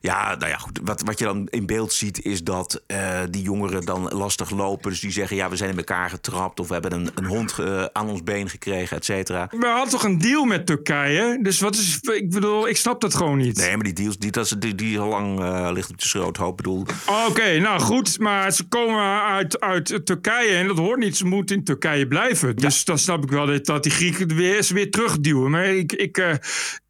Ja, 0.00 0.34
nou 0.34 0.50
ja, 0.50 0.56
goed. 0.56 0.80
Wat, 0.82 1.02
wat 1.02 1.18
je 1.18 1.24
dan 1.24 1.48
in 1.50 1.66
beeld 1.66 1.92
ziet 1.92 2.24
is 2.24 2.42
dat 2.42 2.82
eh, 2.86 3.20
die 3.30 3.42
jongeren 3.42 3.84
dan 3.84 4.08
lastig 4.08 4.50
lopen. 4.50 4.90
Dus 4.90 5.00
die 5.00 5.10
zeggen, 5.10 5.36
ja, 5.36 5.50
we 5.50 5.56
zijn 5.56 5.70
in 5.70 5.76
elkaar 5.76 6.10
getrapt... 6.10 6.60
of 6.60 6.66
we 6.66 6.72
hebben 6.72 6.92
een, 6.92 7.10
een 7.14 7.24
hond 7.24 7.58
eh, 7.58 7.84
aan 7.92 8.08
ons 8.08 8.22
been 8.22 8.48
gekregen, 8.48 8.96
et 8.96 9.04
cetera. 9.04 9.48
We 9.50 9.66
hadden 9.66 9.88
toch 9.88 10.04
een 10.04 10.18
deal 10.18 10.44
met 10.44 10.66
Turkije? 10.66 11.38
Dus 11.42 11.60
wat 11.60 11.74
is. 11.74 11.98
Ik 12.00 12.30
bedoel, 12.30 12.68
ik 12.68 12.76
snap 12.76 13.00
dat 13.00 13.14
gewoon 13.14 13.38
niet. 13.38 13.56
Nee, 13.56 13.74
maar 13.74 13.84
die 13.84 13.92
deals, 13.92 14.18
die, 14.18 14.30
dat 14.30 14.56
die, 14.58 14.74
die 14.74 14.98
al 14.98 15.08
lang 15.08 15.40
eh, 15.40 15.70
ligt 15.72 15.90
op 15.90 16.00
de 16.00 16.08
schroothoop. 16.08 16.50
Ik 16.50 16.56
bedoel, 16.56 16.86
Oké, 17.28 17.58
nou 17.58 17.80
goed, 17.80 18.18
maar 18.18 18.52
ze 18.52 18.68
komen 18.68 19.22
uit, 19.22 19.60
uit 19.60 20.00
Turkije 20.04 20.56
en 20.56 20.66
dat 20.66 20.78
hoort 20.78 20.98
niet. 20.98 21.16
Ze 21.16 21.26
moeten 21.26 21.56
in 21.56 21.64
Turkije 21.64 22.06
blijven. 22.06 22.56
Dus 22.56 22.84
dan 22.84 22.98
snap 22.98 23.22
ik 23.22 23.30
wel 23.30 23.46
dat, 23.46 23.66
dat 23.66 23.82
die 23.82 23.92
Grieken 23.92 24.36
weer, 24.36 24.62
ze 24.62 24.74
weer 24.74 24.90
terugduwen. 24.90 25.50
Maar 25.50 25.66
ik, 25.66 25.92
ik, 25.92 26.38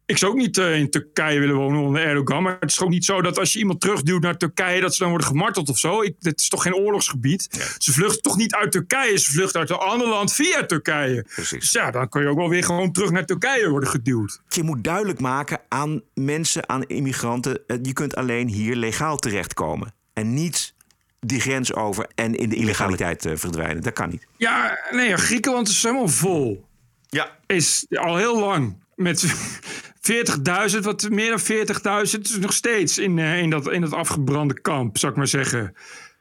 ik 0.05 0.17
zou 0.17 0.31
ook 0.31 0.37
niet 0.37 0.57
eh, 0.57 0.79
in 0.79 0.89
Turkije 0.89 1.39
willen 1.39 1.55
wonen 1.55 1.81
onder 1.81 2.01
Erdogan. 2.01 2.43
Maar 2.43 2.57
het 2.59 2.71
is 2.71 2.81
ook 2.81 2.89
niet 2.89 3.05
zo 3.05 3.21
dat 3.21 3.39
als 3.39 3.53
je 3.53 3.59
iemand 3.59 3.81
terugduwt 3.81 4.21
naar 4.21 4.37
Turkije... 4.37 4.81
dat 4.81 4.93
ze 4.93 4.99
dan 4.99 5.09
worden 5.09 5.27
gemarteld 5.27 5.69
of 5.69 5.77
zo. 5.77 6.01
Ik, 6.01 6.15
dit 6.19 6.39
is 6.39 6.49
toch 6.49 6.61
geen 6.61 6.75
oorlogsgebied? 6.75 7.75
Ze 7.77 7.93
vluchten 7.93 8.21
toch 8.21 8.37
niet 8.37 8.55
uit 8.55 8.71
Turkije? 8.71 9.19
Ze 9.19 9.31
vluchten 9.31 9.59
uit 9.59 9.69
een 9.69 9.75
ander 9.75 10.07
land 10.07 10.33
via 10.33 10.65
Turkije. 10.65 11.25
Dus 11.49 11.71
ja, 11.71 11.91
dan 11.91 12.09
kun 12.09 12.21
je 12.21 12.27
ook 12.27 12.37
wel 12.37 12.49
weer 12.49 12.63
gewoon 12.63 12.91
terug 12.91 13.11
naar 13.11 13.25
Turkije 13.25 13.69
worden 13.69 13.89
geduwd. 13.89 14.41
je 14.47 14.63
moet 14.63 14.83
duidelijk 14.83 15.19
maken 15.19 15.59
aan 15.69 16.01
mensen, 16.13 16.69
aan 16.69 16.83
immigranten... 16.83 17.59
eh, 17.67 17.77
je 17.81 17.93
kunt 17.93 18.15
alleen 18.15 18.47
hier 18.47 18.75
legaal 18.75 19.17
terechtkomen. 19.17 19.93
En 20.13 20.33
niet 20.33 20.73
die 21.19 21.39
grens 21.39 21.73
over 21.73 22.07
en 22.15 22.35
in 22.35 22.49
de 22.49 22.55
illegaliteit 22.55 23.25
eh, 23.25 23.35
verdwijnen. 23.35 23.83
Dat 23.83 23.93
kan 23.93 24.09
niet. 24.09 24.27
Ja, 24.37 24.79
nee, 24.91 25.17
Griekenland 25.17 25.67
is 25.67 25.83
helemaal 25.83 26.07
vol. 26.07 26.65
Ja. 27.07 27.37
Is 27.45 27.85
al 27.89 28.17
heel 28.17 28.39
lang. 28.39 28.83
Met 28.95 29.35
40.000, 30.11 30.79
wat 30.81 31.09
meer 31.09 31.29
dan 31.29 31.39
40.000, 31.39 32.19
is 32.21 32.37
nog 32.39 32.53
steeds 32.53 32.97
in, 32.97 33.19
eh, 33.19 33.41
in, 33.41 33.49
dat, 33.49 33.71
in 33.71 33.81
dat 33.81 33.93
afgebrande 33.93 34.61
kamp, 34.61 34.97
zou 34.97 35.11
ik 35.11 35.17
maar 35.17 35.27
zeggen. 35.27 35.73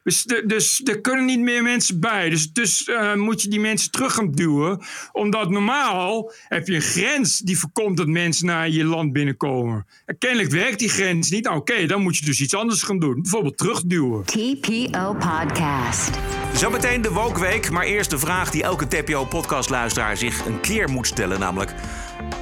Dus, 0.02 0.22
de- 0.22 0.42
dus 0.46 0.80
er 0.84 1.00
kunnen 1.00 1.24
niet 1.24 1.40
meer 1.40 1.62
mensen 1.62 2.00
bij. 2.00 2.30
Dus, 2.30 2.52
dus 2.52 2.84
eh, 2.88 3.14
moet 3.14 3.42
je 3.42 3.48
die 3.48 3.60
mensen 3.60 3.90
terug 3.90 4.14
gaan 4.14 4.32
duwen. 4.32 4.80
Omdat 5.12 5.50
normaal 5.50 6.32
heb 6.48 6.66
je 6.66 6.74
een 6.74 6.80
grens 6.82 7.38
die 7.38 7.58
voorkomt 7.58 7.96
dat 7.96 8.06
mensen 8.06 8.46
naar 8.46 8.68
je 8.68 8.84
land 8.84 9.12
binnenkomen. 9.12 9.86
En 10.06 10.18
kennelijk 10.18 10.50
werkt 10.50 10.78
die 10.78 10.88
grens 10.88 11.30
niet. 11.30 11.44
Nou, 11.44 11.56
Oké, 11.56 11.86
dan 11.86 12.02
moet 12.02 12.16
je 12.16 12.24
dus 12.24 12.40
iets 12.40 12.54
anders 12.54 12.82
gaan 12.82 12.98
doen. 12.98 13.22
Bijvoorbeeld 13.22 13.56
terugduwen. 13.58 14.24
TPO 14.24 15.14
Podcast. 15.14 16.10
Zometeen 16.54 17.02
de 17.02 17.10
Wookweek, 17.10 17.70
maar 17.70 17.84
eerst 17.84 18.10
de 18.10 18.18
vraag 18.18 18.50
die 18.50 18.62
elke 18.62 18.86
TPO-podcastluisteraar 18.88 20.16
zich 20.16 20.46
een 20.46 20.60
keer 20.60 20.90
moet 20.90 21.06
stellen. 21.06 21.40
Namelijk, 21.40 21.74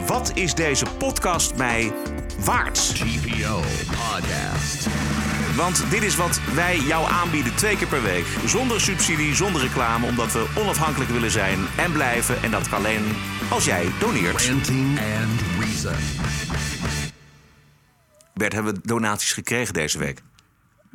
Wat 0.06 0.36
is 0.36 0.54
deze 0.54 0.84
podcast 0.98 1.56
mij 1.56 1.92
waard? 2.44 2.94
TPO 2.94 3.60
Podcast. 3.86 4.86
Want 5.56 5.90
dit 5.90 6.02
is 6.02 6.16
wat 6.16 6.40
wij 6.54 6.78
jou 6.78 7.10
aanbieden 7.10 7.54
twee 7.54 7.76
keer 7.76 7.86
per 7.86 8.02
week. 8.02 8.24
Zonder 8.46 8.80
subsidie, 8.80 9.34
zonder 9.34 9.60
reclame, 9.62 10.06
omdat 10.06 10.32
we 10.32 10.46
onafhankelijk 10.58 11.10
willen 11.10 11.30
zijn 11.30 11.58
en 11.76 11.92
blijven. 11.92 12.42
En 12.42 12.50
dat 12.50 12.68
kan 12.68 12.78
alleen 12.78 13.04
als 13.50 13.64
jij 13.64 13.86
doneert. 14.00 14.46
Ranting 14.46 14.98
and 14.98 15.40
Reason. 15.58 15.94
Bert, 18.34 18.52
hebben 18.52 18.74
we 18.74 18.80
donaties 18.82 19.32
gekregen 19.32 19.74
deze 19.74 19.98
week? 19.98 20.22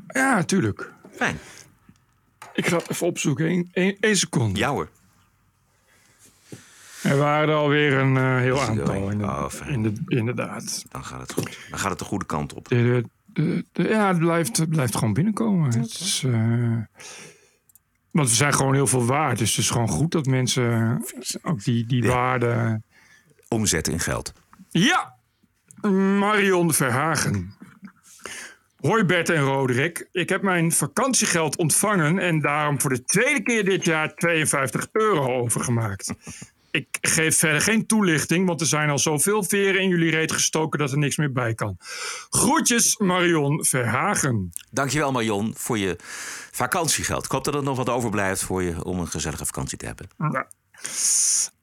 Ja, 0.07 0.35
natuurlijk. 0.35 0.91
Fijn. 1.15 1.39
Ik 2.53 2.67
ga 2.67 2.77
het 2.77 2.89
even 2.89 3.07
opzoeken. 3.07 3.69
Eén 3.73 4.15
seconde. 4.15 4.59
Ja 4.59 4.69
hoor. 4.69 4.89
Er 7.03 7.17
waren 7.17 7.49
er 7.49 7.55
alweer 7.55 7.97
een 7.97 8.17
eh, 8.17 8.37
heel 8.37 8.61
aantal. 8.61 8.95
Oh, 8.95 9.11
Inderdaad. 9.11 9.61
inderdaad. 10.07 10.85
Dan 10.89 11.05
gaat 11.05 11.21
het 11.21 11.33
goed. 11.33 11.57
Dan 11.69 11.79
gaat 11.79 11.89
het 11.89 11.99
de 11.99 12.05
goede 12.05 12.25
kant 12.25 12.53
op. 12.53 12.67
De, 12.67 13.03
de, 13.25 13.65
de, 13.71 13.83
ja, 13.83 14.07
het 14.07 14.17
blijft, 14.17 14.57
het 14.57 14.69
blijft 14.69 14.95
gewoon 14.95 15.13
binnenkomen. 15.13 15.79
Het 15.79 15.99
is, 15.99 16.23
eh, 16.25 16.77
want 18.11 18.29
we 18.29 18.35
zijn 18.35 18.53
gewoon 18.53 18.73
heel 18.73 18.87
veel 18.87 19.05
waard. 19.05 19.37
Dus 19.37 19.49
het 19.49 19.59
is 19.59 19.69
gewoon 19.69 19.89
goed 19.89 20.11
dat 20.11 20.25
mensen 20.25 21.03
ook 21.41 21.63
die, 21.63 21.85
die 21.85 22.07
waarde... 22.07 22.81
Omzetten 23.49 23.93
in 23.93 23.99
geld. 23.99 24.33
Ja! 24.69 25.15
Marion 26.19 26.73
Verhagen. 26.73 27.55
Hoi 28.77 29.03
Bert 29.03 29.29
en 29.29 29.41
Roderick. 29.41 30.07
Ik 30.11 30.29
heb 30.29 30.41
mijn 30.41 30.71
vakantiegeld 30.71 31.57
ontvangen 31.57 32.19
en 32.19 32.41
daarom 32.41 32.81
voor 32.81 32.89
de 32.89 33.03
tweede 33.03 33.43
keer 33.43 33.65
dit 33.65 33.85
jaar 33.85 34.15
52 34.15 34.87
euro 34.91 35.39
overgemaakt. 35.39 36.13
Ik 36.77 36.97
geef 37.01 37.37
verder 37.37 37.61
geen 37.61 37.85
toelichting, 37.85 38.47
want 38.47 38.61
er 38.61 38.67
zijn 38.67 38.89
al 38.89 38.99
zoveel 38.99 39.43
veren 39.43 39.81
in 39.81 39.89
jullie 39.89 40.11
reet 40.11 40.31
gestoken 40.31 40.79
dat 40.79 40.91
er 40.91 40.97
niks 40.97 41.17
meer 41.17 41.31
bij 41.31 41.53
kan. 41.53 41.77
Groetjes, 42.29 42.97
Marion 42.97 43.65
Verhagen. 43.65 44.49
Dankjewel 44.71 45.11
Marion 45.11 45.53
voor 45.55 45.77
je 45.77 45.95
vakantiegeld. 46.51 47.25
Ik 47.25 47.31
hoop 47.31 47.43
dat 47.43 47.55
er 47.55 47.63
nog 47.63 47.77
wat 47.77 47.89
overblijft 47.89 48.43
voor 48.43 48.63
je 48.63 48.83
om 48.83 48.99
een 48.99 49.07
gezellige 49.07 49.45
vakantie 49.45 49.77
te 49.77 49.85
hebben. 49.85 50.07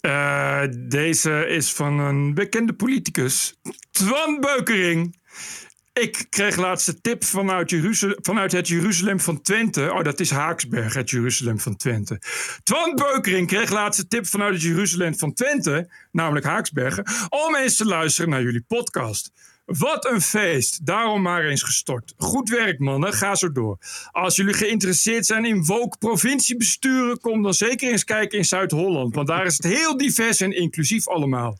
Uh, 0.00 0.62
deze 0.88 1.46
is 1.46 1.72
van 1.72 1.98
een 1.98 2.34
bekende 2.34 2.72
politicus, 2.72 3.60
Twan 3.90 4.40
Beukering. 4.40 5.22
Ik 6.00 6.26
kreeg 6.30 6.56
laatst 6.56 6.88
een 6.88 7.00
tip 7.00 7.24
vanuit, 7.24 7.74
vanuit 8.22 8.52
het 8.52 8.68
Jeruzalem 8.68 9.20
van 9.20 9.42
Twente. 9.42 9.90
Oh, 9.92 10.02
dat 10.02 10.20
is 10.20 10.30
Haaksberg, 10.30 10.94
het 10.94 11.10
Jeruzalem 11.10 11.58
van 11.58 11.76
Twente. 11.76 12.20
Twan 12.62 12.94
Beukering 12.94 13.46
kreeg 13.46 13.70
laatst 13.70 14.00
een 14.00 14.08
tip 14.08 14.26
vanuit 14.26 14.52
het 14.52 14.62
Jeruzalem 14.62 15.18
van 15.18 15.32
Twente, 15.32 15.90
namelijk 16.12 16.46
Haaksbergen, 16.46 17.04
om 17.28 17.56
eens 17.56 17.76
te 17.76 17.84
luisteren 17.84 18.30
naar 18.30 18.42
jullie 18.42 18.64
podcast. 18.68 19.30
Wat 19.64 20.04
een 20.10 20.20
feest. 20.20 20.86
Daarom 20.86 21.22
maar 21.22 21.44
eens 21.44 21.62
gestort. 21.62 22.14
Goed 22.16 22.48
werk, 22.48 22.78
mannen. 22.78 23.12
Ga 23.12 23.34
zo 23.34 23.52
door. 23.52 23.78
Als 24.10 24.36
jullie 24.36 24.54
geïnteresseerd 24.54 25.26
zijn 25.26 25.44
in 25.44 25.64
woke 25.64 25.98
provinciebesturen, 25.98 27.20
kom 27.20 27.42
dan 27.42 27.54
zeker 27.54 27.90
eens 27.90 28.04
kijken 28.04 28.38
in 28.38 28.44
Zuid-Holland. 28.44 29.14
Want 29.14 29.26
daar 29.26 29.46
is 29.46 29.56
het 29.56 29.66
heel 29.66 29.96
divers 29.96 30.40
en 30.40 30.56
inclusief 30.56 31.08
allemaal. 31.08 31.58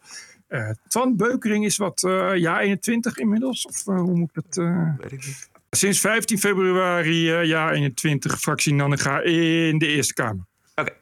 Uh, 0.55 0.71
Twan 0.89 1.17
Beukering 1.17 1.65
is 1.65 1.77
wat, 1.77 2.03
uh, 2.03 2.37
jaar 2.37 2.61
21 2.61 3.17
inmiddels? 3.17 3.67
Of 3.67 3.87
uh, 3.87 4.01
hoe 4.01 4.15
moet 4.15 4.31
ik 4.35 4.43
dat? 4.45 4.65
Weet 4.99 5.13
ik 5.13 5.27
niet. 5.27 5.51
Sinds 5.71 6.01
15 6.01 6.39
februari, 6.39 7.47
jaar 7.47 7.73
21, 7.73 8.41
fractie 8.41 8.75
Nannega 8.75 9.21
in 9.21 9.79
de 9.79 9.87
Eerste 9.87 10.15
Kamer. 10.15 10.45
Oké. 10.75 10.93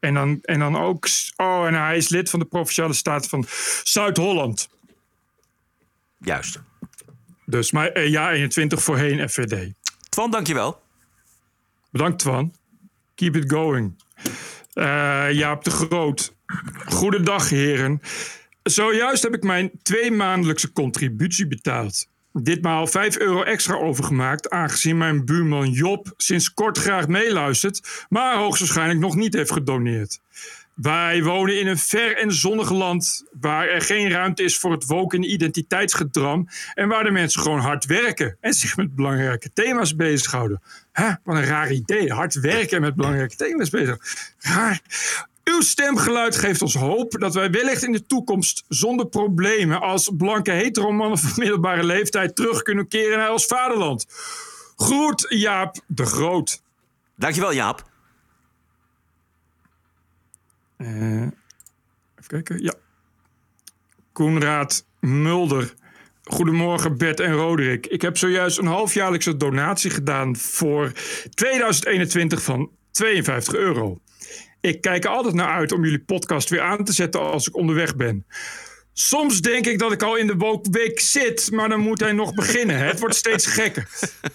En, 0.00 0.14
dan, 0.14 0.38
en 0.42 0.58
dan 0.58 0.76
ook, 0.76 1.06
oh, 1.36 1.66
en 1.66 1.74
hij 1.74 1.96
is 1.96 2.08
lid 2.08 2.30
van 2.30 2.38
de 2.38 2.44
Provinciale 2.44 2.92
Staten 2.92 3.30
van 3.30 3.44
Zuid-Holland. 3.82 4.68
Juist. 6.18 6.60
Dus 7.44 7.72
maar 7.72 8.06
jaar 8.06 8.32
21 8.32 8.82
voorheen 8.82 9.28
FVD. 9.28 9.72
Twan, 10.08 10.30
dankjewel. 10.30 10.82
Bedankt, 11.90 12.18
Twan. 12.18 12.54
Keep 13.14 13.36
it 13.36 13.52
going. 13.52 14.02
Jaap 15.32 15.64
de 15.64 15.70
Groot. 15.70 16.34
Goedendag, 16.86 17.48
heren. 17.48 18.00
Zojuist 18.66 19.22
heb 19.22 19.34
ik 19.34 19.42
mijn 19.42 19.70
twee 19.82 20.10
maandelijkse 20.10 20.72
contributie 20.72 21.46
betaald. 21.46 22.08
Ditmaal 22.32 22.86
5 22.86 23.18
euro 23.18 23.42
extra 23.42 23.74
overgemaakt, 23.74 24.50
aangezien 24.50 24.98
mijn 24.98 25.24
buurman 25.24 25.70
Job 25.70 26.14
sinds 26.16 26.54
kort 26.54 26.78
graag 26.78 27.08
meeluistert, 27.08 28.06
maar 28.08 28.36
hoogstwaarschijnlijk 28.36 29.00
nog 29.00 29.16
niet 29.16 29.34
heeft 29.34 29.52
gedoneerd. 29.52 30.20
Wij 30.74 31.22
wonen 31.22 31.60
in 31.60 31.66
een 31.66 31.78
ver 31.78 32.16
en 32.16 32.32
zonnig 32.32 32.70
land 32.70 33.24
waar 33.40 33.68
er 33.68 33.80
geen 33.80 34.10
ruimte 34.10 34.42
is 34.42 34.58
voor 34.58 34.72
het 34.72 34.86
woke- 34.86 35.16
en 35.16 35.32
identiteitsgedram 35.32 36.48
en 36.74 36.88
waar 36.88 37.04
de 37.04 37.10
mensen 37.10 37.40
gewoon 37.40 37.60
hard 37.60 37.84
werken 37.84 38.36
en 38.40 38.52
zich 38.52 38.76
met 38.76 38.94
belangrijke 38.94 39.52
thema's 39.52 39.96
bezighouden. 39.96 40.62
Wat 41.24 41.36
een 41.36 41.44
raar 41.44 41.72
idee, 41.72 42.12
hard 42.12 42.34
werken 42.34 42.76
en 42.76 42.82
met 42.82 42.94
belangrijke 42.94 43.36
thema's 43.36 43.70
bezig. 43.70 43.98
Raar. 44.38 44.80
Uw 45.54 45.60
stemgeluid 45.60 46.36
geeft 46.36 46.62
ons 46.62 46.74
hoop 46.74 47.18
dat 47.18 47.34
wij 47.34 47.50
wellicht 47.50 47.82
in 47.82 47.92
de 47.92 48.06
toekomst 48.06 48.64
zonder 48.68 49.06
problemen 49.06 49.80
als 49.80 50.10
blanke 50.16 50.50
heteromannen 50.50 51.18
van 51.18 51.30
middelbare 51.36 51.84
leeftijd 51.84 52.36
terug 52.36 52.62
kunnen 52.62 52.88
keren 52.88 53.18
naar 53.18 53.32
ons 53.32 53.46
vaderland. 53.46 54.06
Groet 54.76 55.26
Jaap 55.28 55.76
de 55.86 56.06
Groot. 56.06 56.62
Dankjewel 57.16 57.52
Jaap. 57.52 57.90
Uh, 60.78 61.22
even 61.22 61.32
kijken, 62.26 62.62
ja. 62.62 62.74
Koenraad 64.12 64.86
Mulder. 65.00 65.74
Goedemorgen 66.24 66.98
Bert 66.98 67.20
en 67.20 67.32
Roderick. 67.32 67.86
Ik 67.86 68.02
heb 68.02 68.18
zojuist 68.18 68.58
een 68.58 68.66
halfjaarlijkse 68.66 69.36
donatie 69.36 69.90
gedaan 69.90 70.36
voor 70.36 70.92
2021 71.34 72.42
van 72.42 72.70
52 72.90 73.54
euro. 73.54 74.00
Ik 74.60 74.80
kijk 74.80 75.04
er 75.04 75.10
altijd 75.10 75.34
naar 75.34 75.54
uit 75.54 75.72
om 75.72 75.84
jullie 75.84 76.04
podcast 76.04 76.48
weer 76.48 76.60
aan 76.60 76.84
te 76.84 76.92
zetten 76.92 77.20
als 77.20 77.48
ik 77.48 77.56
onderweg 77.56 77.96
ben. 77.96 78.26
Soms 78.92 79.40
denk 79.40 79.66
ik 79.66 79.78
dat 79.78 79.92
ik 79.92 80.02
al 80.02 80.16
in 80.16 80.26
de 80.26 80.60
week 80.70 81.00
zit, 81.00 81.50
maar 81.52 81.68
dan 81.68 81.80
moet 81.80 82.00
hij 82.00 82.12
nog 82.12 82.34
beginnen. 82.34 82.78
Het 82.78 83.00
wordt 83.00 83.14
steeds 83.14 83.46
gekker. 83.46 83.88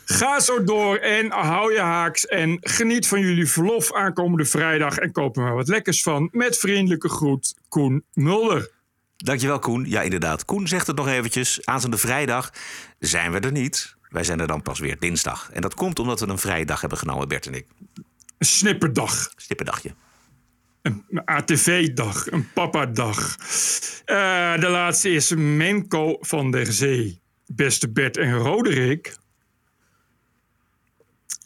Ga 0.05 0.39
zo 0.39 0.63
door 0.63 0.95
en 0.95 1.32
hou 1.32 1.74
je 1.74 1.80
haaks 1.80 2.26
en 2.26 2.57
geniet 2.61 3.07
van 3.07 3.19
jullie 3.19 3.47
verlof 3.47 3.93
aankomende 3.93 4.45
vrijdag 4.45 4.97
en 4.97 5.11
koop 5.11 5.38
er 5.38 5.43
maar 5.43 5.55
wat 5.55 5.67
lekkers 5.67 6.03
van. 6.03 6.30
Met 6.32 6.57
vriendelijke 6.57 7.09
groet, 7.09 7.55
Koen 7.67 8.03
Mulder. 8.13 8.72
Dankjewel 9.17 9.59
Koen. 9.59 9.86
Ja 9.89 10.01
inderdaad, 10.01 10.45
Koen 10.45 10.67
zegt 10.67 10.88
het 10.88 10.95
nog 10.95 11.07
eventjes. 11.07 11.65
Aanstaande 11.65 11.97
vrijdag 11.97 12.53
zijn 12.99 13.32
we 13.32 13.39
er 13.39 13.51
niet. 13.51 13.95
Wij 14.09 14.24
zijn 14.24 14.39
er 14.39 14.47
dan 14.47 14.61
pas 14.61 14.80
weer 14.80 14.99
dinsdag. 14.99 15.49
En 15.53 15.61
dat 15.61 15.74
komt 15.74 15.99
omdat 15.99 16.19
we 16.19 16.28
een 16.28 16.38
vrije 16.38 16.65
dag 16.65 16.82
hebben 16.82 16.99
genomen, 16.99 17.28
Bert 17.28 17.47
en 17.47 17.53
ik. 17.53 17.65
Een 18.38 18.45
snipperdag. 18.45 19.32
Snipperdagje. 19.36 19.93
Een 20.82 21.21
ATV-dag, 21.25 22.32
een 22.32 22.51
papa-dag. 22.53 23.36
Uh, 24.05 24.59
de 24.59 24.67
laatste 24.69 25.09
is 25.09 25.34
Menko 25.36 26.17
van 26.19 26.51
der 26.51 26.65
Zee. 26.65 27.21
Beste 27.45 27.91
Bert 27.91 28.17
en 28.17 28.34
Roderick. 28.34 29.17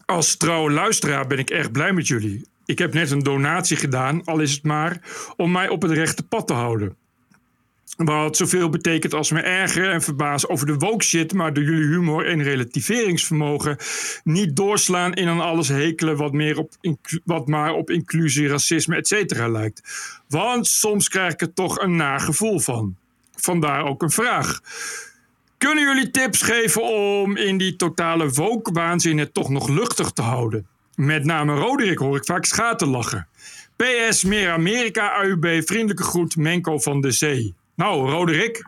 Als 0.06 0.38
trouwe 0.38 0.72
luisteraar 0.72 1.28
ben 1.28 1.38
ik 1.38 1.50
erg 1.50 1.72
blij 1.72 1.94
met 1.94 2.08
jullie. 2.08 2.48
Ik 2.66 2.78
heb 2.78 2.94
net 2.94 3.12
een 3.12 3.24
donatie 3.24 3.78
gedaan, 3.78 4.24
al 4.24 4.40
is 4.40 4.52
het 4.52 4.64
maar 4.64 5.02
om 5.36 5.52
mij 5.52 5.70
op 5.70 5.82
het 5.82 5.92
rechte 5.92 6.28
pad 6.28 6.48
te 6.48 6.54
houden. 6.54 6.98
Wat 7.96 8.38
zoveel 8.38 8.70
betekent 8.70 9.14
als 9.14 9.32
me 9.32 9.40
ergeren 9.40 9.92
en 9.92 10.02
verbazen 10.02 10.50
over 10.50 10.66
de 10.66 10.76
woke 10.76 11.04
shit, 11.04 11.34
maar 11.34 11.54
door 11.54 11.64
jullie 11.64 11.88
humor 11.88 12.26
en 12.26 12.44
relativeringsvermogen 12.44 13.78
niet 14.24 14.56
doorslaan 14.56 15.14
in 15.14 15.28
aan 15.28 15.40
alles 15.40 15.68
hekelen 15.68 16.18
wat, 16.18 16.32
meer 16.32 16.58
op, 16.58 16.72
wat 17.24 17.48
maar 17.48 17.74
op 17.74 17.90
inclusie, 17.90 18.48
racisme, 18.48 18.96
etc. 18.96 19.48
lijkt. 19.48 19.82
Want 20.28 20.68
soms 20.68 21.10
krijg 21.10 21.34
ik 21.34 21.42
er 21.42 21.54
toch 21.54 21.80
een 21.80 21.96
nagevoel 21.96 22.60
van. 22.60 22.96
Vandaar 23.36 23.86
ook 23.86 24.02
een 24.02 24.12
vraag. 24.12 24.62
Kunnen 25.58 25.84
jullie 25.84 26.12
tips 26.12 26.42
geven 26.42 26.84
om 26.84 27.38
in 27.38 27.58
die 27.58 27.76
totale 27.76 28.30
woke-waanzin 28.30 29.18
het 29.18 29.34
toch 29.34 29.50
nog 29.50 29.68
luchtig 29.68 30.12
te 30.12 30.22
houden? 30.22 30.68
Met 30.96 31.26
name 31.26 31.56
Roderick 31.56 31.98
hoor 31.98 32.18
ik 32.18 32.26
vaak 32.26 32.46
schaten 32.46 32.88
lachen. 32.88 33.28
PS, 33.76 34.24
meer 34.24 34.52
Amerika, 34.52 35.12
AUB, 35.12 35.62
vriendelijke 35.66 36.04
groet, 36.04 36.36
Menko 36.36 36.80
van 36.80 37.02
de 37.02 37.12
Zee. 37.12 37.54
Nou, 37.76 38.10
Roderick. 38.10 38.66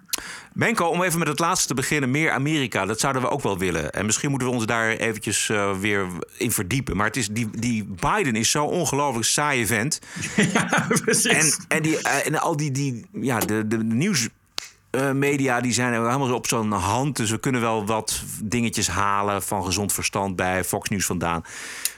Menko, 0.53 0.85
om 0.85 1.03
even 1.03 1.19
met 1.19 1.27
het 1.27 1.39
laatste 1.39 1.67
te 1.67 1.73
beginnen, 1.73 2.11
meer 2.11 2.31
Amerika, 2.31 2.85
dat 2.85 2.99
zouden 2.99 3.21
we 3.21 3.29
ook 3.29 3.41
wel 3.41 3.57
willen. 3.57 3.91
En 3.91 4.05
misschien 4.05 4.29
moeten 4.29 4.47
we 4.47 4.53
ons 4.53 4.65
daar 4.65 4.89
eventjes 4.89 5.49
uh, 5.49 5.77
weer 5.77 6.07
in 6.37 6.51
verdiepen. 6.51 6.97
Maar 6.97 7.05
het 7.05 7.17
is, 7.17 7.27
die, 7.27 7.49
die 7.51 7.83
Biden 7.83 8.35
is 8.35 8.51
zo 8.51 8.65
ongelooflijk 8.65 9.25
saaie 9.25 9.67
vent. 9.67 9.99
Ja, 10.53 10.87
precies. 11.03 11.25
En, 11.25 11.77
en, 11.77 11.83
die, 11.83 11.93
uh, 11.93 12.25
en 12.25 12.39
al 12.39 12.57
die, 12.57 12.71
die 12.71 13.05
ja, 13.11 13.39
de, 13.39 13.67
de 13.67 13.77
nieuwsmedia 13.77 15.57
uh, 15.57 15.61
die 15.61 15.73
zijn 15.73 15.93
helemaal 15.93 16.33
op 16.33 16.47
zo'n 16.47 16.71
hand. 16.71 17.15
Dus 17.15 17.31
we 17.31 17.39
kunnen 17.39 17.61
wel 17.61 17.85
wat 17.85 18.23
dingetjes 18.43 18.87
halen 18.87 19.43
van 19.43 19.65
gezond 19.65 19.93
verstand 19.93 20.35
bij 20.35 20.63
Fox 20.63 20.89
News 20.89 21.05
vandaan. 21.05 21.43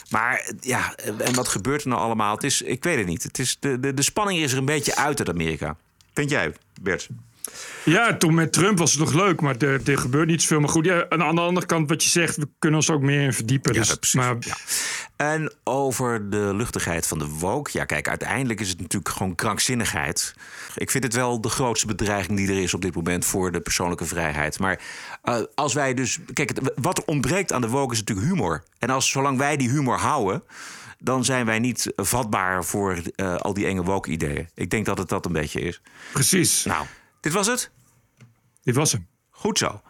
Maar 0.10 0.51
ja, 0.60 0.95
en 1.18 1.34
wat 1.34 1.47
gebeurt 1.47 1.82
er 1.82 1.89
nou 1.89 2.01
allemaal? 2.01 2.36
Het 2.36 2.43
is, 2.43 2.62
ik 2.62 2.84
weet 2.84 2.97
het 2.97 3.07
niet. 3.07 3.24
Het 3.24 3.39
is, 3.39 3.57
de, 3.60 3.80
de, 3.80 3.93
de 3.93 4.01
spanning 4.01 4.39
is 4.39 4.51
er 4.51 4.57
een 4.57 4.66
beetje 4.66 4.95
uit 4.95 5.20
uit 5.20 5.30
Amerika. 5.30 5.76
Vind 6.14 6.30
jij, 6.30 6.53
Bert? 6.82 7.10
Ja, 7.86 8.18
toen 8.18 8.34
met 8.34 8.53
Trump 8.53 8.78
was 8.78 8.91
het 8.91 8.99
nog 8.99 9.14
leuk, 9.14 9.41
maar 9.41 9.57
er, 9.57 9.89
er 9.89 9.97
gebeurt 9.97 10.28
niet 10.28 10.41
zoveel. 10.41 10.60
Maar 10.60 10.70
goed, 10.70 10.86
ja, 10.86 11.05
aan 11.10 11.36
de 11.36 11.41
andere 11.41 11.66
kant, 11.66 11.89
wat 11.89 12.03
je 12.03 12.10
zegt, 12.10 12.36
we 12.36 12.47
kunnen 12.60 12.80
ons 12.80 12.89
ook 12.89 13.01
meer 13.01 13.22
in 13.22 13.34
verdiepen. 13.34 13.74
Ja, 13.74 13.80
dus, 13.80 13.95
precies, 13.95 14.14
maar 14.14 14.36
ja. 14.39 14.55
En 15.16 15.53
over 15.64 16.30
de 16.30 16.51
luchtigheid 16.55 17.07
van 17.07 17.20
de 17.20 17.28
woke. 17.28 17.70
Ja, 17.74 17.86
kijk, 17.86 18.07
uiteindelijk 18.07 18.60
is 18.60 18.70
het 18.70 18.82
natuurlijk 18.82 19.16
gewoon 19.16 19.36
krankzinnigheid. 19.36 20.34
Ik 20.76 20.91
vind 20.91 21.03
het 21.03 21.14
wel 21.14 21.41
de 21.41 21.49
grootste 21.49 21.88
bedreiging 21.88 22.38
die 22.38 22.47
er 22.47 22.62
is 22.62 22.74
op 22.74 22.82
dit 22.82 22.95
moment 22.95 23.26
voor 23.26 23.51
de 23.51 23.60
persoonlijke 23.62 24.05
vrijheid. 24.05 24.60
Maar 24.60 24.80
eh, 25.24 25.41
als 25.55 25.74
wij 25.74 25.93
dus. 25.93 26.20
Kijk, 26.34 26.51
wat 26.76 27.05
ontbreekt 27.05 27.53
aan 27.53 27.62
de 27.62 27.70
woke 27.70 27.93
is 27.93 27.99
natuurlijk 27.99 28.28
humor. 28.28 28.64
En 28.80 28.89
als 28.89 29.10
zolang 29.10 29.38
wij 29.38 29.57
die 29.57 29.70
humor 29.70 29.97
houden. 29.97 30.43
Dan 31.02 31.26
zijn 31.26 31.45
wij 31.45 31.60
niet 31.60 31.91
vatbaar 31.95 32.66
voor 32.66 33.02
eh, 33.16 33.36
al 33.36 33.54
die 33.54 33.66
enge 33.66 33.84
woke-ideeën. 33.84 34.50
Ik 34.54 34.70
denk 34.70 34.86
dat 34.86 34.97
het 34.97 35.10
dat 35.10 35.26
een 35.26 35.32
beetje 35.34 35.62
is. 35.62 35.82
Precies. 36.14 36.64
Nou, 36.64 36.86
dit 37.20 37.34
was 37.34 37.47
het? 37.47 37.72
Dit 38.62 38.76
was 38.76 38.91
hem. 38.91 39.08
Goed 39.30 39.58
zo. 39.58 39.82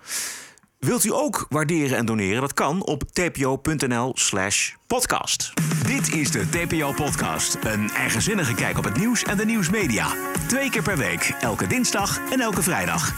Wilt 0.80 1.03
u 1.03 1.13
ook 1.13 1.45
waarderen 1.49 1.97
en 1.97 2.05
doneren? 2.05 2.41
Dat 2.41 2.53
kan 2.53 2.86
op 2.86 3.03
tpo.nl 3.03 4.11
slash 4.15 4.73
podcast. 4.88 5.53
Dit 5.86 6.13
is 6.13 6.32
de 6.32 6.49
TPO-podcast. 6.49 7.57
Een 7.63 7.89
eigenzinnige 7.89 8.53
kijk 8.53 8.77
op 8.77 8.84
het 8.84 8.97
nieuws 8.97 9.23
en 9.23 9.38
de 9.38 9.45
nieuwsmedia. 9.45 10.07
Twee 10.47 10.69
keer 10.69 10.82
per 10.84 10.97
week, 10.97 11.36
elke 11.41 11.67
dinsdag 11.67 12.19
en 12.32 12.39
elke 12.39 12.61
vrijdag. 12.61 13.13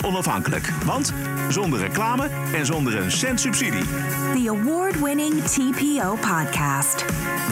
100% 0.00 0.04
onafhankelijk, 0.04 0.68
want 0.84 1.12
zonder 1.48 1.80
reclame 1.80 2.28
en 2.54 2.66
zonder 2.66 2.96
een 2.96 3.10
cent 3.10 3.40
subsidie. 3.40 3.84
The 4.34 4.48
award-winning 4.48 5.42
TPO 5.44 6.16
podcast. 6.20 7.04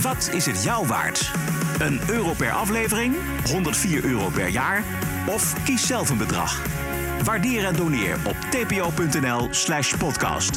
Wat 0.03 0.31
is 0.33 0.47
het 0.47 0.63
jou 0.63 0.87
waard? 0.87 1.31
Een 1.79 2.01
euro 2.09 2.33
per 2.33 2.51
aflevering? 2.51 3.17
104 3.51 4.05
euro 4.05 4.29
per 4.29 4.49
jaar? 4.49 4.85
Of 5.27 5.63
kies 5.65 5.87
zelf 5.87 6.11
een 6.11 6.19
bedrag? 6.19 6.63
Waardeer 7.25 7.65
en 7.65 7.77
doneer 7.77 8.19
op 8.27 8.37
tpo.nl 8.51 9.49
slash 9.51 9.97
podcast. 9.97 10.55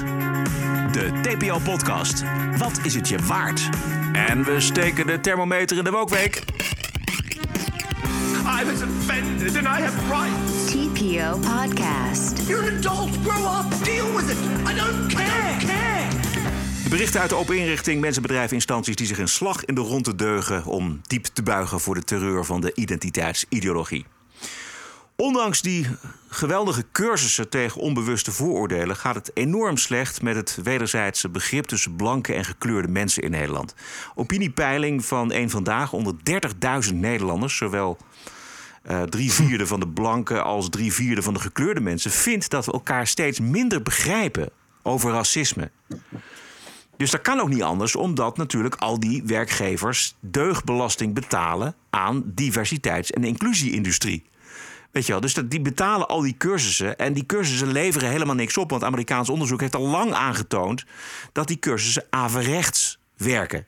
De 0.92 1.12
TPO-podcast. 1.22 2.24
Wat 2.58 2.80
is 2.84 2.96
het 2.96 3.10
je 3.10 3.18
waard? 3.18 3.70
En 4.14 4.44
we 4.44 4.60
steken 4.60 5.08
de 5.08 5.20
thermometer 5.20 5.78
in 5.78 5.84
de 5.84 5.92
wokweek. 5.92 6.44
I 8.62 8.66
was 8.66 8.82
offended 8.82 9.56
and 9.56 9.66
I 9.66 9.82
have 9.84 9.98
rights. 10.08 10.72
TPO 10.72 11.40
Podcast. 11.40 12.48
You're 12.48 12.72
an 12.72 12.78
adult. 12.78 13.10
Grow 13.24 13.60
up. 13.60 13.84
Deal 13.84 14.16
with 14.16 14.30
it. 14.30 14.38
I 14.70 14.76
don't 14.76 15.14
care. 15.14 15.58
care. 15.60 16.08
Berichten 16.90 17.22
uit 17.22 17.30
de 17.30 17.36
open 17.36 17.58
inrichting, 17.58 18.02
mensen, 18.02 18.22
bedrijven, 18.22 18.56
instanties 18.56 18.96
die 18.96 19.08
zich 19.08 19.20
een 19.20 19.28
slag 19.28 19.66
in 19.66 19.76
de 19.76 19.82
ronde 19.82 20.16
deugen 20.16 20.66
om 20.66 21.02
diep 21.02 21.26
te 21.26 21.44
buigen 21.44 21.80
voor 21.80 21.96
de 21.96 22.04
terreur 22.04 22.46
van 22.46 22.62
de 22.62 22.72
identiteitsideologie. 22.76 24.06
Ondanks 25.24 25.62
die 25.62 25.88
geweldige 26.30 26.86
cursussen 26.92 27.50
tegen 27.50 27.82
onbewuste 27.82 28.32
vooroordelen 28.32 28.96
gaat 28.96 29.16
het 29.16 29.32
enorm 29.34 29.78
slecht 29.78 30.22
met 30.22 30.36
het 30.36 30.60
wederzijdse 30.64 31.30
begrip 31.30 31.66
tussen 31.66 31.96
blanke 31.96 32.34
en 32.34 32.46
gekleurde 32.46 32.88
mensen 32.88 33.24
in 33.24 33.32
Nederland. 33.32 33.76
Opiniepeiling 34.16 35.06
van 35.06 35.32
één 35.32 35.50
vandaag 35.50 35.94
onder 35.94 36.14
30.000 36.88 36.94
Nederlanders, 36.94 37.58
zowel 37.58 37.98
eh, 38.84 39.02
drie 39.02 39.32
vierde 39.32 39.68
van 39.68 39.80
de 39.80 39.88
blanke 39.88 40.42
als 40.42 40.70
drie 40.70 40.94
vierde 40.94 41.22
van 41.22 41.34
de 41.34 41.40
gekleurde 41.40 41.82
mensen, 41.82 42.12
vindt 42.12 42.50
dat 42.50 42.66
we 42.66 42.72
elkaar 42.72 43.08
steeds 43.08 43.40
minder 43.40 43.82
begrijpen 43.82 44.50
over 44.82 45.12
racisme. 45.12 45.72
Dus 46.98 47.12
dat 47.12 47.22
kan 47.22 47.40
ook 47.40 47.50
niet 47.50 47.64
anders, 47.64 47.96
omdat 47.96 48.38
natuurlijk 48.38 48.76
al 48.76 49.00
die 49.00 49.24
werkgevers 49.26 50.16
deugdbelasting 50.20 51.14
betalen 51.14 51.76
aan 51.90 52.24
diversiteits- 52.26 53.12
en 53.12 53.24
inclusieindustrie. 53.24 54.32
Weet 54.94 55.06
je 55.06 55.12
wel, 55.12 55.22
dus 55.22 55.34
dat, 55.34 55.50
die 55.52 55.62
betalen 55.62 56.08
al 56.08 56.22
die 56.22 56.38
cursussen. 56.38 56.98
En 56.98 57.14
die 57.14 57.26
cursussen 57.26 57.72
leveren 57.72 58.10
helemaal 58.10 58.36
niks 58.36 58.58
op. 58.58 58.70
Want 58.70 58.84
Amerikaans 58.84 59.30
onderzoek 59.30 59.60
heeft 59.62 59.76
al 59.76 59.88
lang 59.88 60.14
aangetoond 60.14 60.86
dat 61.32 61.48
die 61.48 61.60
cursussen 61.60 62.06
averechts 62.10 63.00
werken. 63.18 63.66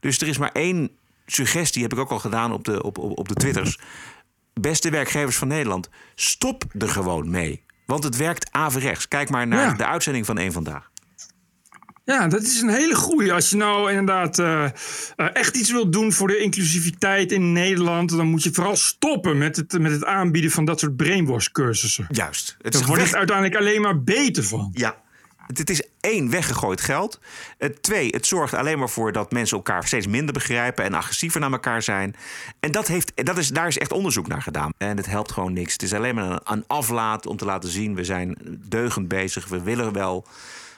Dus 0.00 0.18
er 0.20 0.28
is 0.28 0.38
maar 0.38 0.52
één 0.52 0.90
suggestie, 1.26 1.82
heb 1.82 1.92
ik 1.92 1.98
ook 1.98 2.10
al 2.10 2.18
gedaan 2.18 2.52
op 2.52 2.64
de, 2.64 2.82
op, 2.82 2.98
op, 2.98 3.18
op 3.18 3.28
de 3.28 3.34
Twitters. 3.34 3.78
Beste 4.54 4.90
werkgevers 4.90 5.36
van 5.36 5.48
Nederland, 5.48 5.88
stop 6.14 6.64
er 6.78 6.88
gewoon 6.88 7.30
mee. 7.30 7.62
Want 7.84 8.04
het 8.04 8.16
werkt 8.16 8.52
averechts. 8.52 9.08
Kijk 9.08 9.30
maar 9.30 9.46
naar 9.46 9.66
Ja. 9.66 9.72
de 9.74 9.86
uitzending 9.86 10.26
van 10.26 10.38
één 10.38 10.52
vandaag. 10.52 10.90
Ja, 12.06 12.28
dat 12.28 12.42
is 12.42 12.60
een 12.60 12.68
hele 12.68 12.94
goeie. 12.94 13.32
Als 13.32 13.50
je 13.50 13.56
nou 13.56 13.90
inderdaad 13.90 14.38
eh, 14.38 14.64
eh, 14.64 14.70
echt 15.32 15.56
iets 15.56 15.70
wilt 15.70 15.92
doen 15.92 16.12
voor 16.12 16.28
de 16.28 16.38
inclusiviteit 16.38 17.32
in 17.32 17.52
Nederland, 17.52 18.10
dan 18.10 18.26
moet 18.26 18.42
je 18.42 18.52
vooral 18.52 18.76
stoppen 18.76 19.38
met 19.38 19.56
het, 19.56 19.78
met 19.78 19.92
het 19.92 20.04
aanbieden 20.04 20.50
van 20.50 20.64
dat 20.64 20.80
soort 20.80 20.96
brainwash-cursussen. 20.96 22.06
Juist. 22.10 22.56
Het 22.60 22.72
Daar 22.72 22.86
wordt 22.86 23.02
het 23.02 23.14
uiteindelijk 23.14 23.56
alleen 23.56 23.80
maar 23.80 24.02
beter 24.02 24.44
van. 24.44 24.70
Ja. 24.72 24.96
Het 25.46 25.70
is 25.70 25.82
één, 26.00 26.30
weggegooid 26.30 26.80
geld. 26.80 27.20
Twee, 27.80 28.08
het 28.08 28.26
zorgt 28.26 28.54
alleen 28.54 28.78
maar 28.78 28.90
voor 28.90 29.12
dat 29.12 29.32
mensen 29.32 29.56
elkaar 29.56 29.86
steeds 29.86 30.06
minder 30.06 30.34
begrijpen 30.34 30.84
en 30.84 30.94
agressiever 30.94 31.40
naar 31.40 31.52
elkaar 31.52 31.82
zijn. 31.82 32.16
En 32.60 32.70
dat 32.70 32.86
heeft, 32.86 33.12
dat 33.14 33.38
is, 33.38 33.48
daar 33.48 33.66
is 33.66 33.78
echt 33.78 33.92
onderzoek 33.92 34.26
naar 34.26 34.42
gedaan. 34.42 34.72
En 34.78 34.96
het 34.96 35.06
helpt 35.06 35.32
gewoon 35.32 35.52
niks. 35.52 35.72
Het 35.72 35.82
is 35.82 35.92
alleen 35.92 36.14
maar 36.14 36.30
een, 36.30 36.40
een 36.44 36.64
aflaat 36.66 37.26
om 37.26 37.36
te 37.36 37.44
laten 37.44 37.68
zien: 37.68 37.94
we 37.94 38.04
zijn 38.04 38.36
deugend 38.68 39.08
bezig, 39.08 39.48
we 39.48 39.62
willen 39.62 39.92
wel, 39.92 40.26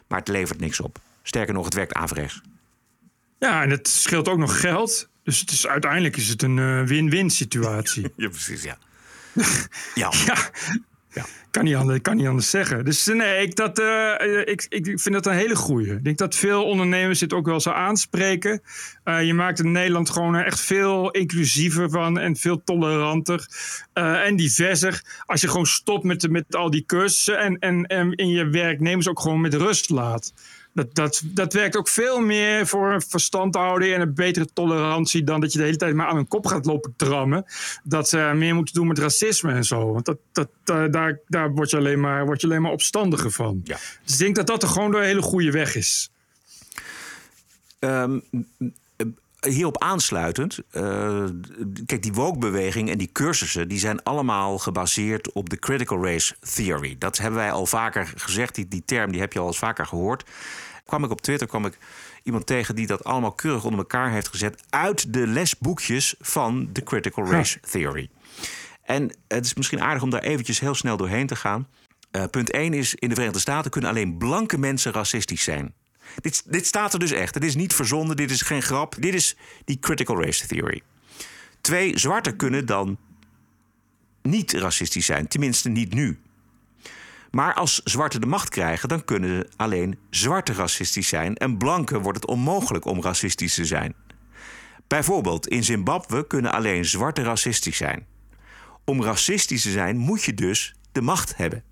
maar 0.07 0.19
het 0.19 0.29
levert 0.29 0.61
niks 0.61 0.81
op. 0.81 0.99
Sterker 1.29 1.55
nog, 1.55 1.65
het 1.65 1.75
werkt 1.75 1.95
averechts. 1.95 2.41
Ja, 3.39 3.63
en 3.63 3.71
het 3.71 3.89
scheelt 3.89 4.29
ook 4.29 4.39
nog 4.39 4.61
geld. 4.61 5.09
Dus 5.23 5.41
het 5.41 5.51
is, 5.51 5.67
uiteindelijk 5.67 6.17
is 6.17 6.29
het 6.29 6.43
een 6.43 6.59
eh, 6.59 6.83
win-win 6.83 7.31
situatie. 7.31 8.13
Ja, 8.17 8.29
precies, 8.29 8.63
ja. 8.71 8.79
Ja. 9.95 10.13
ja. 11.13 11.25
Kan, 11.51 11.65
niet 11.65 11.75
anders, 11.75 12.01
kan 12.01 12.17
niet 12.17 12.27
anders 12.27 12.51
zeggen. 12.51 12.85
Dus 12.85 13.09
eh, 13.09 13.17
nee, 13.17 13.43
ik, 13.43 13.57
dat, 13.57 13.79
eh, 13.79 14.41
ik, 14.45 14.67
ik 14.69 15.01
vind 15.01 15.13
dat 15.15 15.27
een 15.27 15.33
hele 15.33 15.57
goeie. 15.57 15.93
Ik 15.93 16.05
denk 16.05 16.19
dat 16.19 16.35
veel 16.35 16.65
ondernemers 16.65 17.19
dit 17.19 17.33
ook 17.33 17.47
wel 17.47 17.61
zo 17.61 17.71
aanspreken. 17.71 18.63
Je 19.05 19.35
maakt 19.35 19.59
in 19.59 19.73
Nederland 19.73 20.11
gewoon 20.11 20.37
echt 20.37 20.61
veel 20.61 21.11
inclusiever 21.11 21.91
van 21.91 22.19
en 22.19 22.37
veel 22.37 22.65
toleranter 22.65 23.47
en 23.93 24.37
diverser. 24.37 25.03
Als 25.27 25.41
je 25.41 25.49
gewoon 25.49 25.67
stopt 25.67 26.05
met, 26.05 26.31
met 26.31 26.57
al 26.57 26.71
die 26.71 26.85
cursussen 26.87 27.39
en, 27.39 27.59
en, 27.59 27.87
en 27.87 28.13
in 28.13 28.29
je 28.29 28.49
werknemers 28.49 29.09
ook 29.09 29.21
gewoon 29.21 29.41
met 29.41 29.55
rust 29.55 29.91
laat. 29.91 30.33
Dat, 30.73 30.95
dat, 30.95 31.23
dat 31.25 31.53
werkt 31.53 31.77
ook 31.77 31.89
veel 31.89 32.21
meer 32.21 32.67
voor 32.67 33.03
verstandhouding 33.09 33.95
en 33.95 34.01
een 34.01 34.15
betere 34.15 34.49
tolerantie 34.53 35.25
dan 35.25 35.41
dat 35.41 35.53
je 35.53 35.59
de 35.59 35.65
hele 35.65 35.77
tijd 35.77 35.95
maar 35.95 36.07
aan 36.07 36.17
hun 36.17 36.29
kop 36.29 36.47
gaat 36.47 36.67
lopen 36.67 36.95
trammen. 36.97 37.45
Dat 37.83 38.09
ze 38.09 38.33
meer 38.35 38.55
moeten 38.55 38.75
doen 38.75 38.87
met 38.87 38.99
racisme 38.99 39.53
en 39.53 39.65
zo. 39.65 39.93
Want 39.93 40.05
dat, 40.05 40.19
dat, 40.33 40.49
daar, 40.93 41.19
daar 41.27 41.51
word, 41.51 41.71
je 41.71 41.77
alleen 41.77 42.01
maar, 42.01 42.25
word 42.25 42.41
je 42.41 42.47
alleen 42.47 42.63
maar 42.63 42.73
opstandiger 42.73 43.31
van. 43.31 43.61
Dus 43.65 44.13
ik 44.13 44.19
denk 44.19 44.37
dat 44.37 44.47
dat 44.47 44.63
er 44.63 44.69
gewoon 44.69 44.91
de 44.91 45.05
hele 45.05 45.23
goede 45.23 45.51
weg 45.51 45.75
is. 45.75 46.11
Ehm, 47.79 48.19
hierop 49.47 49.79
aansluitend, 49.79 50.59
eh, 50.71 51.25
kijk, 51.87 52.03
die 52.03 52.13
woke-beweging 52.13 52.91
en 52.91 52.99
die 52.99 53.13
cursussen, 53.13 53.69
die 53.69 53.79
zijn 53.79 54.03
allemaal 54.03 54.59
gebaseerd 54.59 55.33
op 55.33 55.51
de 55.51 55.59
critical 55.59 56.05
race 56.05 56.35
theory. 56.55 56.97
Dat 56.99 57.19
hebben 57.19 57.41
wij 57.41 57.53
al 57.53 57.67
vaker 57.67 58.13
gezegd, 58.17 58.55
die, 58.55 58.69
die 58.69 58.83
term 58.85 59.11
die 59.11 59.21
heb 59.21 59.33
je 59.33 59.39
al 59.39 59.47
eens 59.47 59.59
vaker 59.59 59.87
gehoord. 59.87 60.25
Kwam 60.85 61.05
ik 61.05 61.11
op 61.11 61.21
Twitter, 61.21 61.47
kwam 61.47 61.67
ik 61.67 61.79
iemand 62.23 62.47
tegen 62.47 62.75
die 62.75 62.87
dat 62.87 63.05
allemaal 63.05 63.33
keurig 63.33 63.65
onder 63.65 63.81
elkaar 63.81 64.11
heeft 64.11 64.29
gezet 64.29 64.63
uit 64.71 65.13
de 65.13 65.27
lesboekjes 65.27 66.15
van 66.21 66.69
de 66.73 66.83
critical 66.83 67.27
race 67.27 67.61
theory. 67.61 68.11
En 68.83 69.11
het 69.29 69.45
is 69.45 69.55
misschien 69.55 69.83
aardig 69.83 70.03
om 70.03 70.11
daar 70.11 70.23
eventjes 70.23 70.61
heel 70.61 70.75
snel 70.75 70.97
doorheen 70.97 71.27
te 71.27 71.37
gaan. 71.37 71.69
Eh, 72.11 72.25
punt 72.31 72.51
1 72.51 72.73
is, 72.73 72.95
in 72.95 73.09
de 73.09 73.15
Verenigde 73.15 73.41
Staten 73.41 73.71
kunnen 73.71 73.91
alleen 73.91 74.19
blanke 74.19 74.59
mensen 74.59 74.93
racistisch 74.93 75.43
zijn. 75.43 75.75
Dit, 76.21 76.43
dit 76.53 76.67
staat 76.67 76.93
er 76.93 76.99
dus 76.99 77.13
echt. 77.13 77.35
Het 77.35 77.45
is 77.45 77.55
niet 77.55 77.75
verzonnen, 77.75 78.17
dit 78.17 78.31
is 78.31 78.43
geen 78.43 78.63
grap. 78.63 78.95
Dit 78.99 79.15
is 79.15 79.37
die 79.65 79.79
critical 79.79 80.23
race 80.23 80.47
theory. 80.47 80.83
Twee, 81.61 81.99
zwarten 81.99 82.37
kunnen 82.37 82.67
dan 82.67 82.99
niet 84.23 84.53
racistisch 84.53 85.07
zijn. 85.07 85.29
Tenminste, 85.29 85.69
niet 85.69 85.95
nu. 85.95 86.19
Maar 87.31 87.55
als 87.55 87.81
zwarten 87.85 88.21
de 88.21 88.27
macht 88.27 88.49
krijgen, 88.49 88.89
dan 88.89 89.05
kunnen 89.05 89.49
alleen 89.57 89.99
zwarte 90.11 90.53
racistisch 90.53 91.09
zijn. 91.09 91.37
En 91.37 91.59
blanken 91.59 92.01
wordt 92.01 92.21
het 92.21 92.31
onmogelijk 92.31 92.85
om 92.85 93.03
racistisch 93.03 93.55
te 93.55 93.65
zijn. 93.65 93.95
Bijvoorbeeld, 94.87 95.49
in 95.49 95.65
Zimbabwe 95.65 96.27
kunnen 96.27 96.53
alleen 96.53 96.85
zwarte 96.85 97.23
racistisch 97.23 97.77
zijn. 97.77 98.07
Om 98.85 99.03
racistisch 99.03 99.63
te 99.63 99.71
zijn 99.71 99.97
moet 99.97 100.23
je 100.23 100.35
dus 100.35 100.75
de 100.93 101.01
macht 101.01 101.37
hebben. 101.37 101.65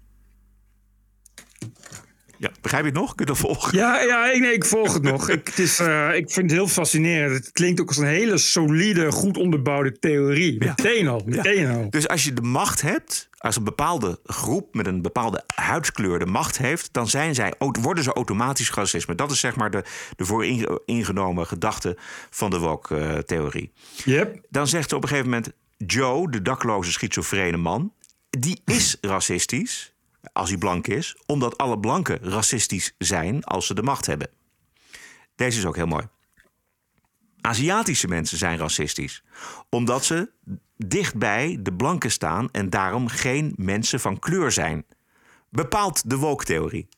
Ja, 2.39 2.51
begrijp 2.61 2.83
je 2.85 2.91
het 2.91 2.99
nog? 2.99 3.15
Kun 3.15 3.27
je 3.27 3.33
dat 3.33 3.41
volgen? 3.41 3.79
Ja, 3.79 4.01
ja 4.01 4.31
ik, 4.33 4.41
nee, 4.41 4.53
ik 4.53 4.65
volg 4.65 4.93
het 4.93 5.03
nog. 5.03 5.29
Ik, 5.29 5.47
het 5.47 5.59
is, 5.59 5.79
eh, 5.81 6.15
ik 6.15 6.31
vind 6.31 6.51
het 6.51 6.59
heel 6.59 6.69
fascinerend. 6.69 7.33
Het 7.33 7.53
klinkt 7.53 7.81
ook 7.81 7.89
als 7.89 7.97
een 7.97 8.07
hele 8.07 8.39
solide, 8.39 9.13
goed 9.13 9.37
onderbouwde 9.37 9.99
theorie. 9.99 10.59
Meteen 10.59 11.09
al. 11.09 11.23
Meteen 11.27 11.71
al. 11.71 11.91
Dus 11.91 12.09
als 12.09 12.25
je 12.25 12.33
de 12.33 12.43
macht 12.43 12.83
hebt, 12.83 13.29
als 13.39 13.57
een 13.57 13.65
bepaalde 13.65 14.21
groep 14.25 14.75
met 14.75 14.87
een 14.87 15.03
bepaalde 15.03 15.45
huidskleur 15.55 16.19
de 16.19 16.27
macht 16.27 16.59
heeft, 16.59 16.93
dan 16.93 17.09
zijn 17.09 17.35
zij, 17.35 17.55
worden 17.59 18.05
ze 18.05 18.13
automatisch 18.13 18.73
racisme. 18.73 19.15
Dat 19.15 19.31
is 19.31 19.41
zeg 19.41 19.57
maar 19.57 19.71
de, 19.71 19.85
de 20.17 20.25
vooringenomen 20.25 21.47
gedachte 21.47 21.97
van 22.31 22.51
de 22.51 22.59
woke-theorie. 22.59 23.73
Yep. 24.05 24.41
Dan 24.51 24.67
zegt 24.67 24.89
ze 24.89 24.97
op 24.97 25.03
een 25.03 25.09
gegeven 25.09 25.31
moment: 25.31 25.53
Joe, 25.77 26.31
de 26.31 26.43
dakloze 26.43 26.93
schizofrene 26.93 27.57
man, 27.57 27.93
die 28.31 28.61
is 28.65 28.97
racistisch 29.01 29.95
als 30.37 30.49
hij 30.49 30.59
blank 30.59 30.87
is, 30.87 31.17
omdat 31.27 31.59
alle 31.59 31.79
blanken 31.79 32.19
racistisch 32.23 32.95
zijn 32.99 33.45
als 33.45 33.67
ze 33.67 33.75
de 33.75 33.83
macht 33.83 34.07
hebben. 34.07 34.29
Deze 35.35 35.59
is 35.59 35.67
ook 35.67 35.77
heel 35.77 35.87
mooi. 35.87 36.09
Aziatische 37.41 38.09
mensen 38.09 38.39
zijn 38.39 38.59
racistisch, 38.59 39.23
omdat 39.69 40.05
ze 40.05 40.31
dichtbij 40.77 41.59
de 41.61 41.73
blanken 41.73 42.11
staan 42.11 42.51
en 42.51 42.71
daarom 42.71 43.09
geen 43.09 43.53
mensen 43.57 44.01
van 44.01 44.19
kleur 44.19 44.53
zijn. 44.53 44.85
Bepaalt 45.51 46.11
de 46.11 46.17
woke-theorie. 46.17 46.89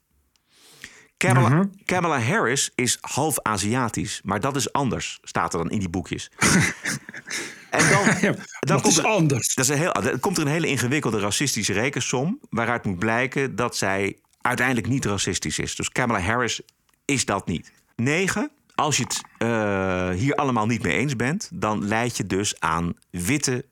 Kamala, 1.16 1.68
Kamala 1.84 2.20
Harris 2.20 2.72
is 2.74 2.98
half 3.00 3.40
Aziatisch, 3.42 4.20
maar 4.24 4.40
dat 4.40 4.56
is 4.56 4.72
anders, 4.72 5.18
staat 5.22 5.52
er 5.52 5.58
dan 5.58 5.70
in 5.70 5.78
die 5.78 5.88
boekjes. 5.88 6.30
En 7.70 7.88
dan, 7.88 8.04
dan 8.20 8.36
dat 8.60 8.80
komt 8.80 8.92
is 8.92 8.98
er, 8.98 9.06
anders. 9.06 9.54
Dat 9.54 9.64
is 9.64 9.70
een 9.70 9.78
heel, 9.78 9.92
er 9.92 10.18
komt 10.18 10.36
er 10.36 10.42
een 10.42 10.52
hele 10.52 10.66
ingewikkelde 10.66 11.18
racistische 11.18 11.72
rekensom... 11.72 12.40
waaruit 12.50 12.84
moet 12.84 12.98
blijken 12.98 13.56
dat 13.56 13.76
zij 13.76 14.18
uiteindelijk 14.40 14.88
niet 14.88 15.04
racistisch 15.04 15.58
is. 15.58 15.76
Dus 15.76 15.88
Kamala 15.88 16.20
Harris 16.20 16.60
is 17.04 17.24
dat 17.24 17.46
niet. 17.46 17.72
Negen, 17.96 18.50
als 18.74 18.96
je 18.96 19.02
het 19.02 19.22
eh, 19.38 20.10
hier 20.10 20.34
allemaal 20.34 20.66
niet 20.66 20.82
mee 20.82 20.96
eens 20.96 21.16
bent... 21.16 21.50
dan 21.52 21.86
leid 21.86 22.16
je 22.16 22.26
dus 22.26 22.60
aan 22.60 22.94
witte 23.10 23.64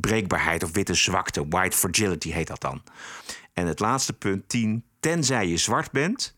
breekbaarheid 0.00 0.62
of 0.62 0.72
witte 0.72 0.94
zwakte. 0.94 1.48
White 1.48 1.76
fragility 1.76 2.30
heet 2.30 2.46
dat 2.46 2.60
dan. 2.60 2.82
En 3.52 3.66
het 3.66 3.80
laatste 3.80 4.12
punt, 4.12 4.48
10. 4.48 4.84
Tenzij 5.00 5.48
je 5.48 5.56
zwart 5.56 5.90
bent 5.90 6.34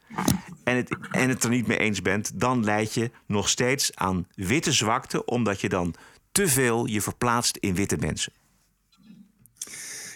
en 0.64 0.76
het, 0.76 0.96
en 1.10 1.28
het 1.28 1.44
er 1.44 1.50
niet 1.50 1.66
mee 1.66 1.78
eens 1.78 2.02
bent, 2.02 2.40
dan 2.40 2.64
leid 2.64 2.94
je 2.94 3.10
nog 3.26 3.48
steeds 3.48 3.90
aan 3.94 4.26
witte 4.34 4.72
zwakte, 4.72 5.24
omdat 5.24 5.60
je 5.60 5.68
dan 5.68 5.94
te 6.36 6.48
veel 6.48 6.86
je 6.86 7.00
verplaatst 7.00 7.56
in 7.56 7.74
witte 7.74 7.96
mensen. 7.96 8.32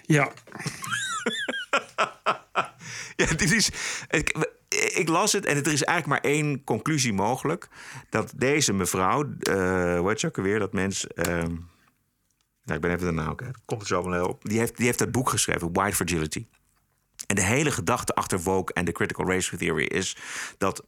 Ja. 0.02 0.32
ja, 3.20 3.26
dit 3.36 3.52
is. 3.52 3.70
Ik, 4.08 4.48
ik 4.94 5.08
las 5.08 5.32
het 5.32 5.44
en 5.44 5.56
er 5.56 5.72
is 5.72 5.84
eigenlijk 5.84 6.06
maar 6.06 6.32
één 6.32 6.64
conclusie 6.64 7.12
mogelijk. 7.12 7.68
Dat 8.08 8.32
deze 8.36 8.72
mevrouw, 8.72 9.24
uh, 9.24 9.98
hoe 9.98 10.08
heet 10.08 10.20
ze 10.20 10.26
ook 10.26 10.36
alweer, 10.36 10.58
dat 10.58 10.72
mens. 10.72 11.06
Uh, 11.14 11.24
nou, 11.24 11.52
ik 12.64 12.80
ben 12.80 12.90
even 12.90 13.06
de 13.06 13.12
naam 13.12 13.34
kwijt. 13.34 13.58
Komt 13.64 13.80
er 13.80 13.86
zo 13.86 14.08
wel 14.10 14.28
op. 14.28 14.44
Die 14.44 14.58
heeft, 14.58 14.76
die 14.76 14.86
heeft 14.86 14.98
dat 14.98 15.10
boek 15.10 15.28
geschreven, 15.28 15.72
White 15.72 15.96
Fragility. 15.96 16.46
En 17.26 17.34
de 17.34 17.42
hele 17.42 17.70
gedachte 17.70 18.14
achter 18.14 18.40
woke 18.40 18.72
en 18.72 18.84
de 18.84 18.92
critical 18.92 19.26
race 19.26 19.56
theory 19.56 19.84
is 19.84 20.16
dat 20.58 20.84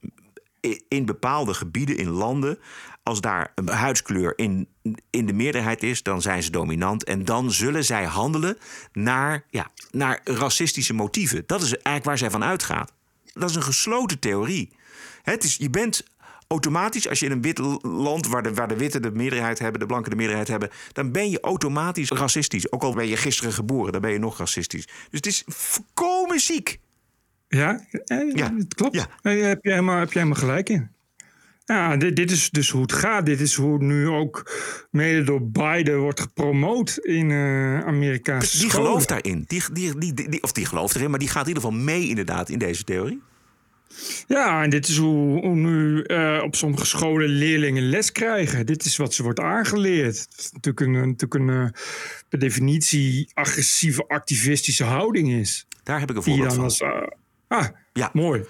in 0.88 1.04
bepaalde 1.04 1.54
gebieden, 1.54 1.96
in 1.96 2.08
landen, 2.08 2.58
als 3.02 3.20
daar 3.20 3.52
een 3.54 3.68
huidskleur 3.68 4.38
in, 4.38 4.68
in 5.10 5.26
de 5.26 5.32
meerderheid 5.32 5.82
is, 5.82 6.02
dan 6.02 6.22
zijn 6.22 6.42
ze 6.42 6.50
dominant. 6.50 7.04
En 7.04 7.24
dan 7.24 7.50
zullen 7.50 7.84
zij 7.84 8.04
handelen 8.04 8.58
naar, 8.92 9.44
ja, 9.50 9.70
naar 9.90 10.20
racistische 10.24 10.94
motieven. 10.94 11.42
Dat 11.46 11.62
is 11.62 11.72
eigenlijk 11.72 12.04
waar 12.04 12.18
zij 12.18 12.30
van 12.30 12.44
uitgaat. 12.44 12.92
Dat 13.34 13.50
is 13.50 13.56
een 13.56 13.62
gesloten 13.62 14.18
theorie. 14.18 14.76
Het 15.22 15.44
is, 15.44 15.56
je 15.56 15.70
bent 15.70 16.04
automatisch, 16.46 17.08
als 17.08 17.18
je 17.18 17.26
in 17.26 17.32
een 17.32 17.42
wit 17.42 17.58
land 17.82 18.26
waar 18.26 18.42
de, 18.42 18.54
waar 18.54 18.68
de 18.68 18.76
witte 18.76 19.00
de 19.00 19.10
meerderheid 19.10 19.58
hebben, 19.58 19.80
de 19.80 19.86
blanken 19.86 20.10
de 20.10 20.16
meerderheid 20.16 20.48
hebben, 20.48 20.70
dan 20.92 21.12
ben 21.12 21.30
je 21.30 21.40
automatisch 21.40 22.10
racistisch. 22.10 22.72
Ook 22.72 22.82
al 22.82 22.94
ben 22.94 23.06
je 23.06 23.16
gisteren 23.16 23.52
geboren, 23.52 23.92
dan 23.92 24.00
ben 24.00 24.12
je 24.12 24.18
nog 24.18 24.38
racistisch. 24.38 24.86
Dus 24.86 24.94
het 25.10 25.26
is 25.26 25.42
volkomen 25.46 26.40
ziek. 26.40 26.80
Ja, 27.56 27.86
eh, 28.04 28.34
ja. 28.34 28.54
het 28.54 28.74
klopt. 28.74 28.94
Ja. 28.94 29.06
Eh, 29.22 29.42
heb, 29.42 29.64
je 29.64 29.70
helemaal, 29.70 29.98
heb 29.98 30.12
je 30.12 30.18
helemaal 30.18 30.40
gelijk 30.40 30.68
in. 30.68 30.90
Ja, 31.64 31.96
dit, 31.96 32.16
dit, 32.16 32.30
is 32.30 32.50
dus 32.50 32.70
hoe 32.70 32.82
het 32.82 32.92
gaat. 32.92 33.26
Dit 33.26 33.40
is 33.40 33.54
hoe 33.54 33.82
nu 33.82 34.08
ook 34.08 34.52
mede 34.90 35.22
door 35.22 35.42
Biden 35.42 35.98
wordt 35.98 36.20
gepromoot 36.20 36.98
in 37.02 37.30
uh, 37.30 37.84
Amerikaanse 37.84 38.58
Die 38.58 38.70
scholen. 38.70 38.86
gelooft 38.86 39.08
daarin. 39.08 39.44
Die, 39.46 39.62
die, 39.72 39.98
die, 39.98 40.14
die, 40.14 40.42
of 40.42 40.52
die 40.52 40.66
gelooft 40.66 40.94
erin, 40.94 41.10
maar 41.10 41.18
die 41.18 41.28
gaat 41.28 41.42
in 41.42 41.48
ieder 41.48 41.62
geval 41.62 41.78
mee 41.78 42.08
inderdaad 42.08 42.48
in 42.48 42.58
deze 42.58 42.84
theorie. 42.84 43.22
Ja, 44.26 44.62
en 44.62 44.70
dit 44.70 44.88
is 44.88 44.96
hoe, 44.96 45.40
hoe 45.40 45.54
nu 45.54 46.04
uh, 46.06 46.40
op 46.44 46.54
sommige 46.56 46.86
scholen 46.86 47.28
leerlingen 47.28 47.88
les 47.88 48.12
krijgen. 48.12 48.66
Dit 48.66 48.84
is 48.84 48.96
wat 48.96 49.14
ze 49.14 49.22
wordt 49.22 49.40
aangeleerd. 49.40 50.18
Het 50.18 50.38
is 50.38 50.52
natuurlijk 50.52 50.86
een, 50.86 51.08
natuurlijk 51.08 51.34
een 51.34 51.48
uh, 51.48 51.68
per 52.28 52.38
definitie 52.38 53.30
agressieve 53.34 54.04
activistische 54.08 54.84
houding 54.84 55.32
is. 55.32 55.66
Daar 55.82 56.00
heb 56.00 56.10
ik 56.10 56.16
een 56.16 56.22
voorbeeld 56.22 56.54
van. 56.54 56.64
Als, 56.64 56.82
ah, 57.52 57.66
ja. 57.92 58.10
mooi. 58.12 58.44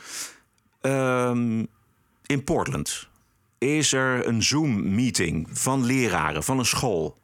Um, 0.80 1.66
in 2.26 2.44
Portland 2.44 3.08
is 3.58 3.92
er 3.92 4.26
een 4.26 4.42
Zoom-meeting 4.42 5.48
van 5.52 5.84
leraren 5.84 6.42
van 6.42 6.58
een 6.58 6.66
school. 6.66 7.18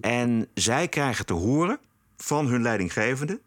En 0.00 0.48
zij 0.54 0.88
krijgen 0.88 1.26
te 1.26 1.32
horen 1.32 1.80
van 2.16 2.46
hun 2.46 2.62
leidinggevende 2.62 3.40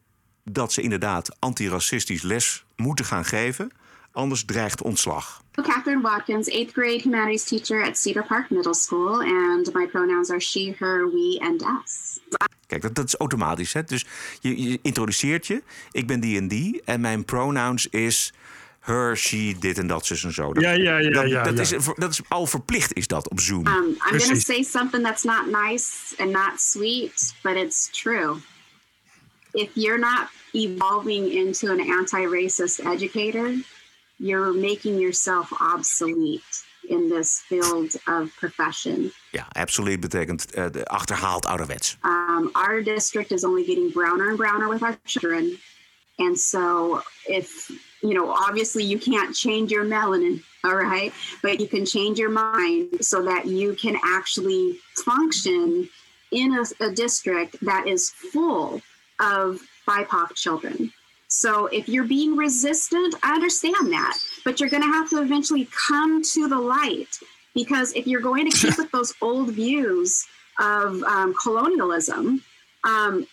dat 0.44 0.74
ze 0.74 0.82
inderdaad 0.82 1.36
antiracistisch 1.40 2.22
les 2.22 2.66
moeten 2.76 3.06
gaan 3.06 3.26
geven. 3.26 3.72
Anders 4.12 4.46
dreigt 4.46 4.82
ontslag. 4.82 5.44
Catherine 5.64 6.02
Watkins, 6.02 6.48
eighth 6.48 6.74
grade 6.74 7.02
humanities 7.02 7.44
teacher 7.44 7.82
at 7.82 7.98
Cedar 7.98 8.24
Park 8.24 8.50
Middle 8.50 8.74
School. 8.74 9.22
And 9.22 9.74
my 9.74 9.86
pronouns 9.86 10.30
are 10.30 10.42
she, 10.42 10.76
her, 10.80 11.08
we 11.08 11.40
and 11.42 11.62
us. 11.62 12.20
Kijk, 12.68 12.82
dat, 12.82 12.96
dat 12.96 13.06
is 13.06 13.16
automatisch. 13.16 13.74
Hè? 13.74 13.84
Dus 13.84 14.06
je, 14.40 14.70
je 14.70 14.80
introduceert 14.82 15.48
je. 15.48 15.64
Ik 15.92 16.08
ben 16.08 16.20
die 16.20 16.38
en 16.38 16.48
die. 16.48 16.82
En 16.86 17.02
mijn 17.02 17.26
pronouns 17.26 17.88
is 17.88 18.34
her, 18.80 19.18
she, 19.18 19.56
dit 19.60 19.78
en 19.78 19.88
dat, 19.88 20.06
zus 20.06 20.24
en 20.24 20.34
zo. 20.34 20.54
Dat, 20.54 20.64
ja, 20.64 20.72
ja, 20.72 20.98
ja. 20.98 21.10
dat, 21.10 21.30
ja, 21.30 21.44
dat, 21.44 21.70
ja. 21.70 21.78
Is, 21.78 21.86
dat 21.96 22.12
is 22.12 22.22
al 22.28 22.46
verplicht, 22.46 22.94
is 22.94 23.08
dat 23.08 23.30
op 23.30 23.40
Zoom. 23.40 23.68
Um, 23.68 23.74
I'm 23.74 24.20
going 24.20 24.22
to 24.22 24.36
say 24.36 24.64
something 24.64 25.04
that's 25.04 25.24
not 25.24 25.46
nice 25.46 26.16
and 26.18 26.32
not 26.32 26.60
sweet, 26.60 27.34
but 27.42 27.56
it's 27.56 27.90
true. 28.02 28.38
If 29.52 29.70
you're 29.74 30.00
not 30.00 30.30
evolving 30.52 31.32
into 31.32 31.72
an 31.72 31.80
anti-racist 31.80 32.80
educator, 32.80 33.54
you're 34.18 34.54
making 34.54 35.00
yourself 35.00 35.52
obsolete 35.60 36.42
in 36.90 37.10
this 37.10 37.42
field 37.42 37.96
of 38.08 38.32
profession. 38.38 39.12
Ja, 39.32 39.46
absoluut 39.52 40.00
betekent 40.00 40.46
uh, 40.58 40.70
achterhaald 40.86 41.46
ouderwets. 41.46 41.98
Um, 42.04 42.52
our 42.56 42.82
district 42.82 43.32
is 43.32 43.44
only 43.44 43.66
getting 43.66 43.90
browner 43.90 44.30
and 44.30 44.38
browner 44.38 44.70
with 44.70 44.84
our 44.84 44.98
children. 45.06 45.58
And 46.20 46.38
so 46.38 47.02
if, 47.28 47.70
you 48.02 48.14
know, 48.14 48.30
obviously 48.30 48.84
you 48.84 49.00
can't 49.00 49.36
change 49.36 49.72
your 49.72 49.84
melanin, 49.84 50.42
all 50.64 50.76
right? 50.76 51.12
But 51.42 51.60
you 51.60 51.68
can 51.68 51.86
change 51.86 52.20
your 52.20 52.30
mind 52.30 53.06
so 53.06 53.24
that 53.24 53.46
you 53.46 53.74
can 53.74 53.98
actually 54.04 54.80
function 55.04 55.90
in 56.32 56.54
a, 56.54 56.86
a 56.86 56.92
district 56.92 57.58
that 57.62 57.88
is 57.88 58.10
full 58.10 58.82
of 59.20 59.62
BIPOC 59.88 60.36
children. 60.36 60.92
So 61.36 61.66
if 61.66 61.90
you're 61.90 62.06
being 62.06 62.38
resistant, 62.38 63.14
I 63.22 63.36
understand 63.36 63.92
that, 63.92 64.18
but 64.46 64.62
you're 64.62 64.70
going 64.70 64.84
to 64.84 64.88
have 64.88 65.10
to 65.10 65.22
eventually 65.22 65.68
come 65.88 66.24
to 66.24 66.48
the 66.48 66.58
light 66.58 67.20
because 67.54 67.92
if 67.92 68.08
you're 68.08 68.22
going 68.22 68.50
to 68.50 68.58
keep 68.58 68.78
with 68.78 68.90
those 68.92 69.14
old 69.22 69.50
views 69.50 70.26
of 70.62 71.04
um, 71.04 71.36
colonialism, 71.44 72.42
um, 72.86 73.28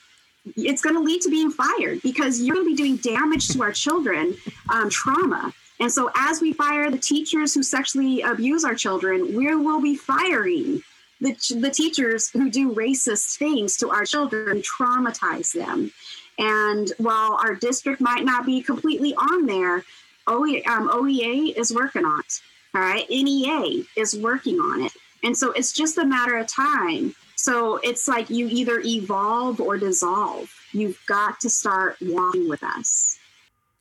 it's 0.56 0.82
going 0.82 0.96
to 0.96 1.00
lead 1.00 1.22
to 1.22 1.30
being 1.30 1.52
fired 1.52 2.02
because 2.02 2.40
you're 2.40 2.56
going 2.56 2.66
to 2.66 2.74
be 2.74 2.76
doing 2.76 2.96
damage 2.96 3.46
to 3.50 3.62
our 3.62 3.70
children, 3.70 4.34
um, 4.72 4.90
trauma. 4.90 5.54
And 5.78 5.90
so 5.90 6.10
as 6.16 6.40
we 6.40 6.52
fire 6.52 6.90
the 6.90 6.98
teachers 6.98 7.54
who 7.54 7.62
sexually 7.62 8.22
abuse 8.22 8.64
our 8.64 8.74
children, 8.74 9.36
we 9.36 9.54
will 9.54 9.80
be 9.80 9.94
firing 9.94 10.82
the, 11.22 11.60
the 11.60 11.70
teachers 11.70 12.28
who 12.30 12.50
do 12.50 12.74
racist 12.74 13.38
things 13.38 13.76
to 13.76 13.90
our 13.90 14.04
children, 14.04 14.60
traumatize 14.62 15.52
them. 15.52 15.92
And 16.38 16.92
while 16.98 17.38
our 17.44 17.54
district 17.54 18.00
might 18.00 18.24
not 18.24 18.44
be 18.44 18.60
completely 18.62 19.14
on 19.14 19.46
there, 19.46 19.84
OE, 20.26 20.62
um, 20.66 20.88
OEA 20.88 21.56
is 21.56 21.72
working 21.72 22.04
on 22.04 22.20
it. 22.20 22.40
All 22.74 22.80
right. 22.80 23.08
NEA 23.08 23.84
is 23.96 24.18
working 24.18 24.58
on 24.58 24.82
it. 24.82 24.92
And 25.22 25.36
so 25.36 25.52
it's 25.52 25.72
just 25.72 25.98
a 25.98 26.04
matter 26.04 26.36
of 26.38 26.46
time. 26.46 27.14
So 27.36 27.78
it's 27.82 28.08
like 28.08 28.28
you 28.28 28.48
either 28.48 28.80
evolve 28.84 29.60
or 29.60 29.78
dissolve. 29.78 30.48
You've 30.72 30.98
got 31.06 31.40
to 31.40 31.48
start 31.48 31.96
walking 32.00 32.48
with 32.48 32.62
us. 32.78 33.18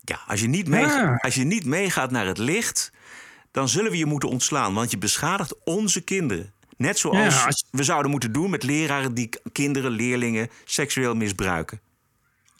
Ja, 0.05 0.19
als 0.27 0.41
je, 0.41 0.47
niet 0.47 0.67
mee, 0.67 0.85
ja. 0.85 1.15
als 1.15 1.35
je 1.35 1.43
niet 1.43 1.65
meegaat 1.65 2.11
naar 2.11 2.25
het 2.25 2.37
licht, 2.37 2.91
dan 3.51 3.69
zullen 3.69 3.91
we 3.91 3.97
je 3.97 4.05
moeten 4.05 4.29
ontslaan. 4.29 4.73
Want 4.73 4.91
je 4.91 4.97
beschadigt 4.97 5.55
onze 5.63 6.01
kinderen. 6.01 6.53
Net 6.81 6.99
zoals 6.99 7.35
ja, 7.35 7.45
als... 7.45 7.65
we 7.71 7.83
zouden 7.83 8.11
moeten 8.11 8.31
doen 8.31 8.49
met 8.49 8.63
leraren 8.63 9.13
die 9.13 9.29
kinderen, 9.51 9.91
leerlingen 9.91 10.49
seksueel 10.65 11.15
misbruiken. 11.15 11.79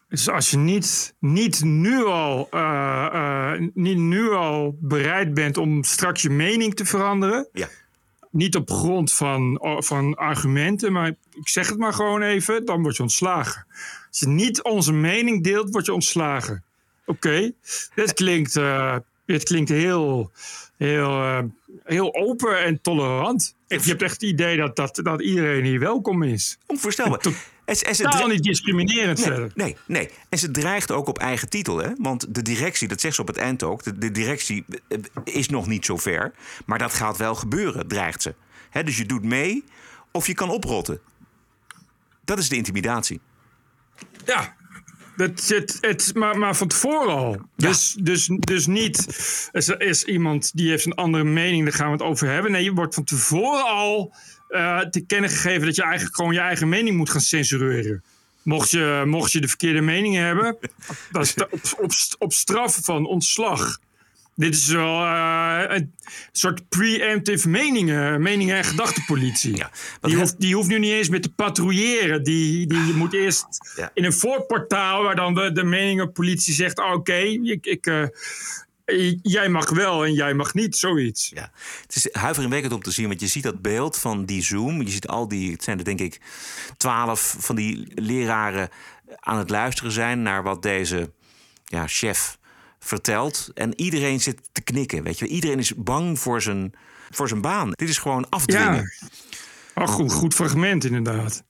Dus 0.09 0.29
als 0.29 0.49
je 0.49 0.57
niet, 0.57 1.15
niet, 1.19 1.63
nu 1.63 2.05
al, 2.05 2.47
uh, 2.51 3.09
uh, 3.13 3.53
niet 3.73 3.97
nu 3.97 4.31
al 4.31 4.77
bereid 4.79 5.33
bent 5.33 5.57
om 5.57 5.83
straks 5.83 6.21
je 6.21 6.29
mening 6.29 6.75
te 6.75 6.85
veranderen. 6.85 7.47
Ja. 7.53 7.67
Niet 8.31 8.55
op 8.55 8.71
grond 8.71 9.13
van, 9.13 9.59
van 9.77 10.15
argumenten, 10.15 10.91
maar 10.91 11.07
ik 11.31 11.47
zeg 11.47 11.69
het 11.69 11.77
maar 11.77 11.93
gewoon 11.93 12.21
even, 12.21 12.65
dan 12.65 12.81
word 12.81 12.95
je 12.95 13.03
ontslagen. 13.03 13.65
Als 14.09 14.19
je 14.19 14.27
niet 14.27 14.63
onze 14.63 14.93
mening 14.93 15.43
deelt, 15.43 15.69
word 15.69 15.85
je 15.85 15.93
ontslagen. 15.93 16.63
Oké, 17.05 17.27
okay. 17.27 17.53
dit 17.95 18.13
klinkt 18.13 18.55
uh, 18.55 18.95
Het 19.25 19.43
klinkt 19.43 19.69
heel, 19.69 20.31
heel, 20.77 21.09
eh, 21.09 21.39
heel 21.83 22.15
open 22.15 22.63
en 22.63 22.81
tolerant. 22.81 23.55
Je 23.67 23.79
hebt 23.79 24.01
echt 24.01 24.13
het 24.13 24.21
idee 24.21 24.57
dat, 24.57 24.75
dat, 24.75 24.99
dat 25.03 25.21
iedereen 25.21 25.63
hier 25.63 25.79
welkom 25.79 26.23
is. 26.23 26.57
Onvoorstelbaar. 26.65 27.19
En, 27.65 27.75
ze- 27.75 27.85
en 27.85 27.95
ze 27.95 28.25
niet 28.27 28.43
discriminerend 28.43 29.17
nee, 29.17 29.27
verder. 29.27 29.51
Nee, 29.55 29.77
nee. 29.87 30.09
En 30.29 30.37
ze 30.37 30.51
dreigt 30.51 30.91
ook 30.91 31.07
op 31.07 31.19
eigen 31.19 31.49
titel. 31.49 31.77
Hè? 31.77 31.89
Want 31.95 32.35
de 32.35 32.41
directie, 32.41 32.87
dat 32.87 33.01
zegt 33.01 33.15
ze 33.15 33.21
op 33.21 33.27
het 33.27 33.37
eind 33.37 33.63
ook... 33.63 33.83
de, 33.83 33.97
de 33.97 34.11
directie 34.11 34.65
eh, 34.87 34.97
is 35.23 35.49
nog 35.49 35.67
niet 35.67 35.85
zo 35.85 35.97
ver. 35.97 36.33
Maar 36.65 36.77
dat 36.79 36.93
gaat 36.93 37.17
wel 37.17 37.35
gebeuren, 37.35 37.87
dreigt 37.87 38.21
ze. 38.21 38.35
Hè, 38.69 38.83
dus 38.83 38.97
je 38.97 39.05
doet 39.05 39.23
mee 39.23 39.63
of 40.11 40.27
je 40.27 40.33
kan 40.33 40.49
oprotten. 40.49 40.99
Dat 42.25 42.39
is 42.39 42.49
de 42.49 42.55
intimidatie. 42.55 43.21
Ja, 44.25 44.55
dat, 45.15 45.47
het, 45.47 45.77
het, 45.81 46.11
maar, 46.15 46.37
maar 46.37 46.55
van 46.55 46.67
tevoren 46.67 47.15
al. 47.15 47.37
Dus, 47.55 47.95
dus, 47.99 48.29
dus 48.39 48.67
niet, 48.67 49.07
is, 49.51 49.67
er 49.67 49.81
is 49.81 50.03
iemand 50.03 50.51
die 50.53 50.69
heeft 50.69 50.85
een 50.85 50.93
andere 50.93 51.23
mening, 51.23 51.63
daar 51.63 51.73
gaan 51.73 51.85
we 51.85 51.91
het 51.91 52.01
over 52.01 52.27
hebben. 52.27 52.51
Nee, 52.51 52.63
je 52.63 52.73
wordt 52.73 52.95
van 52.95 53.03
tevoren 53.03 53.65
al 53.65 54.13
eh, 54.47 54.79
te 54.79 55.05
kennen 55.05 55.29
gegeven 55.29 55.65
dat 55.65 55.75
je 55.75 55.83
eigenlijk 55.83 56.15
gewoon 56.15 56.33
je 56.33 56.39
eigen 56.39 56.69
mening 56.69 56.97
moet 56.97 57.09
gaan 57.09 57.21
censureren. 57.21 58.03
Mocht 58.43 58.71
je, 58.71 59.03
mocht 59.05 59.31
je 59.31 59.41
de 59.41 59.47
verkeerde 59.47 59.81
mening 59.81 60.15
hebben, 60.15 60.57
dat 61.11 61.25
is 61.25 61.33
op, 61.49 61.59
op, 61.77 61.91
op 62.17 62.33
straf 62.33 62.79
van 62.81 63.05
ontslag. 63.05 63.79
Dit 64.35 64.55
is 64.55 64.67
wel 64.67 65.03
eh, 65.03 65.63
een 65.67 65.93
soort 66.31 66.69
preemptive 66.69 67.49
meningen, 67.49 68.21
meningen 68.21 68.55
en 68.55 68.63
gedachtenpolitie. 68.63 69.63
die, 70.01 70.15
hoeft, 70.15 70.39
die 70.39 70.55
hoeft 70.55 70.67
nu 70.67 70.79
niet 70.79 70.91
eens 70.91 71.09
meer 71.09 71.21
te 71.21 71.33
patrouilleren. 71.33 72.23
Die, 72.23 72.67
die 72.67 72.93
moet 72.93 73.13
eerst 73.13 73.45
in 73.93 74.05
een 74.05 74.13
voorportaal 74.13 75.03
waar 75.03 75.15
dan 75.15 75.33
de, 75.33 75.51
de 75.51 75.63
meningenpolitie 75.63 76.53
zegt: 76.53 76.79
ah, 76.79 76.93
Oké, 76.93 77.17
ik, 77.17 77.65
ik, 77.65 77.85
eh, 77.85 79.15
jij 79.21 79.49
mag 79.49 79.69
wel 79.69 80.05
en 80.05 80.13
jij 80.13 80.33
mag 80.33 80.53
niet, 80.53 80.75
zoiets. 80.75 81.31
Ja. 81.33 81.51
Het 81.81 81.95
is 81.95 82.07
huiveringwekkend 82.11 82.73
om 82.73 82.81
te 82.81 82.91
zien, 82.91 83.07
want 83.07 83.19
je 83.19 83.27
ziet 83.27 83.43
dat 83.43 83.61
beeld 83.61 83.97
van 83.97 84.25
die 84.25 84.43
Zoom. 84.43 84.81
Je 84.81 84.89
ziet 84.89 85.07
al 85.07 85.27
die, 85.27 85.51
het 85.51 85.63
zijn 85.63 85.77
er 85.77 85.83
denk 85.83 85.99
ik 85.99 86.21
twaalf 86.77 87.35
van 87.39 87.55
die 87.55 87.87
leraren 87.95 88.69
aan 89.19 89.37
het 89.37 89.49
luisteren 89.49 89.91
zijn 89.91 90.21
naar 90.21 90.43
wat 90.43 90.61
deze 90.61 91.11
ja, 91.65 91.87
chef 91.87 92.39
vertelt. 92.85 93.49
En 93.53 93.81
iedereen 93.81 94.21
zit 94.21 94.49
te 94.51 94.61
knikken, 94.61 95.03
weet 95.03 95.19
je. 95.19 95.27
Iedereen 95.27 95.59
is 95.59 95.75
bang 95.75 96.19
voor 96.19 96.41
zijn, 96.41 96.73
voor 97.09 97.27
zijn 97.27 97.41
baan. 97.41 97.71
Dit 97.71 97.89
is 97.89 97.97
gewoon 97.97 98.29
afdwingen. 98.29 98.93
Oh, 99.75 99.87
goed, 99.87 100.11
goed 100.11 100.33
fragment, 100.33 100.83
inderdaad. 100.83 101.43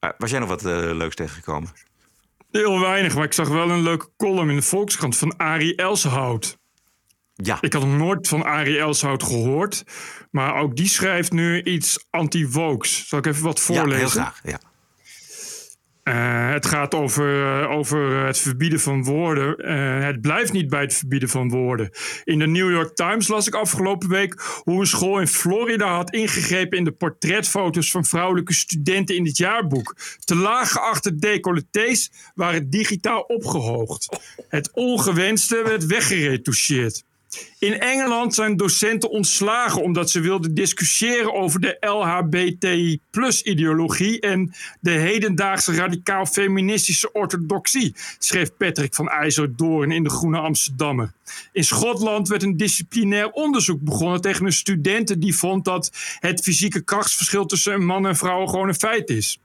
Uh, 0.00 0.10
was 0.18 0.30
jij 0.30 0.38
nog 0.38 0.48
wat 0.48 0.64
uh, 0.64 0.72
leuks 0.72 1.14
tegengekomen? 1.14 1.72
Heel 2.50 2.80
weinig, 2.80 3.14
maar 3.14 3.24
ik 3.24 3.32
zag 3.32 3.48
wel 3.48 3.70
een 3.70 3.82
leuke 3.82 4.08
column 4.16 4.50
in 4.50 4.56
de 4.56 4.62
Volkskrant 4.62 5.16
van 5.16 5.36
Arie 5.36 5.76
Elshout. 5.76 6.58
Ja. 7.34 7.58
Ik 7.60 7.72
had 7.72 7.82
nog 7.82 7.96
nooit 7.96 8.28
van 8.28 8.44
Arie 8.44 8.78
Elshout 8.78 9.22
gehoord. 9.22 9.84
Maar 10.30 10.54
ook 10.54 10.76
die 10.76 10.88
schrijft 10.88 11.32
nu 11.32 11.62
iets 11.62 12.06
anti-wokes. 12.10 13.08
Zal 13.08 13.18
ik 13.18 13.26
even 13.26 13.42
wat 13.42 13.60
voorlezen? 13.60 13.90
Ja, 13.90 13.98
heel 13.98 14.08
graag. 14.08 14.40
Ja. 14.42 14.60
Uh, 16.04 16.50
het 16.50 16.66
gaat 16.66 16.94
over, 16.94 17.62
uh, 17.62 17.70
over 17.70 18.26
het 18.26 18.38
verbieden 18.38 18.80
van 18.80 19.04
woorden. 19.04 19.66
Het 20.04 20.20
blijft 20.20 20.52
niet 20.52 20.68
bij 20.68 20.80
het 20.80 20.94
verbieden 20.94 21.28
van 21.28 21.50
woorden. 21.50 21.90
In 22.24 22.38
de 22.38 22.46
New 22.46 22.70
York 22.70 22.94
Times 22.94 23.28
las 23.28 23.46
ik 23.46 23.54
afgelopen 23.54 24.08
week 24.08 24.60
hoe 24.62 24.80
een 24.80 24.86
school 24.86 25.20
in 25.20 25.26
Florida 25.26 25.94
had 25.94 26.10
ingegrepen 26.10 26.78
in 26.78 26.84
de 26.84 26.92
portretfoto's 26.92 27.90
van 27.90 28.04
vrouwelijke 28.04 28.52
studenten 28.52 29.16
in 29.16 29.24
het 29.24 29.36
jaarboek. 29.36 29.96
Te 30.24 30.36
laag 30.36 30.70
geachte 30.70 31.14
decolletés 31.14 32.10
waren 32.34 32.70
digitaal 32.70 33.20
opgehoogd. 33.20 34.18
Het 34.48 34.70
ongewenste 34.72 35.62
werd 35.64 35.86
weggeretoucheerd. 35.86 37.04
In 37.58 37.80
Engeland 37.80 38.34
zijn 38.34 38.56
docenten 38.56 39.10
ontslagen 39.10 39.82
omdat 39.82 40.10
ze 40.10 40.20
wilden 40.20 40.54
discussiëren 40.54 41.34
over 41.34 41.60
de 41.60 41.76
LHBTI-ideologie 41.80 44.20
en 44.20 44.54
de 44.80 44.90
hedendaagse 44.90 45.74
radicaal-feministische 45.74 47.12
orthodoxie, 47.12 47.94
schreef 48.18 48.56
Patrick 48.56 48.94
van 48.94 49.08
IJzerdoorn 49.08 49.90
in 49.90 50.02
de 50.02 50.10
Groene 50.10 50.38
Amsterdammer. 50.38 51.12
In 51.52 51.64
Schotland 51.64 52.28
werd 52.28 52.42
een 52.42 52.56
disciplinair 52.56 53.30
onderzoek 53.30 53.80
begonnen 53.80 54.20
tegen 54.20 54.46
een 54.46 54.52
student 54.52 55.20
die 55.20 55.36
vond 55.36 55.64
dat 55.64 55.90
het 56.18 56.40
fysieke 56.40 56.80
krachtsverschil 56.80 57.46
tussen 57.46 57.72
een 57.72 57.86
man 57.86 58.06
en 58.06 58.16
vrouw 58.16 58.46
gewoon 58.46 58.68
een 58.68 58.74
feit 58.74 59.10
is. 59.10 59.38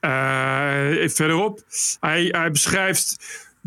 Uh, 0.00 1.08
verderop, 1.08 1.62
hij, 2.00 2.24
hij 2.24 2.50
beschrijft. 2.50 3.16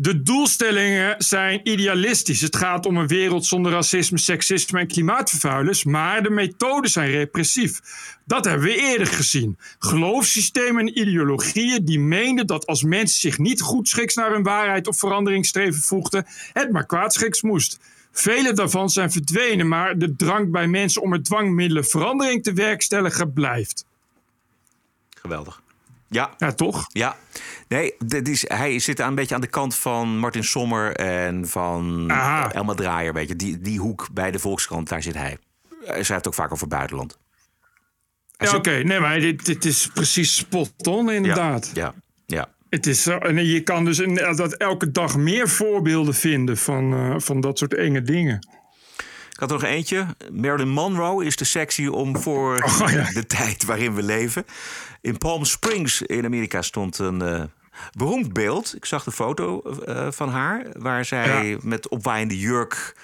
De 0.02 0.22
doelstellingen 0.22 1.14
zijn 1.18 1.60
idealistisch. 1.62 2.40
Het 2.40 2.56
gaat 2.56 2.86
om 2.86 2.96
een 2.96 3.06
wereld 3.06 3.46
zonder 3.46 3.72
racisme, 3.72 4.18
seksisme 4.18 4.80
en 4.80 4.86
klimaatvervuilers. 4.86 5.84
Maar 5.84 6.22
de 6.22 6.30
methoden 6.30 6.90
zijn 6.90 7.10
repressief. 7.10 7.80
Dat 8.24 8.44
hebben 8.44 8.66
we 8.66 8.76
eerder 8.76 9.06
gezien. 9.06 9.58
Geloofssystemen 9.78 10.80
en 10.80 10.98
ideologieën 10.98 11.84
die 11.84 11.98
meenden 11.98 12.46
dat 12.46 12.66
als 12.66 12.82
mensen 12.82 13.20
zich 13.20 13.38
niet 13.38 13.60
goedschiks 13.60 14.14
naar 14.14 14.32
hun 14.32 14.42
waarheid 14.42 14.86
of 14.86 14.98
veranderingsstreven 14.98 15.82
voegden, 15.82 16.26
het 16.52 16.72
maar 16.72 16.86
kwaadschiks 16.86 17.42
moest. 17.42 17.78
Vele 18.12 18.52
daarvan 18.52 18.90
zijn 18.90 19.12
verdwenen, 19.12 19.68
maar 19.68 19.98
de 19.98 20.16
drang 20.16 20.50
bij 20.50 20.66
mensen 20.66 21.02
om 21.02 21.08
met 21.08 21.24
dwangmiddelen 21.24 21.84
verandering 21.84 22.42
te 22.42 22.52
werkstelligen 22.52 23.32
blijft. 23.32 23.84
Geweldig. 25.20 25.61
Ja. 26.12 26.30
Ja, 26.38 26.52
toch? 26.52 26.84
Ja. 26.88 27.16
Nee, 27.68 27.94
dit 28.06 28.28
is, 28.28 28.44
hij 28.48 28.78
zit 28.78 28.98
een 28.98 29.14
beetje 29.14 29.34
aan 29.34 29.40
de 29.40 29.46
kant 29.46 29.74
van 29.74 30.18
Martin 30.18 30.44
Sommer 30.44 30.96
en 30.96 31.48
van 31.48 32.10
Aha. 32.10 32.52
Elma 32.52 32.74
Draaier. 32.74 33.12
Weet 33.12 33.28
je. 33.28 33.36
Die, 33.36 33.58
die 33.60 33.78
hoek 33.78 34.08
bij 34.12 34.30
de 34.30 34.38
Volkskrant, 34.38 34.88
daar 34.88 35.02
zit 35.02 35.14
hij. 35.14 35.38
Hij 35.84 36.02
schrijft 36.02 36.26
ook 36.26 36.34
vaak 36.34 36.52
over 36.52 36.68
buitenland. 36.68 37.18
Hij 38.36 38.46
Ja, 38.46 38.52
zit- 38.56 38.66
oké. 38.66 38.70
Nee, 38.82 39.00
maar 39.00 39.20
dit, 39.20 39.44
dit 39.46 39.64
is 39.64 39.90
precies 39.94 40.36
spot 40.36 40.86
on, 40.86 41.10
inderdaad. 41.10 41.70
Ja, 41.74 41.94
ja. 42.26 42.48
Het 42.68 42.86
is, 42.86 43.06
eh, 43.06 43.16
en 43.24 43.46
je 43.46 43.60
kan 43.60 43.84
dus 43.84 43.96
dat 44.36 44.52
elke 44.54 44.90
dag 44.90 45.16
meer 45.16 45.48
voorbeelden 45.48 46.14
vinden 46.14 46.56
van, 46.56 46.92
eh, 46.94 47.14
van 47.18 47.40
dat 47.40 47.58
soort 47.58 47.74
enge 47.74 48.02
dingen. 48.02 48.46
Ik 49.42 49.48
had 49.50 49.60
er 49.60 49.66
nog 49.66 49.76
eentje. 49.76 50.06
Marilyn 50.32 50.68
Monroe 50.68 51.24
is 51.24 51.36
te 51.36 51.44
sexy 51.44 51.86
om 51.86 52.18
voor 52.18 52.56
de 53.14 53.24
tijd 53.26 53.64
waarin 53.64 53.94
we 53.94 54.02
leven. 54.02 54.44
In 55.00 55.18
Palm 55.18 55.44
Springs 55.44 56.02
in 56.02 56.24
Amerika 56.24 56.62
stond 56.62 56.98
een 56.98 57.22
eh, 57.22 57.42
beroemd 57.98 58.32
beeld. 58.32 58.76
Ik 58.76 58.84
zag 58.84 59.04
de 59.04 59.12
foto 59.12 59.60
eh, 59.60 60.06
van 60.10 60.28
haar, 60.28 60.66
waar 60.78 61.04
zij 61.04 61.58
met 61.62 61.88
opwaaiende 61.88 62.38
jurk. 62.38 62.94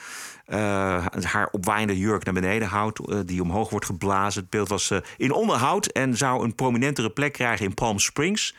eh, 0.46 1.06
haar 1.22 1.48
opwaaiende 1.52 1.98
jurk 1.98 2.24
naar 2.24 2.34
beneden 2.34 2.68
houdt, 2.68 3.28
die 3.28 3.42
omhoog 3.42 3.70
wordt 3.70 3.86
geblazen. 3.86 4.40
Het 4.40 4.50
beeld 4.50 4.68
was 4.68 4.90
eh, 4.90 4.98
in 5.16 5.32
onderhoud 5.32 5.86
en 5.86 6.16
zou 6.16 6.44
een 6.44 6.54
prominentere 6.54 7.10
plek 7.10 7.32
krijgen 7.32 7.66
in 7.66 7.74
Palm 7.74 7.98
Springs. 7.98 8.54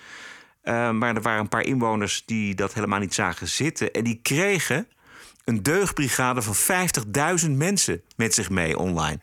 Maar 0.64 1.16
er 1.16 1.22
waren 1.22 1.40
een 1.40 1.50
paar 1.50 1.66
inwoners 1.66 2.24
die 2.26 2.56
dat 2.56 2.74
helemaal 2.74 3.00
niet 3.00 3.14
zagen 3.14 3.48
zitten. 3.48 3.92
En 3.92 4.04
die 4.04 4.20
kregen 4.22 4.88
een 5.50 5.64
deugdbrigade 5.64 6.42
van 6.42 6.56
50.000 7.46 7.52
mensen 7.52 8.02
met 8.16 8.34
zich 8.34 8.50
mee 8.50 8.78
online. 8.78 9.20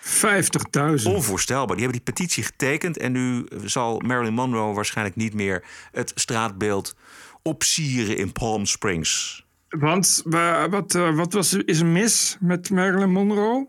50.000? 0.00 1.04
Onvoorstelbaar. 1.04 1.76
Die 1.76 1.84
hebben 1.86 2.02
die 2.04 2.14
petitie 2.14 2.42
getekend. 2.42 2.96
En 2.98 3.12
nu 3.12 3.46
zal 3.64 3.98
Marilyn 4.00 4.34
Monroe 4.34 4.74
waarschijnlijk 4.74 5.16
niet 5.16 5.34
meer 5.34 5.64
het 5.92 6.12
straatbeeld 6.14 6.94
opsieren 7.42 8.16
in 8.16 8.32
Palm 8.32 8.66
Springs. 8.66 9.44
Want 9.68 10.22
wa- 10.24 10.68
wat, 10.68 10.94
eh, 10.94 11.14
wat 11.16 11.32
was, 11.32 11.52
is 11.54 11.80
er 11.80 11.86
mis 11.86 12.36
met 12.40 12.70
Marilyn 12.70 13.10
Monroe? 13.10 13.68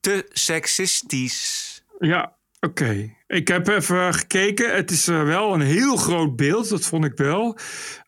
Te 0.00 0.26
seksistisch. 0.28 1.82
Ja, 1.98 2.36
oké. 2.60 3.14
Ik 3.30 3.48
heb 3.48 3.68
even 3.68 4.14
gekeken. 4.14 4.74
Het 4.74 4.90
is 4.90 5.08
eh, 5.08 5.22
wel 5.22 5.54
een 5.54 5.60
heel 5.60 5.96
groot 5.96 6.36
beeld, 6.36 6.68
dat 6.68 6.86
vond 6.86 7.04
ik 7.04 7.16
wel. 7.16 7.58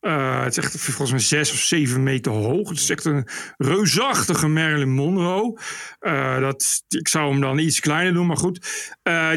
Eh, 0.01 0.43
het 0.43 0.57
is 0.57 0.64
echt 0.64 0.81
volgens 0.81 1.11
mij 1.11 1.20
zes 1.20 1.53
of 1.53 1.59
zeven 1.59 2.03
meter 2.03 2.33
hoog. 2.33 2.68
Het 2.68 2.79
is 2.79 2.91
echt 2.91 3.05
een 3.05 3.29
reusachtige 3.57 4.49
Marilyn 4.49 4.91
Monroe. 4.91 5.59
Eh, 6.01 6.41
dat, 6.41 6.85
ik 6.89 7.09
zou 7.09 7.31
hem 7.31 7.41
dan 7.41 7.59
iets 7.59 7.81
kleiner 7.81 8.12
doen, 8.12 8.27
maar 8.27 8.37
goed. 8.37 8.61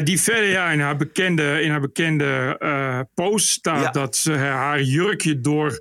Die 0.04 0.20
verder 0.20 0.50
ja, 0.50 0.70
in 0.70 0.80
haar 0.80 0.96
bekende, 0.96 1.62
in 1.62 1.70
haar 1.70 1.80
bekende 1.80 3.08
post 3.14 3.48
staat 3.48 3.94
dat 3.94 4.16
ze 4.16 4.32
haar 4.32 4.82
jurkje 4.82 5.40
door, 5.40 5.80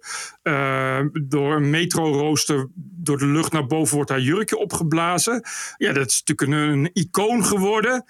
door 1.14 1.56
een 1.56 1.70
metrorooster 1.70 2.68
door 2.76 3.18
de 3.18 3.28
lucht 3.28 3.51
naar 3.51 3.66
boven 3.66 3.95
wordt 3.95 4.10
haar 4.10 4.20
jurkje 4.20 4.58
opgeblazen. 4.58 5.43
Ja, 5.78 5.93
dat 5.93 6.10
is 6.10 6.24
natuurlijk 6.26 6.60
een, 6.60 6.70
een 6.70 6.89
icoon 6.93 7.45
geworden. 7.45 8.06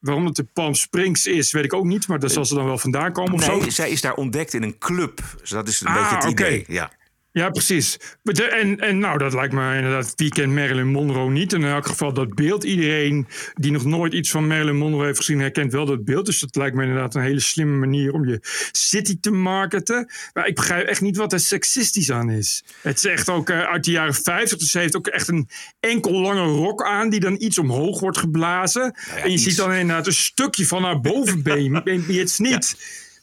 Waarom 0.00 0.26
het 0.26 0.38
in 0.38 0.48
Palm 0.52 0.74
Springs 0.74 1.26
is, 1.26 1.52
weet 1.52 1.64
ik 1.64 1.74
ook 1.74 1.84
niet. 1.84 2.08
Maar 2.08 2.18
daar 2.18 2.30
zal 2.30 2.44
ze 2.44 2.54
dan 2.54 2.64
wel 2.64 2.78
vandaan 2.78 3.12
komen 3.12 3.32
of 3.32 3.46
Nee, 3.46 3.60
zo. 3.62 3.70
zij 3.70 3.90
is 3.90 4.00
daar 4.00 4.14
ontdekt 4.14 4.54
in 4.54 4.62
een 4.62 4.78
club. 4.78 5.20
Dus 5.40 5.50
dat 5.50 5.68
is 5.68 5.80
een 5.80 5.86
Ah, 5.86 5.94
beetje 5.94 6.14
het 6.16 6.24
oké. 6.24 6.46
idee. 6.46 6.64
Ja. 6.68 6.90
Ja, 7.32 7.50
precies. 7.50 7.96
En, 8.22 8.78
en 8.80 8.98
nou, 8.98 9.18
dat 9.18 9.34
lijkt 9.34 9.52
me 9.52 9.76
inderdaad, 9.76 10.12
wie 10.16 10.30
kent 10.30 10.52
Marilyn 10.52 10.86
Monroe 10.86 11.30
niet? 11.30 11.52
In 11.52 11.64
elk 11.64 11.86
geval 11.86 12.12
dat 12.12 12.34
beeld. 12.34 12.64
Iedereen 12.64 13.26
die 13.54 13.72
nog 13.72 13.84
nooit 13.84 14.12
iets 14.12 14.30
van 14.30 14.46
Marilyn 14.46 14.76
Monroe 14.76 15.04
heeft 15.04 15.18
gezien, 15.18 15.40
herkent 15.40 15.72
wel 15.72 15.86
dat 15.86 16.04
beeld. 16.04 16.26
Dus 16.26 16.40
dat 16.40 16.56
lijkt 16.56 16.76
me 16.76 16.82
inderdaad 16.82 17.14
een 17.14 17.22
hele 17.22 17.40
slimme 17.40 17.76
manier 17.76 18.12
om 18.12 18.26
je 18.26 18.38
city 18.72 19.20
te 19.20 19.30
marketen. 19.30 20.10
Maar 20.32 20.46
ik 20.46 20.54
begrijp 20.54 20.86
echt 20.86 21.00
niet 21.00 21.16
wat 21.16 21.32
er 21.32 21.40
seksistisch 21.40 22.10
aan 22.10 22.30
is. 22.30 22.64
Het 22.80 22.96
is 22.96 23.04
echt 23.04 23.28
ook 23.28 23.50
eh, 23.50 23.60
uit 23.60 23.84
de 23.84 23.90
jaren 23.90 24.14
50. 24.14 24.58
Dus 24.58 24.70
ze 24.70 24.78
heeft 24.78 24.96
ook 24.96 25.06
echt 25.06 25.28
een 25.28 25.48
enkel 25.80 26.20
lange 26.20 26.42
rok 26.44 26.82
aan 26.82 27.10
die 27.10 27.20
dan 27.20 27.36
iets 27.38 27.58
omhoog 27.58 28.00
wordt 28.00 28.18
geblazen. 28.18 28.94
en 29.16 29.28
je 29.28 29.34
iets. 29.34 29.42
ziet 29.42 29.56
dan 29.56 29.72
inderdaad 29.72 30.06
een 30.06 30.12
stukje 30.12 30.66
van 30.66 30.84
haar 30.84 31.00
bovenbeen. 31.00 31.74
het 31.84 32.08
is 32.08 32.38
niet... 32.38 32.76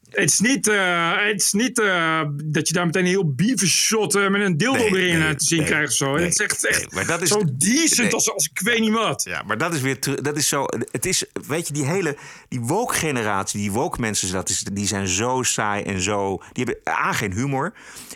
Het 0.09 0.29
is 0.31 0.39
niet, 0.39 0.67
eh, 0.67 1.11
het 1.27 1.41
is 1.41 1.51
niet 1.51 1.79
eh, 1.79 2.21
dat 2.43 2.67
je 2.67 2.73
daar 2.73 2.85
meteen 2.85 3.01
een 3.03 3.07
heel 3.09 3.33
beavershot 3.33 4.15
eh, 4.15 4.27
met 4.29 4.41
een 4.41 4.57
dildo 4.57 4.77
Nee, 4.77 4.87
erin 4.87 5.19
nee, 5.19 5.27
eh, 5.27 5.35
te 5.35 5.45
zien 5.45 5.57
nee, 5.59 5.67
krijgt. 5.67 5.89
of 5.89 5.95
Zo. 5.97 6.15
het 6.15 6.39
is 6.39 6.65
echt, 6.65 6.91
maar 6.93 7.05
dat 7.05 7.21
is- 7.21 7.29
zo 7.29 7.41
decent 7.57 8.13
als, 8.13 8.31
als 8.33 8.49
ik 8.53 8.59
weet 8.59 8.79
niet 8.79 8.91
wat. 8.91 9.23
Ja, 9.23 9.43
maar 9.47 9.57
dat 9.57 9.73
is 9.73 9.81
weer 9.81 9.97
dat 10.21 10.37
is 10.37 10.47
zo. 10.47 10.65
Het 10.91 11.05
is, 11.05 11.23
weet 11.47 11.67
je, 11.67 11.73
die 11.73 11.85
hele 11.85 12.17
die 12.49 12.59
woke 12.59 12.93
generatie, 12.93 13.59
die 13.59 13.71
woke 13.71 13.99
mensen, 13.99 14.31
dat 14.31 14.49
is, 14.49 14.63
die 14.73 14.87
zijn 14.87 15.07
zo 15.07 15.43
saai 15.43 15.83
en 15.83 16.01
zo. 16.01 16.41
Die 16.53 16.63
hebben 16.65 16.93
A 16.93 17.13
geen 17.13 17.33
humor 17.33 17.73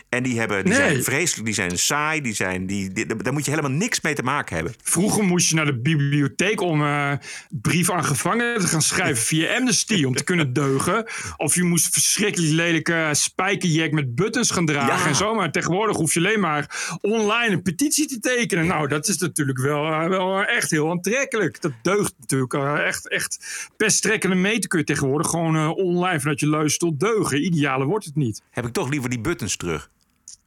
en 0.08 0.22
die 0.22 0.38
hebben, 0.38 0.64
die 0.64 0.74
zijn 0.74 1.02
vreselijk, 1.04 1.44
die 1.46 1.54
zijn 1.54 1.78
saai, 1.78 2.20
die 2.20 2.34
zijn, 2.34 2.66
die, 2.66 2.92
die- 2.92 3.06
daar 3.16 3.32
moet 3.32 3.44
je 3.44 3.50
helemaal 3.50 3.70
niks 3.76 4.00
mee 4.00 4.14
te 4.14 4.22
maken 4.22 4.54
hebben. 4.56 4.74
Vroeger 4.82 5.24
moest 5.24 5.48
je 5.48 5.54
naar 5.54 5.66
de 5.66 5.78
bibliotheek 5.80 6.60
om 6.60 6.82
eh 6.82 7.12
brief 7.50 7.90
aan 7.90 8.04
gevangenen 8.04 8.60
te 8.60 8.66
gaan 8.66 8.82
schrijven 8.82 9.22
via 9.32 9.56
Amnesty 9.56 10.04
om 10.04 10.14
te 10.14 10.24
kunnen 10.24 10.52
deugen. 10.52 11.06
Of 11.36 11.54
je 11.54 11.62
moest 11.62 11.81
verschrikkelijk 11.90 12.52
lelijke 12.52 13.08
spijkerjack 13.12 13.90
met 13.92 14.14
buttons 14.14 14.50
gaan 14.50 14.66
dragen 14.66 14.98
Ja. 14.98 15.06
en 15.06 15.14
zo. 15.14 15.34
Maar 15.34 15.52
tegenwoordig 15.52 15.96
hoef 15.96 16.14
je 16.14 16.20
alleen 16.20 16.40
maar 16.40 16.96
online 17.00 17.54
een 17.54 17.62
petitie 17.62 18.06
te 18.06 18.18
tekenen. 18.18 18.66
Nou, 18.66 18.88
dat 18.88 19.08
is 19.08 19.18
natuurlijk 19.18 19.58
wel, 19.58 19.84
eh, 19.92 20.08
wel 20.08 20.44
echt 20.44 20.70
heel 20.70 20.90
aantrekkelijk. 20.90 21.60
Dat 21.60 21.72
deugt 21.82 22.14
natuurlijk 22.18 22.54
eh, 22.54 22.86
echt, 22.86 23.08
echt 23.08 23.46
best 23.76 24.02
trekkende 24.02 24.36
meter 24.36 24.68
kun 24.68 24.78
je 24.78 24.84
tegenwoordig 24.84 25.30
gewoon 25.30 25.56
eh, 25.56 25.70
online 25.70 26.20
vanuit 26.20 26.40
je 26.40 26.46
luister 26.46 26.98
deugen. 26.98 27.44
Ideale 27.44 27.84
wordt 27.84 28.04
het 28.04 28.16
niet. 28.16 28.42
Heb 28.50 28.66
ik 28.66 28.72
toch 28.72 28.88
liever 28.90 29.10
die 29.10 29.20
buttons 29.20 29.56
terug. 29.56 29.90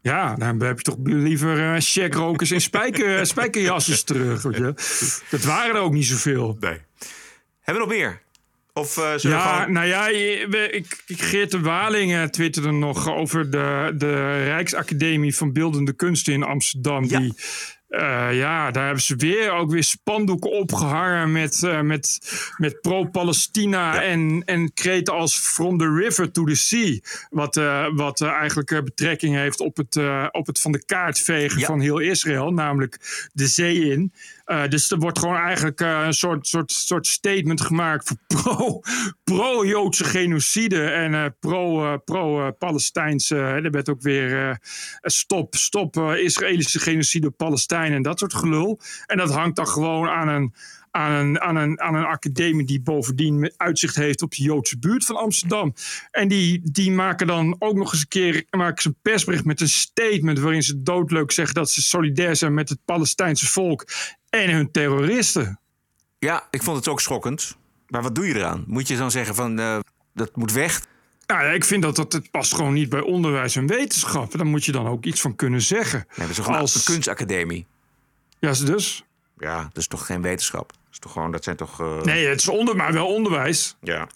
Ja, 0.02 0.36
dan 0.36 0.62
heb 0.62 0.78
je 0.78 0.84
toch 0.84 0.98
liever 1.04 1.74
eh 1.74 1.82
checkrokers 1.82 2.52
en 2.52 2.62
spijker, 2.62 3.28
terug. 4.04 4.42
Weet 4.42 4.56
je. 4.58 4.74
Dat 5.30 5.44
waren 5.44 5.76
er 5.76 5.82
ook 5.82 5.94
niet 5.94 6.06
zoveel. 6.06 6.58
Nee. 6.60 6.78
Hebben 7.62 7.84
we 7.84 7.90
nog 7.90 7.98
meer? 8.00 8.22
Of 8.78 8.96
we 8.96 9.18
Ja, 9.22 9.58
gewoon... 9.58 9.74
nou 9.74 9.88
ja, 9.88 10.08
ik, 10.08 11.02
ik, 11.08 11.22
Geert 11.22 11.52
de 11.52 11.60
Waling 11.60 12.14
eh, 12.14 12.24
twitterde 12.24 12.72
nog 12.72 13.10
over 13.10 13.50
de, 13.50 13.94
de 13.98 14.44
Rijksacademie 14.44 15.36
van 15.36 15.54
Beeldende 15.54 15.94
Kunsten 15.94 16.34
in 16.34 16.44
Amsterdam. 16.44 17.08
Die, 17.08 17.34
eh, 17.96 18.38
ja, 18.38 18.72
daar 18.72 18.86
hebben 18.86 19.04
ze 19.04 19.16
weer 19.16 19.52
ook 19.52 19.72
weer 19.72 19.84
spandoeken 19.84 20.52
opgehangen 20.52 21.32
met, 21.32 21.64
eh, 21.64 21.82
met, 21.82 22.20
met 22.58 22.82
pro-Palestina 22.82 24.02
en, 24.02 24.42
en 24.46 24.74
kreten 24.74 25.14
als 25.14 25.38
From 25.38 25.78
the 25.78 25.94
River 25.94 26.32
to 26.32 26.44
the 26.44 26.56
Sea. 26.56 27.00
Wat, 27.30 27.58
eh, 27.58 27.86
wat 27.94 28.22
eigenlijk 28.22 28.84
betrekking 28.84 29.36
heeft 29.36 29.60
op 29.60 29.78
het, 29.78 30.00
op 30.32 30.48
het 30.48 30.60
van 30.60 30.72
de 30.72 30.86
kaart 30.86 31.20
vegen 31.20 31.62
van 31.62 31.80
heel 31.80 32.00
Israël, 32.00 32.52
namelijk 32.54 33.28
de 33.34 33.48
zee 33.48 33.90
in. 33.92 34.14
Eh, 34.46 34.68
dus 34.68 34.92
er 34.92 34.98
wordt 34.98 35.20
gewoon 35.20 35.36
eigenlijk 35.36 35.82
eh, 35.82 36.04
een 36.06 36.14
soort, 36.14 36.48
soort, 36.48 36.72
soort 36.72 37.08
statement 37.08 37.62
gemaakt 37.62 38.08
voor 38.08 38.18
pro, 38.44 38.82
pro-Joodse 39.24 40.04
genocide 40.04 40.84
en 40.84 41.14
eh, 41.14 41.26
pro, 41.40 41.98
pro-Palestijnse. 41.98 43.36
er 43.36 43.72
werd 43.72 43.90
ook 43.90 44.02
weer 44.02 44.60
stop, 45.02 45.56
stop 45.56 45.98
Israëlische 45.98 46.80
genocide 46.80 47.28
op 47.28 47.38
en 47.72 48.02
dat 48.02 48.20
soort 48.20 48.34
gelul. 48.34 48.80
En 49.06 49.18
dat 49.18 49.34
hangt 49.34 49.56
dan 49.56 49.68
gewoon 49.68 50.08
aan 50.08 50.28
een, 50.28 50.54
aan 50.96 51.12
een, 51.12 51.42
aan 51.42 51.56
een, 51.56 51.82
aan 51.82 51.96
een 51.96 52.06
academie 52.06 52.66
die 52.66 52.82
bovendien 52.82 53.54
uitzicht 53.58 53.96
heeft 53.96 54.22
op 54.22 54.32
de 54.32 54.44
Joodse 54.44 54.78
buurt 54.80 55.06
van 55.06 55.16
Amsterdam. 55.16 55.74
En 56.12 56.28
die, 56.28 56.62
die 56.64 56.92
maken 56.92 57.28
dan 57.28 57.56
ook 57.60 57.76
nog 57.76 57.92
eens 57.92 58.02
een 58.02 58.08
keer 58.08 58.46
maken 58.50 58.82
ze 58.82 58.88
een 58.88 58.96
persbericht 59.02 59.46
met 59.46 59.62
een 59.62 59.70
statement 59.70 60.40
waarin 60.40 60.64
ze 60.64 60.82
doodleuk 60.84 61.32
zeggen 61.32 61.56
dat 61.56 61.72
ze 61.72 61.82
solidair 61.82 62.36
zijn 62.36 62.54
met 62.54 62.70
het 62.70 62.80
Palestijnse 62.86 63.46
volk 63.48 63.86
en 64.30 64.50
hun 64.50 64.72
terroristen. 64.72 65.60
Ja, 66.20 66.48
ik 66.50 66.64
vond 66.64 66.78
het 66.78 66.88
ook 66.88 67.02
schokkend. 67.02 67.58
Maar 67.88 68.02
wat 68.02 68.16
doe 68.16 68.28
je 68.28 68.36
eraan? 68.36 68.64
Moet 68.68 68.88
je 68.88 68.98
dan 68.98 69.12
zeggen 69.12 69.36
van, 69.36 69.60
eh, 69.60 69.80
dat 70.14 70.36
moet 70.36 70.52
weg? 70.52 70.82
Nou 71.28 71.44
ja, 71.44 71.50
ik 71.52 71.64
vind 71.64 71.82
dat, 71.82 71.96
dat 71.96 72.14
het 72.14 72.32
past 72.32 72.56
gewoon 72.56 72.74
niet 72.74 72.90
bij 72.90 73.02
onderwijs 73.02 73.56
en 73.56 73.68
wetenschap. 73.68 74.32
Daar 74.32 74.46
moet 74.46 74.66
je 74.66 74.72
dan 74.72 74.88
ook 74.88 75.06
iets 75.06 75.22
van 75.22 75.36
kunnen 75.36 75.62
zeggen. 75.62 76.06
Nee, 76.16 76.28
dat 76.28 76.38
is 76.38 76.46
een- 76.46 76.54
Als- 76.54 76.76
een 76.76 76.94
kunstacademie? 76.94 77.66
Ja, 78.40 78.54
dus. 78.54 79.05
Ja, 79.38 79.58
dat 79.64 79.78
is 79.78 79.88
toch 79.88 80.06
geen 80.06 80.22
wetenschap? 80.22 80.68
Dat, 80.70 80.78
is 80.92 81.00
toch 81.00 81.12
gewoon, 81.12 81.32
dat 81.32 81.44
zijn 81.44 81.56
toch... 81.56 81.80
eh, 81.82 82.02
Nee, 82.02 82.26
het 82.28 82.40
is 82.40 82.48
onder, 82.48 82.76
maar 82.76 82.94
wel 82.94 83.08
onderwijs. 83.08 83.76
Ja. 83.82 84.08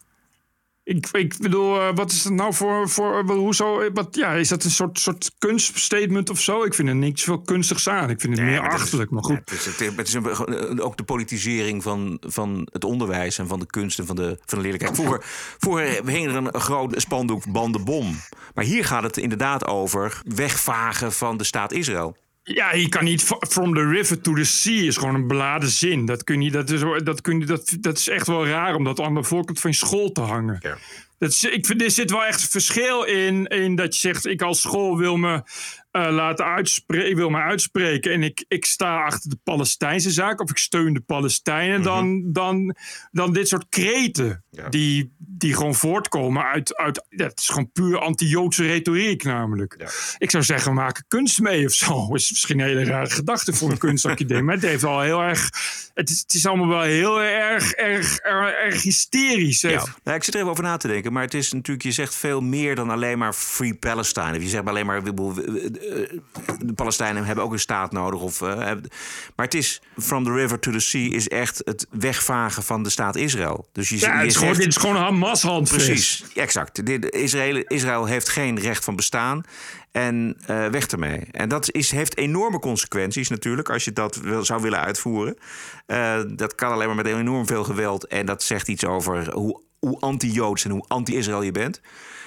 Ik, 0.84 1.08
ik 1.12 1.38
bedoel, 1.42 1.82
eh, 1.82 1.96
wat 1.96 2.12
is 2.12 2.24
dat 2.24 2.34
nou 2.34 2.54
voor. 2.54 2.90
voor 2.90 3.20
eh, 3.20 3.26
hoezo, 3.30 3.92
wat, 3.94 4.16
ja, 4.16 4.32
is 4.34 4.48
dat 4.48 4.64
een 4.64 4.72
soort, 4.72 5.00
soort 5.00 5.32
kunststatement 5.38 6.30
of 6.30 6.40
zo? 6.40 6.64
Ik 6.64 6.74
vind 6.74 6.88
er 6.88 6.96
niks 6.96 7.24
veel 7.24 7.42
kunstigs 7.42 7.88
aan. 7.90 8.10
Ik 8.10 8.20
vind 8.22 8.38
het 8.38 8.46
meer 8.46 8.64
het 8.64 8.72
achterlijk, 8.74 9.12
maar 9.12 9.24
goed. 9.24 9.36
Het 9.38 9.52
is, 9.52 9.66
het 9.66 9.82
is- 9.82 9.96
het 9.96 10.08
is 10.08 10.14
een- 10.14 10.82
ook 10.82 10.98
de 10.98 11.04
politisering 11.04 11.84
van, 11.84 12.18
van 12.28 12.68
het 12.72 12.84
onderwijs 12.84 13.38
en 13.38 13.48
van 13.48 13.60
de 13.60 13.66
kunst 13.66 14.00
en 14.00 14.06
van 14.06 14.16
de, 14.16 14.38
van 14.46 14.58
de 14.58 14.64
leerlijkheid. 14.64 14.96
Vroeger, 14.96 15.24
vroeger 15.60 16.06
hing 16.06 16.28
er 16.28 16.36
een 16.36 16.54
groot 16.62 17.02
spandoek 17.02 17.52
bandenbom. 17.52 18.16
Maar 18.54 18.66
hier 18.66 18.86
gaat 18.86 19.04
het 19.04 19.18
inderdaad 19.18 19.66
over 19.66 20.22
wegvagen 20.26 21.12
van 21.12 21.38
de 21.38 21.44
staat 21.44 21.72
Israël. 21.72 22.18
Ja, 22.54 22.74
je 22.74 22.90
kan 22.90 23.04
niet 23.04 23.24
from 23.50 23.74
the 23.74 23.88
river 23.88 24.22
to 24.22 24.34
the 24.34 24.44
sea 24.44 24.88
is 24.88 24.98
gewoon 24.98 25.16
een 25.16 25.28
beladen 25.28 25.70
zin. 25.70 26.06
Dat, 26.06 26.24
kun 26.24 26.42
je, 26.42 26.52
dat, 26.52 26.70
is, 26.70 26.82
dat, 27.04 27.22
kun 27.22 27.40
je, 27.40 27.46
dat, 27.46 27.78
dat 27.80 27.98
is 27.98 28.08
echt 28.08 28.28
wel 28.28 28.48
raar 28.48 28.76
om 28.76 28.84
dat 28.84 29.00
aan 29.00 29.14
de 29.14 29.24
voorkant 29.24 29.60
van 29.60 29.72
je 29.72 29.76
school 29.76 30.12
te 30.12 30.22
hangen. 30.22 30.78
Dat 31.18 31.30
is, 31.30 31.44
ik 31.44 31.66
vind, 31.66 31.82
er 31.82 31.92
zit 31.92 32.12
wel 32.12 32.26
echt 32.26 32.42
een 32.42 32.50
verschil 32.50 33.04
in, 33.04 33.46
in 33.46 33.76
dat 33.76 33.94
je 33.94 34.00
zegt: 34.00 34.26
ik 34.26 34.42
als 34.42 34.62
school 34.62 34.98
wil 34.98 35.18
me 35.18 35.44
eh, 35.92 36.12
laten 36.12 36.46
uitspreken, 36.46 37.16
wil 37.16 37.30
me 37.30 37.42
uitspreken 37.42 38.12
en 38.12 38.24
ik, 38.24 38.46
ik 38.48 38.66
sta 38.66 39.04
achter 39.04 39.30
de 39.30 39.40
Palestijnse 39.44 40.12
zaak 40.12 40.42
of 40.42 40.50
ik 40.50 40.58
steun 40.58 40.94
de 40.94 41.02
Palestijnen, 41.02 41.82
dan, 41.82 42.32
dan, 42.32 42.76
dan 43.12 43.34
dit 43.34 43.48
soort 43.48 43.66
kreten 43.70 44.44
die, 44.70 45.14
die 45.40 45.54
gewoon 45.54 45.76
voortkomen 45.76 46.44
uit, 46.44 46.76
uit 46.76 47.06
het 47.10 47.40
is 47.40 47.48
gewoon 47.48 47.72
puur 47.72 48.00
anti-Joodse 48.00 48.66
retoriek 48.66 49.24
namelijk. 49.24 49.92
Ik 50.18 50.32
zou 50.32 50.44
zeggen, 50.44 50.70
we 50.70 50.76
maken 50.76 51.06
kunst 51.08 51.40
mee 51.40 51.66
of 51.66 51.74
zo. 51.74 52.08
Is 52.16 52.30
misschien 52.30 52.60
een 52.60 52.68
hele 52.68 52.84
rare 52.84 53.10
gedachte 53.10 53.54
voor 53.54 53.72
een 53.72 53.78
kunstacademie, 53.78 54.44
maar 54.44 54.56
het 54.56 54.64
heeft 54.64 54.84
al 54.84 55.02
heel 55.02 55.22
erg, 55.22 55.50
het 55.94 56.10
is, 56.10 56.20
het 56.20 56.34
is 56.34 56.46
allemaal 56.46 56.68
wel 56.68 56.82
heel 56.82 57.22
erg, 57.22 57.72
erg, 57.72 58.18
erg, 58.18 58.54
erg 58.54 58.82
hysterisch. 58.82 59.62
Ja. 59.62 59.86
Nou, 60.04 60.18
ik 60.18 60.24
zit 60.24 60.34
er 60.34 60.40
even 60.40 60.52
over 60.52 60.64
na 60.64 60.78
te 60.78 60.88
denken. 60.88 61.14
Maar 61.14 61.24
het 61.24 61.34
is 61.34 61.52
natuurlijk, 61.54 61.86
je 61.86 61.92
zegt 61.92 62.16
veel 62.16 62.42
meer 62.42 62.76
dan 62.76 62.90
alleen 62.90 63.18
maar 63.18 63.34
Free 63.34 63.76
Palestine. 63.76 64.36
Of 64.36 64.42
je 64.42 64.48
zegt 64.48 64.68
alleen 64.68 64.86
maar, 64.86 64.98
eh, 64.98 65.04
de 66.60 66.74
Palestijnen 66.76 67.26
hebben 67.26 67.44
ook 67.44 67.52
een 67.52 67.60
staat 67.60 67.92
nodig. 67.92 68.22
Of, 68.22 68.42
eh, 68.42 68.56
maar 69.36 69.46
het 69.46 69.54
is, 69.54 69.82
from 69.98 70.24
the 70.24 70.32
river 70.32 70.60
to 70.60 70.72
the 70.72 70.80
sea, 70.80 71.12
is 71.12 71.28
echt 71.28 71.62
het 71.66 71.88
wegvagen 71.90 72.64
van 72.64 72.84
de 72.84 72.90
staat 72.90 73.16
Israël. 73.16 73.68
Dus 73.72 73.90
je, 73.90 74.00
Ja, 74.00 74.14
je 74.14 74.18
het 74.18 74.28
is 74.28 74.36
gewoon, 74.36 74.54
dit 74.54 74.68
is 74.68 74.78
gewoon 74.78 74.96
een 74.96 75.04
Precies, 75.86 76.24
exact. 76.36 76.90
Israël, 77.14 77.56
Israël 77.68 78.06
heeft 78.06 78.30
geen 78.30 78.60
recht 78.60 78.84
van 78.84 78.96
bestaan. 78.96 79.44
En 79.92 80.38
eh, 80.46 80.68
weg 80.68 80.88
ermee. 80.88 81.28
En 81.32 81.50
dat 81.50 81.72
is, 81.72 81.92
heeft 81.92 82.18
enorme 82.18 82.60
consequenties 82.60 83.30
natuurlijk, 83.30 83.70
als 83.70 83.86
je 83.86 83.94
dat 83.94 84.16
wil, 84.16 84.46
zou 84.46 84.62
willen 84.62 84.80
uitvoeren. 84.80 85.38
Eh, 85.86 86.22
dat 86.36 86.56
kan 86.56 86.72
alleen 86.72 86.88
maar 86.88 86.96
met 86.96 87.06
enorm 87.06 87.48
veel 87.48 87.64
geweld. 87.64 88.08
En 88.08 88.26
dat 88.26 88.44
zegt 88.44 88.68
iets 88.68 88.86
over 88.86 89.34
hoe, 89.34 89.62
hoe 89.80 90.00
anti-Joods 90.00 90.66
en 90.66 90.72
hoe 90.72 90.86
anti-Israël 90.88 91.42
je 91.42 91.52
bent. 91.52 91.82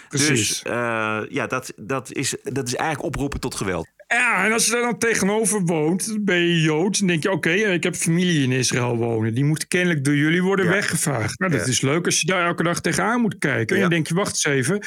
Precies. 0.09 0.49
Dus 0.49 0.63
eh, 0.63 1.21
ja, 1.29 1.47
dat, 1.47 1.73
dat, 1.77 2.13
is, 2.13 2.37
dat 2.43 2.67
is 2.67 2.75
eigenlijk 2.75 3.07
oproepen 3.07 3.41
tot 3.41 3.55
geweld. 3.55 3.89
Ja, 4.13 4.45
en 4.45 4.53
als 4.53 4.65
je 4.67 4.73
daar 4.73 4.83
dan 4.83 4.99
tegenover 4.99 5.61
woont, 5.61 6.19
ben 6.21 6.37
je 6.41 6.61
Joods, 6.61 6.99
dan 6.99 7.09
denk 7.09 7.23
je: 7.23 7.31
oké, 7.31 7.51
ik 7.51 7.83
heb 7.83 7.95
familie 7.95 8.43
in 8.43 8.53
Israël 8.53 8.97
wonen. 8.97 9.35
Die 9.35 9.45
moeten 9.45 9.69
kennelijk 9.69 10.05
door 10.05 10.17
jullie 10.17 10.43
worden 10.43 10.69
weggevaagd. 10.69 11.39
Nou, 11.39 11.53
dat 11.53 11.61
Ja. 11.61 11.67
is 11.67 11.81
leuk 11.81 12.05
als 12.07 12.21
je 12.21 12.27
daar 12.27 12.47
elke 12.47 12.63
dag 12.63 12.81
tegenaan 12.81 13.21
moet 13.21 13.39
kijken. 13.39 13.75
En 13.77 13.83
dan 13.83 13.91
denk 13.91 14.07
je: 14.09 14.15
wacht 14.15 14.29
eens 14.31 14.45
even, 14.45 14.81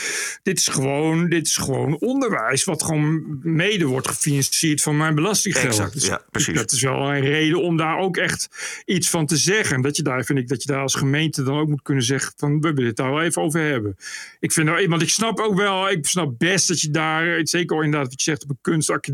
dit 0.43 0.57
is 0.57 0.67
gewoon, 0.67 1.29
dit 1.29 1.47
is 1.47 1.57
gewoon 1.57 1.97
onderwijs, 1.99 2.63
wat 2.63 2.83
gewoon 2.83 3.39
mede 3.41 3.85
wordt 3.85 4.07
gefinancierd 4.07 4.81
van 4.81 4.97
mijn 4.97 5.15
belastinggeld. 5.15 5.65
Exact, 5.65 5.93
Dus 5.93 6.05
ja, 6.05 6.21
precies. 6.31 6.55
Dat 6.55 6.71
is 6.71 6.81
wel 6.81 7.13
een 7.13 7.21
reden 7.21 7.61
om 7.61 7.77
daar 7.77 7.97
ook 7.97 8.17
echt 8.17 8.47
iets 8.85 9.09
van 9.09 9.25
te 9.25 9.37
zeggen. 9.37 9.81
Dat 9.81 9.95
je 9.95 10.03
daar, 10.03 10.23
vind 10.23 10.39
ik, 10.39 10.47
dat 10.47 10.63
je 10.63 10.71
daar 10.71 10.81
als 10.81 10.95
gemeente 10.95 11.43
dan 11.43 11.57
ook 11.59 11.67
moet 11.67 11.81
kunnen 11.81 12.03
zeggen: 12.03 12.33
van 12.37 12.61
we 12.61 12.67
willen 12.73 12.85
het 12.85 12.95
daar 12.95 13.11
wel 13.11 13.21
even 13.21 13.41
over 13.41 13.61
hebben. 13.61 13.97
Ik 14.39 14.51
vind, 14.51 14.67
nou, 14.67 14.87
want 14.87 15.01
ik 15.01 15.09
snap 15.09 15.39
ook 15.39 15.55
wel, 15.55 15.89
ik 15.89 16.05
snap 16.05 16.39
best 16.39 16.67
dat 16.67 16.81
je 16.81 16.89
daar, 16.89 17.39
zeker 17.43 17.83
inderdaad 17.83 18.09
wat 18.09 18.23
je 18.23 18.31
zegt 18.31 18.43
op 18.43 18.49
een 18.49 18.57
kunstacademie, 18.61 19.13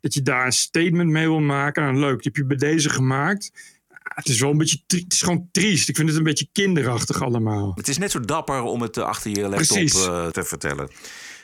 dat 0.00 0.14
je 0.14 0.22
daar 0.22 0.46
een 0.46 0.52
statement 0.52 1.10
mee 1.10 1.26
wil 1.26 1.40
maken. 1.40 1.82
Nou, 1.82 1.96
leuk, 1.96 2.22
die 2.22 2.32
heb 2.32 2.36
je 2.36 2.44
bij 2.44 2.56
deze 2.70 2.88
gemaakt. 2.90 3.50
Ah, 3.88 4.16
Het 4.16 4.28
is 4.28 4.40
wel 4.40 4.50
een 4.50 4.58
beetje, 4.58 4.78
het 4.86 5.12
is 5.12 5.22
gewoon 5.22 5.48
triest. 5.52 5.88
Ik 5.88 5.96
vind 5.96 6.08
het 6.08 6.16
een 6.18 6.22
beetje 6.24 6.48
kinderachtig 6.52 7.22
allemaal. 7.22 7.72
Het 7.74 7.88
is 7.88 7.98
net 7.98 8.10
zo 8.10 8.20
dapper 8.20 8.62
om 8.62 8.82
het 8.82 8.98
achter 8.98 9.30
je 9.30 9.40
laptop 9.40 9.56
Precies. 9.66 9.94
eh, 10.06 10.26
te 10.26 10.44
vertellen. 10.44 10.88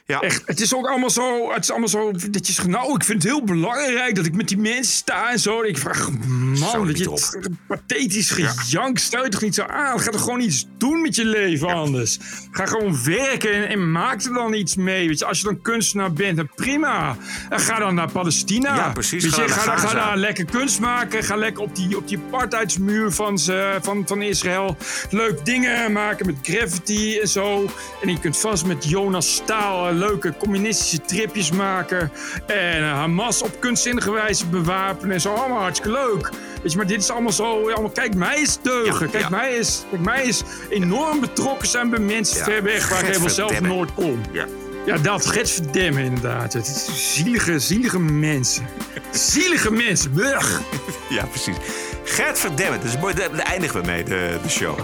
Ja. 0.07 0.20
Echt, 0.20 0.42
het 0.44 0.61
is 0.61 0.74
ook 0.74 0.86
allemaal 0.86 1.11
zo, 1.11 1.52
het 1.52 1.62
is 1.62 1.70
allemaal 1.70 1.88
zo 1.88 2.12
dat 2.30 2.46
je 2.46 2.52
zegt, 2.52 2.68
nou, 2.68 2.94
ik 2.94 3.04
vind 3.04 3.22
het 3.22 3.32
heel 3.32 3.44
belangrijk 3.44 4.14
dat 4.14 4.26
ik 4.26 4.34
met 4.34 4.48
die 4.48 4.59
mensen 4.59 4.94
sta 4.96 5.30
en 5.30 5.38
zo. 5.38 5.62
En 5.62 5.68
ik 5.68 5.78
vraag, 5.78 6.11
man, 6.11 6.86
dat 6.86 6.98
je 6.98 7.11
het 7.11 7.48
pathetisch 7.66 8.30
gejank, 8.30 8.98
stel 8.98 9.24
je 9.24 9.30
toch 9.30 9.40
niet 9.40 9.54
zo 9.54 9.62
aan. 9.62 10.00
Ga 10.00 10.11
toch 10.11 10.22
gewoon 10.22 10.40
iets 10.40 10.66
doen 10.78 11.02
met 11.02 11.16
je 11.16 11.24
leven 11.24 11.68
anders. 11.68 12.18
Ga 12.50 12.66
gewoon 12.66 13.04
werken 13.04 13.52
en, 13.52 13.68
en 13.68 13.90
maak 13.90 14.22
er 14.22 14.32
dan 14.32 14.54
iets 14.54 14.76
mee. 14.76 15.09
Weet 15.09 15.18
je, 15.18 15.24
als 15.24 15.38
je 15.38 15.44
dan 15.44 15.62
kunstenaar 15.62 16.12
bent, 16.12 16.36
dan 16.36 16.48
prima. 16.54 17.16
En 17.50 17.61
ga 17.61 17.78
dan 17.78 17.94
naar 17.94 18.12
Palestina. 18.12 18.74
Ja, 18.74 18.92
precies. 18.92 19.24
Weet 19.24 19.34
Ga 19.34 19.42
je, 19.42 19.48
ga, 19.48 19.61
Gaza. 19.61 19.86
ga 19.88 19.94
daar 19.94 20.16
lekker 20.16 20.44
kunst 20.44 20.80
maken. 20.80 21.24
Ga 21.24 21.36
lekker 21.36 21.62
op 21.62 21.76
die, 21.76 21.96
op 21.96 22.09
die 22.09 22.18
apartheidsmuur 22.26 23.12
van, 23.12 23.38
ze, 23.38 23.78
van, 23.82 24.02
van 24.07 24.22
Israël 24.22 24.76
leuk 25.11 25.44
dingen 25.44 25.92
maken 25.92 26.26
met 26.26 26.36
graffiti 26.42 27.18
en 27.18 27.28
zo. 27.28 27.70
En 28.02 28.09
je 28.09 28.20
kunt 28.20 28.36
vast 28.36 28.66
met 28.66 28.88
Jonas 28.88 29.34
Staal 29.34 29.94
leuke 29.97 30.34
communistische 30.38 31.01
tripjes 31.01 31.51
maken. 31.51 32.12
En 32.47 32.82
eh, 32.82 32.92
Hamas 32.92 33.42
op 33.42 33.61
kunstzinnige 33.61 34.11
wijze 34.12 34.47
bewapenen 34.47 35.14
en 35.14 35.20
zo. 35.20 35.32
Allemaal 35.32 35.61
hartstikke 35.61 35.99
leuk. 35.99 36.30
Weet 36.62 36.70
je, 36.72 36.76
maar 36.76 36.86
dit 36.86 37.01
is 37.01 37.11
allemaal 37.11 37.32
zo. 37.32 37.70
Allemaal, 37.70 37.90
kijk, 37.90 38.14
mij 38.14 38.40
is 38.40 38.59
deugen. 38.62 39.11
kijk, 39.11 39.28
Mij 39.30 39.53
is, 39.55 39.84
kijk, 39.90 40.03
mij 40.03 40.24
is 40.24 40.42
enorm 40.68 41.20
betrokken 41.20 41.68
zijn 41.68 41.90
bij 41.90 41.99
mensen 41.99 42.38
Ja, 42.38 42.44
ver 42.44 42.62
weg 42.62 42.88
waar 42.88 43.01
ik 43.01 43.07
helemaal 43.07 43.28
zelf 43.28 43.61
nooit 43.61 43.94
kom. 43.94 44.20
Ja. 44.32 44.47
Ja, 44.86 44.99
dat, 44.99 45.26
Getverdemme 45.26 46.03
inderdaad. 46.03 46.53
Het 46.53 46.66
is 46.66 47.14
zielige, 47.14 47.59
zielige 47.59 48.01
mensen. 48.01 48.66
Zielige 49.11 49.70
mensen. 49.72 50.11
Blech. 50.11 50.61
Ja, 51.09 51.24
precies. 51.24 51.57
Gert 52.05 52.38
verdemmen. 52.38 52.82
Is 52.82 52.99
mooi. 52.99 53.14
Daar 53.14 53.30
daar 53.36 53.47
eindigen 53.47 53.80
we 53.80 53.86
mee, 53.86 54.05
de, 54.05 54.38
de 54.42 54.49
show. 54.49 54.78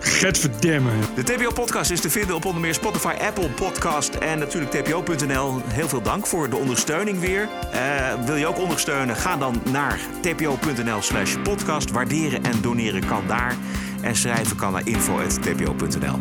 Gert 0.00 0.38
verdemmen. 0.38 0.92
De 1.14 1.22
TPO-podcast 1.22 1.90
is 1.90 2.00
te 2.00 2.10
vinden 2.10 2.36
op 2.36 2.44
onder 2.44 2.60
meer 2.60 2.74
Spotify, 2.74 3.14
Apple 3.20 3.48
Podcast 3.48 4.14
en 4.14 4.38
natuurlijk 4.38 4.70
tpo.nl. 4.70 5.60
Heel 5.64 5.88
veel 5.88 6.02
dank 6.02 6.26
voor 6.26 6.50
de 6.50 6.56
ondersteuning 6.56 7.20
weer. 7.20 7.48
Eh, 7.72 7.80
wil 8.24 8.36
je 8.36 8.46
ook 8.46 8.58
ondersteunen? 8.58 9.16
Ga 9.16 9.36
dan 9.36 9.62
naar 9.70 10.00
tpo.nl 10.20 11.02
slash 11.02 11.36
podcast. 11.42 11.90
Waarderen 11.90 12.44
en 12.44 12.60
doneren 12.60 13.06
kan 13.06 13.24
daar. 13.26 13.56
En 14.00 14.16
schrijven 14.16 14.56
kan 14.56 14.72
naar 14.72 14.86
info.tpo.nl. 14.86 16.18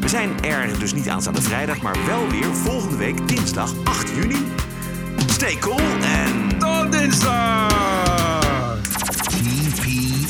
We 0.00 0.08
zijn 0.08 0.44
er 0.44 0.78
dus 0.78 0.94
niet 0.94 1.08
aanstaande 1.08 1.42
vrijdag, 1.42 1.82
maar 1.82 1.96
wel 2.06 2.28
weer 2.28 2.54
volgende 2.54 2.96
week 2.96 3.28
dinsdag 3.28 3.72
8 3.84 4.10
juni. 4.14 4.46
Stay 5.26 5.58
cool 5.58 5.80
en... 6.02 6.58
Tot 6.58 6.92
dinsdag! 6.92 7.76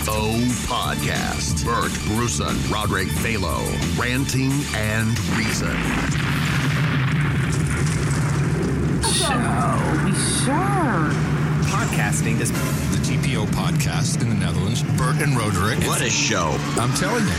TPO 0.07 0.39
Podcast. 0.69 1.65
Bert 1.65 1.93
Bruson, 2.07 2.57
Roderick 2.71 3.09
Balo, 3.25 3.59
Ranting 3.99 4.53
and 4.77 5.19
Reason. 5.31 5.77
Sure. 9.03 9.35
Podcasting 11.67 12.41
is 12.41 12.53
the 12.53 12.99
TPO 12.99 13.47
podcast 13.47 14.23
in 14.23 14.29
the 14.29 14.37
Netherlands. 14.37 14.85
Bert 14.97 15.21
and 15.21 15.37
Roderick. 15.37 15.81
What 15.89 16.01
a 16.03 16.11
show. 16.11 16.57
I'm 16.77 16.95
telling 16.95 17.27
you. 17.27 17.35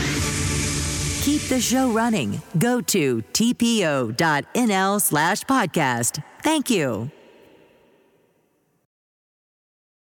Keep 1.22 1.48
the 1.48 1.60
show 1.62 1.90
running. 1.90 2.42
Go 2.58 2.82
to 2.82 3.22
tpo.nl 3.32 5.00
slash 5.00 5.42
podcast. 5.44 6.22
Thank 6.42 6.68
you. 6.68 7.10